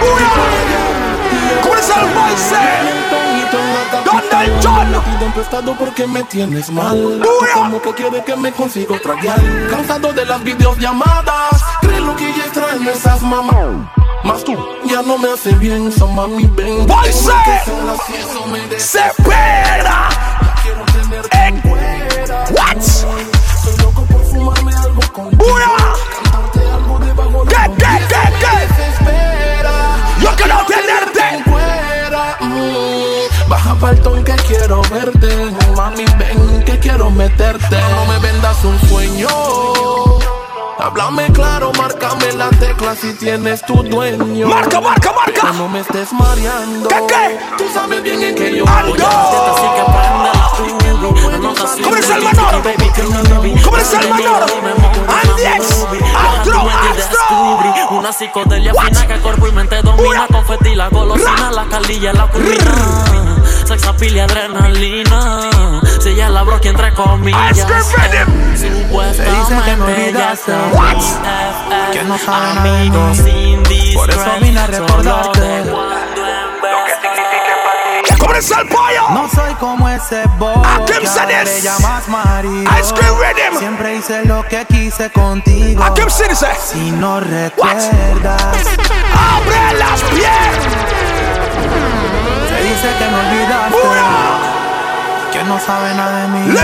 Booyah. 0.00 1.62
¿Cómo 1.62 1.74
es 1.76 1.88
el 1.88 2.06
Moise? 2.14 3.25
¿Dónde 4.44 4.54
el 4.54 4.62
John? 4.62 4.90
Metido 4.90 5.26
en 5.26 5.32
prestado 5.32 5.76
porque 5.78 6.06
me 6.06 6.22
tienes 6.24 6.70
mal. 6.70 7.22
Como 7.54 7.80
que 7.82 7.94
quiere 7.94 8.24
que 8.24 8.36
me 8.36 8.52
consigo 8.52 8.94
otra 8.94 9.14
guial. 9.14 9.66
Cansado 9.70 10.12
de 10.12 10.24
las 10.26 10.42
videollamadas. 10.42 11.62
Creo 11.80 12.04
lo 12.04 12.16
que 12.16 12.32
ya 12.36 12.44
extraen 12.44 12.86
esas 12.88 13.22
mamás. 13.22 13.88
Más 14.24 14.42
tú 14.44 14.56
ya 14.84 15.02
no 15.02 15.18
me 15.18 15.30
hace 15.32 15.52
bien. 15.54 15.90
Son 15.92 16.14
mami, 16.14 16.46
ven. 16.54 16.86
Moise. 16.86 17.20
Dime 17.20 17.34
que 17.44 17.70
son 17.70 17.86
las 17.86 18.08
10 18.08 18.26
o 18.42 18.46
me 18.48 18.60
des- 18.68 18.82
Se 18.82 18.98
espera. 19.06 20.08
Quiero 20.62 20.84
tenerte 20.92 21.36
En- 21.36 21.62
What? 22.54 22.80
Soy 22.80 23.76
loco 23.78 24.02
por 24.02 24.24
fumarme 24.24 24.72
algo 24.74 25.00
con. 25.12 25.30
Baja 33.76 33.94
paltón 33.94 34.24
que 34.24 34.32
quiero 34.46 34.82
verte 34.90 35.50
Mami 35.76 36.04
ven 36.18 36.64
que 36.64 36.78
quiero 36.78 37.10
meterte 37.10 37.76
No 37.90 38.06
me 38.06 38.18
vendas 38.18 38.64
un 38.64 38.78
sueño 38.88 39.28
Háblame 40.78 41.32
claro, 41.32 41.72
márcame 41.72 42.32
la 42.32 42.50
tecla 42.50 42.94
si 42.94 43.12
tienes 43.14 43.64
tu 43.64 43.82
dueño 43.82 44.48
Marca, 44.48 44.80
marca, 44.80 45.12
marca. 45.12 45.52
No 45.52 45.68
me 45.68 45.80
estés 45.80 46.12
mareando 46.12 46.88
¿Qué, 46.88 47.06
qué? 47.08 47.38
Tú 47.58 47.64
sabes 47.72 48.02
bien 48.02 48.22
en 48.22 48.34
que 48.34 48.56
yo 48.56 48.64
Ando. 48.68 49.04
¿Cómo 51.82 51.96
es 51.96 52.10
el 52.10 52.22
menor? 52.22 52.62
¿Cómo 53.64 53.76
es 53.78 53.92
el 53.94 54.14
menor? 54.14 54.46
Andex. 55.08 55.86
Astro, 56.16 56.60
astro. 56.60 57.98
Una 57.98 58.12
psicodelia 58.12 58.72
fina 58.74 59.06
que 59.06 59.18
cuerpo 59.20 59.46
y 59.46 59.52
mente 59.52 59.82
domina. 59.82 60.26
Confeti, 60.30 60.74
la 60.74 60.88
golosina, 60.88 61.50
la 61.50 61.64
calilla, 61.66 62.12
la 62.12 62.26
curvina. 62.28 63.35
Sex 63.66 63.84
appeal 63.84 64.14
y 64.16 64.20
adrenalina. 64.20 65.40
Si 66.00 66.10
ella 66.10 66.28
la 66.28 66.42
broque 66.44 66.68
entre 66.68 66.94
comillas. 66.94 67.58
Ice 67.58 67.66
cream 67.66 67.82
rhythm. 67.96 68.56
Supuestamente 68.84 70.12
ya 70.12 70.32
está. 70.32 70.68
What? 70.72 70.94
BFF, 70.96 71.92
Que 71.92 72.04
no 72.04 72.16
sabe 72.16 72.54
nada 72.54 72.62
de 72.62 72.68
Amigos 72.78 73.18
Por 73.94 74.10
eso 74.10 74.30
vine 74.40 74.60
a 74.60 74.66
recordarte. 74.68 75.40
de 75.40 75.62
cuando 75.70 76.26
en 76.26 76.62
vez. 76.62 78.18
¿Cómo 78.20 78.34
es 78.34 78.50
el 78.52 78.68
pollo? 78.68 79.08
No 79.10 79.28
soy 79.30 79.52
como 79.54 79.88
ese 79.88 80.22
bobo 80.38 80.62
¿A 80.64 80.84
quién 80.84 81.00
que 81.00 81.08
ahora 81.08 81.42
le 81.44 81.60
llamas 81.60 82.08
marido. 82.08 82.70
Ice 82.80 82.94
cream 82.94 83.14
rhythm. 83.18 83.58
Siempre 83.58 83.96
hice 83.96 84.24
lo 84.26 84.44
que 84.46 84.64
quise 84.66 85.10
contigo. 85.10 85.82
¿A 85.82 85.92
se 86.08 86.28
dice? 86.28 86.46
Si 86.64 86.92
no 86.92 87.18
recuerdas, 87.18 87.82
Abre 89.12 89.72
las 89.78 90.00
piernas. 90.02 92.05
Dice 92.76 92.94
que 92.98 93.08
me 93.08 93.16
olvidaste. 93.20 93.70
Booyah. 93.70 95.32
Que 95.32 95.44
no 95.44 95.58
sabe 95.58 95.94
nada 95.94 96.22
de 96.22 96.28
mí. 96.28 96.56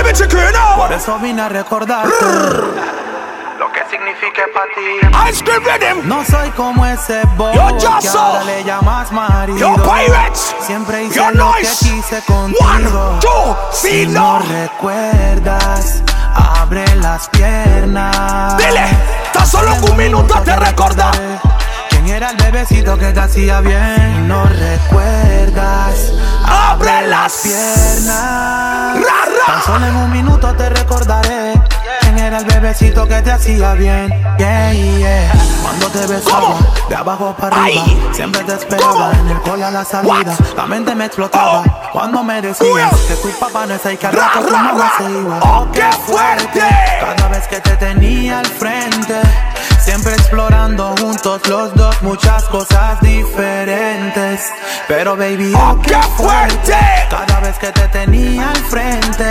Por 0.76 0.92
eso 0.92 1.18
vine 1.18 1.42
a 1.42 1.48
recordarte. 1.48 2.10
Lo 3.58 3.70
que 3.72 3.80
significa 3.90 4.42
para 4.52 4.66
ti. 4.74 5.30
Ice 5.30 5.44
cream 5.44 5.62
rhythm. 5.64 6.08
No 6.08 6.24
soy 6.24 6.50
como 6.50 6.84
ese 6.86 7.22
bobo 7.36 7.52
Yo, 7.54 7.98
que 8.00 8.08
ahora 8.08 8.44
le 8.44 8.64
llamas 8.64 9.12
marido. 9.12 9.58
Yo, 9.58 9.74
Pirates. 9.82 10.54
Siempre 10.60 11.04
hice 11.04 11.14
Yo, 11.16 11.30
lo 11.30 11.44
Noise. 11.44 11.84
que 11.86 11.90
quise 11.94 12.22
contigo. 12.22 12.68
One, 12.68 13.20
two, 13.20 13.56
Si 13.72 14.06
no 14.06 14.38
no. 14.40 14.46
recuerdas, 14.46 16.02
abre 16.34 16.84
las 16.96 17.28
piernas. 17.28 18.56
Dile, 18.58 18.84
tan 19.32 19.46
solo 19.46 19.74
un 19.90 19.96
minuto 19.96 20.34
te 20.42 20.56
recordar. 20.56 21.14
¿Quién 22.04 22.16
era 22.16 22.30
el 22.30 22.36
bebecito 22.36 22.98
que 22.98 23.12
te 23.12 23.20
hacía 23.20 23.60
bien? 23.60 24.26
No 24.28 24.44
recuerdas, 24.44 26.12
Abre 26.44 27.06
las 27.08 27.32
piernas. 27.34 28.96
Tan 29.46 29.62
solo 29.64 29.86
en 29.86 29.96
un 29.96 30.10
minuto 30.12 30.54
te 30.54 30.68
recordaré. 30.68 31.54
¿Quién 32.00 32.18
era 32.18 32.38
el 32.38 32.44
bebecito 32.44 33.06
que 33.06 33.22
te 33.22 33.30
hacía 33.32 33.74
bien? 33.74 34.08
Yeah, 34.38 34.72
yeah. 34.72 35.32
Cuando 35.62 35.88
te 35.88 36.06
besaba, 36.06 36.56
de 36.88 36.96
abajo 36.96 37.34
para 37.38 37.62
arriba, 37.62 37.82
Ay. 37.86 38.08
siempre 38.12 38.42
te 38.44 38.54
esperaba 38.54 38.92
¿Cómo? 38.92 39.12
en 39.12 39.28
el 39.28 39.40
cole 39.42 39.64
a 39.64 39.70
la 39.70 39.84
salida. 39.84 40.12
What? 40.38 40.56
La 40.56 40.66
mente 40.66 40.94
me 40.94 41.06
explotaba 41.06 41.62
Oh. 41.64 41.90
cuando 41.92 42.22
me 42.24 42.42
decías 42.42 42.94
que 43.06 43.14
tu 43.14 43.30
papá 43.38 43.64
no 43.66 43.74
es 43.74 43.86
ahí, 43.86 43.96
que 43.96 44.06
al 44.08 44.12
Ra, 44.14 44.28
rato 44.34 44.46
tu 44.46 44.52
mamá 44.56 44.92
se 44.98 45.04
iba. 45.10 45.38
Oh, 45.42 45.68
qué 45.72 45.88
fuerte. 46.04 46.60
Cada 47.00 47.28
vez 47.28 47.46
que 47.46 47.60
te 47.60 47.76
tenía 47.76 48.40
al 48.40 48.46
frente, 48.46 49.20
siempre 49.92 50.14
explorando 50.14 50.94
juntos 50.98 51.46
los 51.48 51.74
dos 51.74 52.00
muchas 52.00 52.44
cosas 52.44 52.98
diferentes. 53.02 54.40
Pero 54.88 55.18
baby, 55.18 55.52
Oh, 55.54 55.78
qué 55.82 56.00
fuerte. 56.16 56.78
Cada 57.10 57.40
vez 57.40 57.58
que 57.58 57.70
te 57.72 57.86
tenía 57.88 58.48
al 58.48 58.56
frente. 58.56 59.30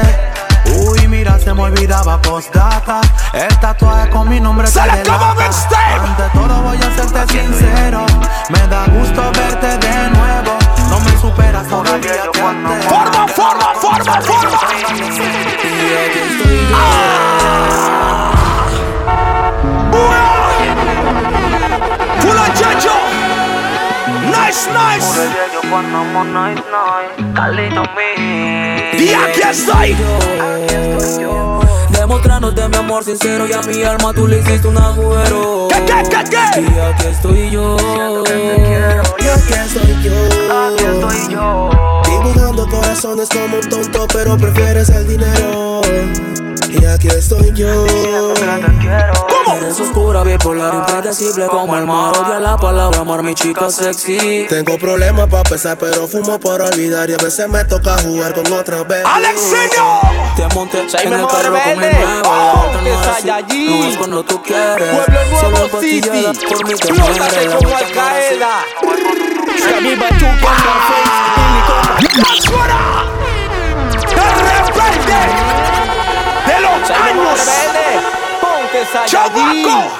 Uy, 0.86 1.08
mira, 1.08 1.40
se 1.40 1.52
me 1.56 1.64
olvidaba 1.64 2.22
postdata. 2.22 3.02
El 3.34 3.60
tatuaje 3.60 4.12
con 4.12 4.30
mi 4.30 4.40
nombre 4.40 4.68
Se 4.68 4.82
delata. 4.82 5.32
Ante 5.32 6.30
todo 6.32 6.62
voy 6.62 6.78
a 6.78 6.96
serte 6.96 7.34
sincero. 7.34 8.06
Me 8.50 8.68
da 8.68 8.86
gusto 8.86 9.32
verte 9.32 9.80
de 9.80 10.10
nuevo. 10.12 10.60
No 10.90 11.00
me 11.00 11.18
superas 11.18 11.68
todavía. 11.68 12.30
Forma, 12.36 13.28
forma, 13.28 13.74
forma, 13.74 14.22
forma. 14.22 14.61
Nice, 24.52 24.68
nice. 24.74 25.08
Y 28.98 29.14
aquí 29.14 29.42
estoy. 29.50 29.96
Demostrándote 31.94 32.68
mi 32.68 32.76
amor 32.76 33.06
sincero 33.06 33.48
y 33.48 33.54
a 33.54 33.62
mi 33.62 33.82
alma 33.84 34.12
tú 34.12 34.28
le 34.28 34.40
hiciste 34.40 34.68
un 34.68 34.78
agujero. 34.78 35.70
¿Qué, 35.70 35.86
qué, 35.86 36.04
qué, 36.04 36.26
qué? 36.30 36.62
Y 36.64 36.80
aquí 36.80 37.08
estoy 37.08 37.50
yo. 37.50 37.78
Y 39.20 39.28
aquí 39.30 39.54
estoy 39.54 40.04
yo. 40.04 41.72
Dibujando 42.04 42.68
corazones 42.68 43.30
como 43.30 43.56
un 43.56 43.70
tonto, 43.70 44.06
pero 44.12 44.36
prefieres 44.36 44.90
el 44.90 45.08
dinero. 45.08 45.80
Y 46.68 46.86
aquí 46.86 47.08
estoy 47.08 47.54
yo. 47.54 47.86
Eres 49.58 49.80
oscura, 49.80 50.24
bipolar, 50.24 50.74
impredecible 50.74 51.48
como 51.48 51.76
el 51.78 51.86
mar. 51.86 52.18
Odia 52.18 52.40
la 52.40 52.58
palabra 52.58 53.00
amor, 53.02 53.24
mi 53.24 53.34
chica 53.36 53.70
sexy. 53.70 54.46
Tengo 54.50 54.78
problemas 54.78 55.28
para 55.28 55.44
pesar, 55.44 55.78
pero 55.78 56.08
fumo 56.08 56.40
por 56.40 56.62
olvidar. 56.62 57.10
Y 57.10 57.14
a 57.14 57.18
veces 57.18 57.48
me 57.50 57.64
toca 57.66 57.98
jugar 58.00 58.34
con 58.34 58.52
otra 58.54 58.84
vez. 58.84 59.04
Alexeño. 59.06 60.00
Te 60.36 60.48
monté 60.56 60.90
Soy 60.90 61.02
en 61.08 61.14
el 61.14 61.28
carro 61.28 61.54
con 61.64 61.80
mi. 61.80 61.86
Oh, 62.26 62.66
que 62.72 62.90
no 62.90 63.00
así, 63.12 63.30
allí. 63.30 63.80
No 63.82 63.88
es 63.88 63.98
cuando 63.98 64.24
tú 64.24 64.42
quieres. 64.42 64.78
Pueblo 64.78 65.20
Solo 65.40 65.50
Nuevo 65.52 65.66
empastillada, 65.66 66.34
City. 66.34 66.46
por 66.48 66.68
mí 66.68 66.74
te 66.74 66.94
Flótate 66.94 67.20
mueres. 67.20 67.46
La 67.46 67.56
como 67.58 67.70
vuelta 67.70 67.78
Al 67.78 67.94
no 67.96 68.02
era 68.02 68.18
así. 68.18 68.40
Qaeda. 68.40 68.56
Sammy 69.60 69.96
Bachuca, 69.96 70.52
Scarface, 70.58 71.42
y 72.00 72.04
mi. 72.18 72.42
¡Suena! 72.42 72.82
¡El 74.12 74.32
rebelde! 74.48 75.22
¡De 76.48 76.56
los 76.62 76.90
años! 76.90 78.11
Saiyajin. 78.86 79.64
¡Chamaco! 79.64 79.92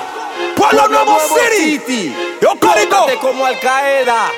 ¡Pueblo 0.56 0.88
Nuevo 0.88 1.18
City! 1.20 2.16
¡Yo 2.42 2.56
código! 2.60 3.08
Como 3.20 3.46
Al 3.46 3.60
Qaeda. 3.60 4.32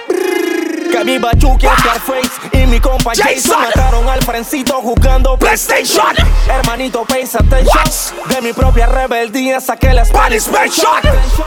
Que 0.94 1.04
mi 1.04 1.18
Bachuki, 1.18 1.66
Scarface 1.66 2.30
y 2.52 2.68
mi 2.68 2.80
compa 2.80 3.14
Jason, 3.16 3.60
mataron 3.60 4.08
al 4.08 4.22
frencito 4.24 4.76
jugando 4.76 5.36
PlayStation. 5.38 6.06
Hermanito, 6.48 7.04
pay 7.06 7.24
attention. 7.24 7.84
De 8.30 8.42
mi 8.44 8.54
propia 8.54 8.86
rebeldía 8.86 9.60
saqué 9.60 9.92
la 9.92 10.06
Spanish. 10.06 10.46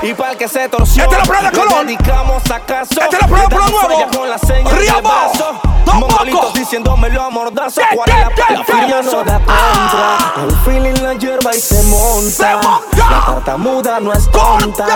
Y 0.02 0.14
para 0.14 0.32
el 0.32 0.36
que 0.36 0.48
se 0.48 0.68
torció, 0.68 1.04
Este 1.04 1.14
es 1.14 1.20
la 1.20 1.24
prueba 1.32 1.50
de 1.50 1.58
color. 1.58 1.86
dedicamos 1.86 2.42
acaso. 2.50 3.00
Este 3.00 3.14
es 3.16 3.22
la 3.22 3.28
prueba 3.28 3.46
de 3.48 3.70
nuevo. 3.70 4.06
Con 4.16 4.28
la 4.28 4.38
seña 4.38 4.68
del 4.68 4.78
Riamo. 4.80 5.00
brazo. 5.08 5.60
Tampoco. 5.84 6.10
Mongolitos 6.12 6.54
diciéndomelo 6.54 7.22
a 7.22 7.30
mordazo. 7.30 7.80
¿Qué, 7.88 7.96
¿Cuál 7.96 8.10
es 8.10 8.18
la 8.58 8.64
firma 8.64 9.02
no 9.02 9.22
da 9.22 9.38
contra. 9.38 10.42
El 10.44 10.56
feeling 10.64 11.02
la 11.02 11.14
hierba 11.14 11.54
y 11.54 11.60
se 11.60 11.80
monta. 11.84 12.60
La 12.96 13.24
tartamuda 13.26 14.00
no 14.00 14.12
es 14.12 14.28
tonta. 14.32 14.86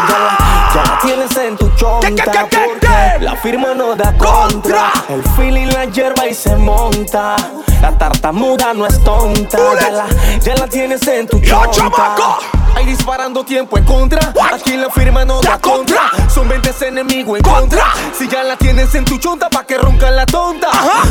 Ya 0.74 0.82
la, 0.82 0.98
tienes 1.00 1.36
en 1.36 1.56
tu 1.56 1.70
chonta. 1.76 2.08
¿Qué, 2.08 2.14
qué, 2.16 2.22
qué, 2.24 2.46
qué, 2.50 2.58
porque 2.66 3.24
la 3.24 3.36
firma 3.36 3.74
no 3.74 3.94
da 3.94 4.12
Contra. 4.16 4.39
Contra. 4.40 4.92
El 5.08 5.22
feeling 5.36 5.66
la 5.66 5.84
hierba 5.86 6.26
y 6.26 6.34
se 6.34 6.56
monta. 6.56 7.36
La 7.82 7.96
tartamuda 7.96 8.72
no 8.72 8.86
es 8.86 9.02
tonta. 9.04 9.58
Ya 9.78 9.90
la, 9.90 10.06
ya 10.38 10.54
la 10.54 10.66
tienes 10.66 11.06
en 11.06 11.26
tu 11.26 11.40
chonta. 11.40 12.16
Ahí 12.74 12.86
disparando 12.86 13.44
tiempo 13.44 13.76
en 13.76 13.84
contra. 13.84 14.32
Aquí 14.52 14.76
la 14.76 14.88
firma 14.90 15.24
no 15.24 15.40
da 15.40 15.58
contra. 15.58 16.10
Son 16.32 16.48
20 16.48 16.70
enemigos 16.86 17.38
en 17.38 17.44
contra. 17.44 17.84
Si 18.16 18.28
ya 18.28 18.42
la 18.42 18.56
tienes 18.56 18.94
en 18.94 19.04
tu 19.04 19.18
chonta, 19.18 19.50
pa' 19.50 19.64
que 19.64 19.76
ronca 19.76 20.10
la 20.10 20.24
tonta. 20.24 20.68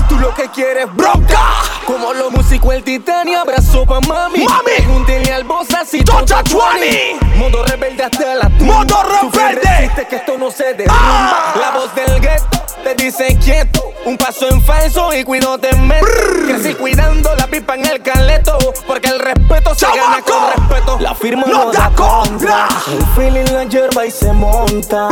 Tú 0.08 0.18
lo 0.18 0.34
que 0.34 0.50
quieres 0.50 0.88
bronca. 0.96 1.40
Como 1.86 2.14
los 2.14 2.32
músicos, 2.32 2.74
el 2.74 2.84
titanio, 2.84 3.42
abrazo 3.42 3.86
pa' 3.86 4.00
mami. 4.02 4.44
Mami. 4.44 4.72
Pregúntele 4.78 5.34
al 5.34 5.44
boss 5.44 5.68
así, 5.80 6.04
tonta 6.04 6.42
20. 6.44 7.38
Modo 7.38 7.64
rebelde 7.64 8.04
hasta 8.04 8.36
la 8.36 8.50
tumba. 8.50 8.74
Modo 8.74 9.04
rebelde. 9.04 10.06
que 10.10 10.16
esto 10.16 10.38
no 10.38 10.50
se 10.50 10.74
derrumba. 10.74 10.98
Ah. 11.00 11.54
La 11.60 11.72
voz 11.72 11.94
del 11.94 12.20
gueto 12.20 12.59
te 12.84 12.96
dice 12.96 13.38
quieto. 13.44 13.84
Un 14.06 14.18
paso 14.18 14.50
en 14.50 14.62
falso 14.64 15.14
y 15.14 15.24
cuido 15.24 15.58
te 15.58 15.76
meto. 15.76 16.06
Crecí 16.48 16.74
cuidando 16.74 17.36
la 17.36 17.48
pipa 17.48 17.76
en 17.76 17.86
el 17.86 18.02
caleto. 18.02 18.58
Porque 18.88 19.10
el 19.10 19.20
respeto 19.20 19.76
se 19.76 19.86
gana 19.88 20.22
con 20.22 20.54
respeto. 20.56 20.98
La 21.00 21.14
firma 21.14 21.44
No 21.48 21.66
no, 21.66 21.72
da 21.72 21.92
contra. 21.96 22.68
El 22.92 23.06
feeling 23.16 23.52
la 23.52 23.64
hierba 23.66 24.06
y 24.06 24.12
se 24.12 24.32
monta. 24.32 25.10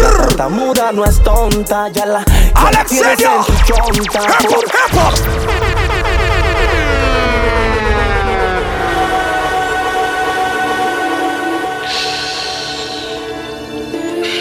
La 0.00 0.10
tartamuda 0.10 0.92
no 0.92 1.04
es 1.04 1.22
tonta. 1.22 1.88
Ya 1.88 2.06
la, 2.06 2.24
ya 2.24 2.70
la 2.70 2.84
tienes 2.84 3.20
en 3.20 3.44
tu 3.44 3.52
chonta. 3.64 4.20
Por-. 4.48 5.70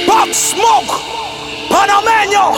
Pop 0.10 0.34
Smoke, 0.34 0.92
panameño. 1.70 2.53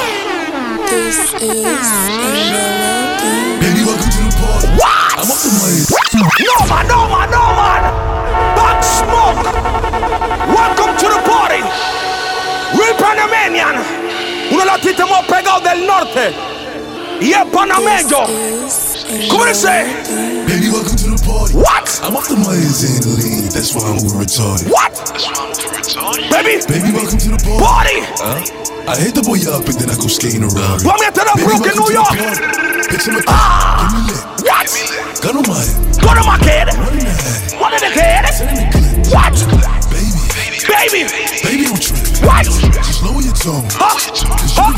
Baby, 3.59 3.84
welcome 3.86 4.09
to 4.09 4.22
the 4.24 4.32
party. 4.39 4.68
What? 4.80 5.14
I'm 5.18 5.30
off 5.32 5.43
the 5.43 5.51
mic. 5.59 5.86
No 6.47 6.55
man, 6.68 6.88
no 6.88 6.99
man, 7.07 7.30
no 7.30 7.43
man. 7.59 7.84
Pop 8.55 8.84
Smoke, 8.84 9.43
welcome 10.47 10.97
to 10.97 11.07
the 11.07 11.22
party. 11.30 11.62
Real 12.78 12.95
Panamanian, 12.97 13.76
uno 14.51 14.59
de 14.59 14.66
los 14.66 14.74
artistas 14.76 15.07
del 15.64 15.86
norte. 15.86 16.34
Y 17.22 17.34
es 17.34 17.46
panameño. 17.54 18.26
¿Cómo 19.30 19.46
dice? 19.46 19.86
Baby, 20.48 20.70
welcome 20.70 20.96
to 20.98 21.16
the 21.16 21.22
party. 21.24 21.54
What? 21.54 22.02
I'm 22.04 22.16
off 22.16 22.28
the 22.28 22.36
Myers 22.36 22.82
and 22.84 23.06
lean. 23.22 23.46
That's 23.54 23.74
why 23.76 23.86
I'm 23.86 24.02
over 24.02 24.18
retarded. 24.26 24.68
What? 24.72 24.92
Baby, 26.32 26.66
Baby, 26.66 26.92
welcome 26.98 27.20
to 27.20 27.30
the 27.30 27.40
party. 27.46 27.62
party. 27.62 27.98
Huh? 28.18 28.90
I 28.90 28.98
hit 28.98 29.14
the 29.14 29.22
boy 29.22 29.38
up 29.54 29.62
and 29.70 29.78
then 29.78 29.90
I 29.94 29.96
go 30.02 30.08
skating 30.10 30.42
around. 30.42 30.82
Put 30.82 30.98
me 30.98 31.06
into 31.06 31.22
the 31.22 31.34
Baby, 31.38 31.46
Brooklyn, 31.46 31.76
New 31.78 31.86
to 31.86 31.94
the 31.94 31.94
York. 31.94 32.10
party. 32.18 32.90
Picture 32.90 33.12
my 33.14 33.22
Ah. 33.30 33.86
Give 33.86 33.94
me 33.94 34.02
lit. 34.10 34.26
What? 34.42 34.70
Gun 35.22 35.38
on 35.38 35.46
my 35.46 35.62
head. 35.62 36.02
What 36.02 36.18
am 36.18 36.26
I 36.26 36.38
kid? 36.42 36.68
One 36.74 36.98
in 36.98 37.06
the 37.06 37.14
head. 37.22 37.62
What 37.62 37.72
in 37.78 37.82
the 37.86 37.92
kid? 37.94 38.22
Ten 38.34 38.50
in 38.50 38.58
the 38.58 38.66
clip. 38.74 39.14
What? 39.14 39.38
Baby, 39.94 40.10
Baby. 40.66 41.02
baby, 41.46 41.64
don't 41.70 41.78
trip. 41.78 42.02
What? 42.26 42.50
Just 42.50 43.06
lower 43.06 43.22
your 43.22 43.38
tone. 43.38 43.70
Huh? 43.70 43.94
Cause 43.94 44.10
you 44.10 44.30
Huh? 44.58 44.74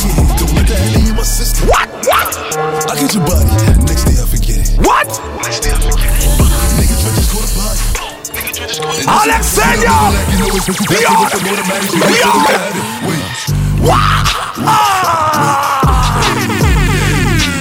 Let's 10.65 10.79
make 10.79 10.91
you 10.91 10.95
dance. 10.95 11.33
Let's 11.33 11.43
go 11.43 11.55
to 11.57 11.63
Maddie. 11.67 11.91
Let's 11.91 11.91
go 11.91 11.99
to 11.99 12.39
Maddie. 12.39 12.83
Wait. 13.03 13.19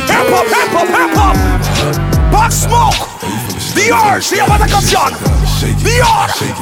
Hip 0.07 0.30
hop, 0.30 0.46
hip 0.46 0.70
hop, 0.70 0.86
hip 0.86 1.11
hop. 1.18 1.36
Box 2.30 2.55
smoke. 2.62 2.94
The 3.74 3.90
urge. 3.90 4.24
Se 4.24 4.36
llama 4.36 4.57
la 4.57 4.68
canción. 4.68 5.12
The 5.82 6.00
urge. 6.00 6.55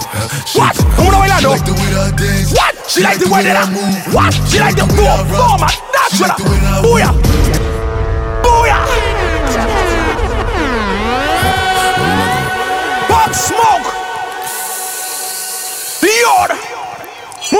What? 0.54 0.76
¿Cómo 0.96 1.12
I 1.12 1.28
bailando? 1.28 1.50
What? 1.50 2.74
She 2.88 3.02
like 3.02 3.18
the 3.18 3.28
way 3.28 3.42
that 3.42 3.56
I 3.56 3.70
move. 3.70 4.14
What? 4.14 4.32
She 4.48 4.58
like 4.60 4.76
the 4.76 4.86
move. 4.86 5.28
Forma 5.28 5.68
natural. 5.92 6.36
Booyah. 6.82 7.59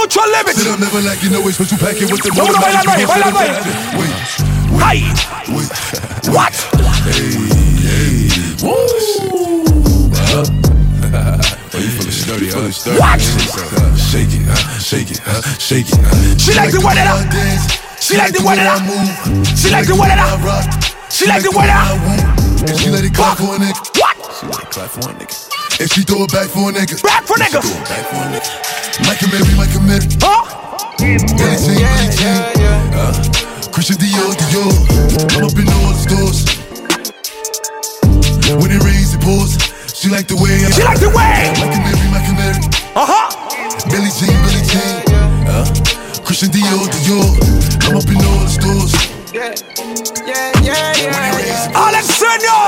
Mucho 0.01 0.21
limit. 0.33 0.57
Said 0.57 0.73
I'm 0.73 0.81
never 0.81 1.01
like 1.03 1.23
you 1.23 1.29
know 1.31 1.47
it's 1.47 1.59
what 1.61 1.71
you 1.71 1.77
pack 1.77 1.97
it 2.01 2.11
with 2.11 2.23
the 2.25 2.31
Vamos 2.33 2.57
a 2.57 2.61
bailar 2.61 2.89
ahí, 2.89 3.05
automatic. 3.05 3.35
bailando 3.35 3.39
ahí. 3.39 3.51
Wait, 4.01 4.15
Ay. 4.83 4.99
wait. 5.53 5.71
What? 6.35 6.55
Hey, 7.05 7.37
hey. 7.85 8.29
Woo. 8.65 8.77
Huh? 10.31 10.45
Oh, 11.73 11.79
you 11.79 11.91
feeling 11.91 12.13
sturdy, 12.13 12.49
huh? 12.51 12.71
Sturdy. 12.71 12.99
What? 13.01 13.21
Shake 13.21 14.33
it, 14.33 14.47
huh? 14.47 14.79
shake 14.79 15.11
it, 15.11 15.21
huh? 15.25 15.43
shake 15.59 15.89
it. 15.93 15.99
huh? 16.01 16.39
She 16.39 16.53
like 16.55 16.71
the 16.73 16.81
way 16.81 16.95
that 16.95 17.07
I- 17.09 17.29
dance. 17.29 17.65
She 18.01 18.17
like 18.17 18.33
the 18.33 18.43
way 18.45 18.57
that 18.57 18.81
I- 18.81 18.87
move. 18.87 19.47
She 19.59 19.71
like 19.71 19.87
the 19.87 19.95
way 19.95 20.09
that 20.09 20.19
I- 20.19 20.41
rock. 20.45 20.65
She 21.11 21.27
like 21.27 21.43
the 21.43 21.51
way 21.51 21.67
that 21.67 21.77
I- 21.77 21.99
woo. 22.01 22.77
She 22.79 22.89
let 22.91 23.05
it 23.05 23.13
clap 23.15 23.37
for 23.39 23.55
a 23.55 23.59
nigga. 23.59 23.75
What? 24.01 24.17
She 24.39 24.47
let 24.47 24.61
it 24.63 24.71
clap 24.71 24.91
for 24.91 25.11
a 25.11 25.15
nigga. 25.15 25.30
And 25.81 25.89
she 25.91 26.03
throw 26.03 26.25
it 26.25 26.33
back 26.33 26.49
for 26.53 26.69
a 26.69 26.73
nigga. 26.77 27.01
Back 27.03 27.25
for 27.25 27.37
She 27.41 27.45
niggas. 27.45 27.65
throw 27.65 27.73
it 27.81 27.89
back 27.89 28.05
for 28.13 28.21
a 28.21 28.29
nigga. 28.29 28.53
Mike 29.09 29.23
and 29.25 29.33
Mary, 29.33 29.55
Mike 29.57 29.73
and 29.75 29.87
Mary. 29.89 30.07
Huh? 30.21 30.45
Billie 31.01 31.17
Jean, 31.17 31.81
Billie 31.81 32.13
Jean. 32.21 32.53
Uh, 32.93 33.17
Christian 33.73 33.97
Dior, 33.97 34.29
Dior. 34.37 34.69
I'm 35.33 35.45
up 35.49 35.57
in 35.57 35.65
all 35.73 35.89
the 35.97 36.01
stores. 36.05 36.45
When 38.61 38.71
it 38.71 38.83
rains, 38.85 39.15
it 39.17 39.21
pours. 39.25 39.57
She 39.97 40.09
like 40.11 40.27
the 40.29 40.37
way 40.37 40.53
I 40.65 40.71
She 40.71 40.83
like 40.85 41.01
the 41.01 41.09
way. 41.09 41.49
Mike 41.57 41.73
and 41.73 41.85
Mary, 41.89 42.09
Mike 42.13 42.29
and 42.29 42.37
Mary. 42.37 42.61
Uh 42.93 43.09
huh. 43.09 43.33
Billie 43.89 44.13
Jean, 44.13 44.37
Billie 44.45 44.65
Jean. 44.69 45.01
Uh, 45.49 45.65
Christian 46.29 46.51
Dior, 46.53 46.85
Dior. 46.93 47.25
I'm 47.89 47.97
up 47.97 48.05
in 48.05 48.21
all 48.21 48.45
the 48.45 48.53
stores. 48.53 48.93
Yeah, 49.33 49.55
yeah, 50.29 50.53
yeah, 50.61 50.93
yeah. 51.01 51.41
yeah. 51.41 51.89
Alexander. 51.89 52.61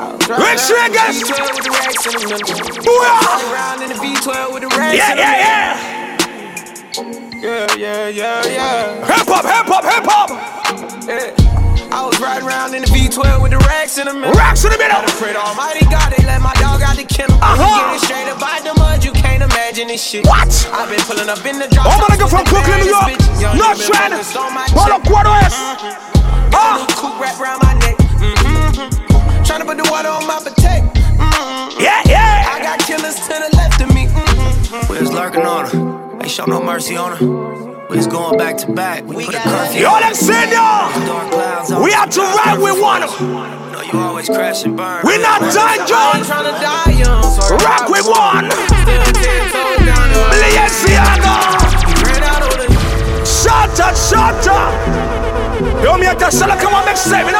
Rich 0.00 0.72
niggas. 0.72 1.20
Booyah. 2.80 3.52
Around 3.52 3.82
in 3.82 3.88
the 3.90 3.96
V12 4.00 4.54
with 4.54 4.62
the 4.62 4.68
racks 4.72 4.96
Yeah, 4.96 5.14
yeah. 5.14 6.16
Yeah, 7.40 7.66
yeah, 7.76 8.08
yeah, 8.08 8.08
yeah. 8.08 8.46
yeah. 8.46 9.16
Hip 9.16 9.28
hop, 9.28 9.44
hip 9.44 9.68
hop, 9.68 9.84
hip 9.84 10.04
hop. 10.08 10.30
I 11.92 12.06
was 12.06 12.18
riding 12.20 12.48
around 12.48 12.74
in 12.74 12.80
the 12.82 12.88
V12 12.88 13.42
with 13.42 13.52
the 13.52 13.58
racks 13.68 13.98
in 13.98 14.06
the 14.06 14.14
middle. 14.14 14.32
Racks 14.32 14.64
in 14.64 14.70
the 14.72 14.78
middle. 14.78 14.96
I 14.96 15.04
pray 15.20 15.32
to 15.34 15.40
Almighty 15.40 15.84
God, 15.92 16.14
they 16.16 16.24
let 16.24 16.40
my 16.40 16.54
dog 16.54 16.80
out 16.80 16.96
the 16.96 17.04
kennel. 17.04 17.36
Uh-huh. 17.36 17.98
Straight 17.98 18.28
up 18.28 18.40
out 18.40 18.64
the 18.64 18.72
mud, 18.80 19.04
you 19.04 19.12
can't 19.12 19.42
imagine 19.42 19.88
this 19.88 20.02
shit. 20.02 20.24
What? 20.24 20.48
I've 20.72 20.88
been 20.88 21.00
pulling 21.04 21.28
up 21.28 21.44
in 21.44 21.58
the 21.58 21.68
drop. 21.68 21.92
Oh, 21.92 22.00
my 22.00 22.16
nigga 22.16 22.24
from 22.24 22.48
Brooklyn, 22.48 22.80
New 22.80 22.96
York. 22.96 23.20
North 23.52 23.84
Trend. 23.84 24.16
Polo 24.72 24.96
Cuero 25.04 25.36
es. 25.44 25.52
Ah. 26.56 26.86
Cool 26.96 27.20
wrap 27.20 27.40
around 27.40 27.60
my 27.60 27.74
neck. 27.84 27.96
Mm-hmm. 27.98 28.99
Trying 29.44 29.60
to 29.60 29.66
put 29.66 29.76
the 29.82 29.88
water 29.90 30.08
on 30.08 30.26
my 30.26 30.38
potato. 30.38 30.86
Mm-hmm. 30.86 31.80
Yeah, 31.80 32.02
yeah. 32.06 32.46
I 32.54 32.62
got 32.62 32.78
killers 32.80 33.16
to 33.26 33.34
the 33.34 33.50
left 33.56 33.80
of 33.80 33.88
me. 33.94 34.06
Mm-hmm. 34.06 34.92
We 34.92 35.00
was 35.00 35.12
lurking 35.12 35.42
on 35.46 35.66
her. 35.70 36.20
Ain't 36.22 36.30
show 36.30 36.44
no 36.46 36.62
mercy 36.62 36.96
on 36.96 37.16
her. 37.16 37.26
We 37.90 37.96
was 37.96 38.06
going 38.06 38.38
back 38.38 38.56
to 38.58 38.70
back. 38.72 39.04
We, 39.04 39.24
put 39.26 39.34
a 39.34 39.38
curfew. 39.40 39.80
Yo, 39.82 39.88
Alexander. 39.90 40.54
Dark 40.54 41.32
clouds 41.32 41.72
on 41.72 41.82
We 41.82 41.90
us. 41.90 41.94
have 41.96 42.10
to 42.10 42.20
ride 42.20 42.58
with 42.62 42.80
one. 42.80 43.00
Know 43.72 43.82
you 43.82 43.98
always 43.98 44.28
crash 44.28 44.62
and 44.64 44.76
burn. 44.76 45.02
We 45.04 45.18
not 45.18 45.40
done, 45.40 45.86
John. 45.88 46.16
ain't 46.18 46.26
trying 46.26 46.46
to 46.46 46.54
die 46.62 46.94
young, 46.94 47.24
Rock 47.50 47.90
ride 47.90 47.90
with 47.90 48.06
one. 48.06 48.46
Still 48.54 49.02
ten 49.18 49.42
toes 49.50 49.82
down 49.82 50.06
and 50.06 50.22
I 50.22 50.38
Balenciaga. 50.38 51.34
ran 52.06 52.22
out 52.22 52.42
on 52.46 52.58
the 52.62 52.66
Shata, 53.26 53.90
shata. 53.98 55.82
Yo, 55.82 55.98
me 55.98 56.06
at 56.06 56.20
sala 56.32 56.56
come 56.60 56.74
on, 56.74 56.84
make 56.86 56.96
seven, 56.96 57.34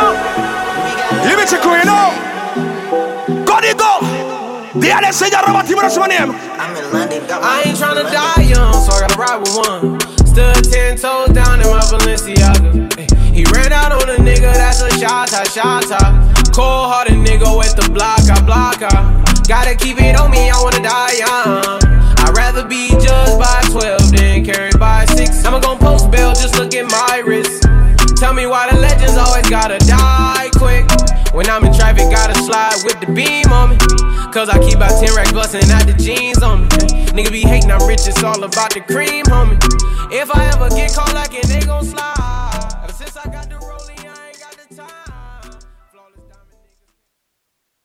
you 1.24 1.26
know. 1.26 1.30
You 1.30 1.36
be 1.36 1.50
check 1.50 1.64
you 1.64 1.84
know. 1.84 3.44
Código. 3.44 4.30
The 4.80 4.90
Alexander 4.90 5.38
Robert 5.46 5.66
Timur 5.66 6.08
name. 6.08 6.30
I 6.32 7.62
ain't 7.66 7.76
tryna 7.76 8.10
die 8.10 8.42
young, 8.42 8.72
so 8.72 8.92
I 8.92 9.00
gotta 9.00 9.18
ride 9.18 9.40
with 9.40 9.56
one. 9.56 10.00
Stood 10.26 10.70
ten 10.70 10.96
toes 10.96 11.30
down 11.30 11.60
in 11.60 11.66
my 11.66 11.80
Balenciaga. 11.90 12.86
Ay, 12.96 13.06
He 13.34 13.44
ran 13.52 13.72
out 13.72 13.92
on 13.92 14.08
a 14.08 14.16
nigga, 14.22 14.52
that's 14.54 14.80
a 14.80 14.90
shot, 14.98 15.28
shot, 15.28 15.84
Cold 16.54 16.90
hearted 16.90 17.14
nigga 17.14 17.56
with 17.56 17.74
the 17.74 17.90
block, 17.90 18.20
I 18.30 18.40
block, 18.46 18.82
I. 18.82 19.22
Gotta 19.48 19.74
keep 19.74 20.00
it 20.00 20.18
on 20.18 20.30
me, 20.30 20.50
I 20.50 20.62
wanna 20.62 20.82
die 20.82 21.18
young. 21.18 21.82
I'd 22.22 22.36
rather 22.36 22.64
be 22.64 22.90
judged 22.90 23.38
by 23.38 23.62
12 23.70 24.12
than 24.12 24.44
carried 24.44 24.78
by 24.78 25.04
6. 25.06 25.44
I'ma 25.44 25.58
gon' 25.58 25.78
post 25.78 26.10
bail, 26.10 26.32
just 26.32 26.56
look 26.58 26.72
at 26.74 26.86
my 26.90 27.22
wrist. 27.26 27.64
Tell 28.16 28.34
me 28.34 28.46
why 28.46 28.70
the 28.70 28.78
legends 28.78 29.16
always 29.16 29.48
gotta 29.48 29.78
die 29.86 30.50
quick. 30.54 30.89
When 31.32 31.48
I'm 31.48 31.64
in 31.64 31.72
traffic, 31.72 32.10
gotta 32.10 32.34
slide 32.42 32.82
with 32.84 32.98
the 33.00 33.06
beam 33.06 33.52
on 33.52 33.70
me. 33.70 33.78
Cause 34.32 34.48
I 34.48 34.58
keep 34.58 34.80
out 34.80 34.98
10 35.00 35.14
racks 35.14 35.32
bustin' 35.32 35.70
out 35.70 35.86
the 35.86 35.94
jeans 35.94 36.42
on 36.42 36.62
me. 36.62 36.68
Nigga 37.14 37.30
be 37.30 37.42
hatin', 37.42 37.70
I'm 37.70 37.86
rich, 37.86 38.06
it's 38.06 38.22
all 38.24 38.42
about 38.42 38.74
the 38.74 38.80
cream, 38.80 39.24
homie. 39.26 39.58
If 40.12 40.30
I 40.34 40.46
ever 40.46 40.68
get 40.70 40.92
caught 40.92 41.14
like 41.14 41.34
it, 41.34 41.46
they 41.46 41.60
gon' 41.60 41.84
slide. 41.84 42.19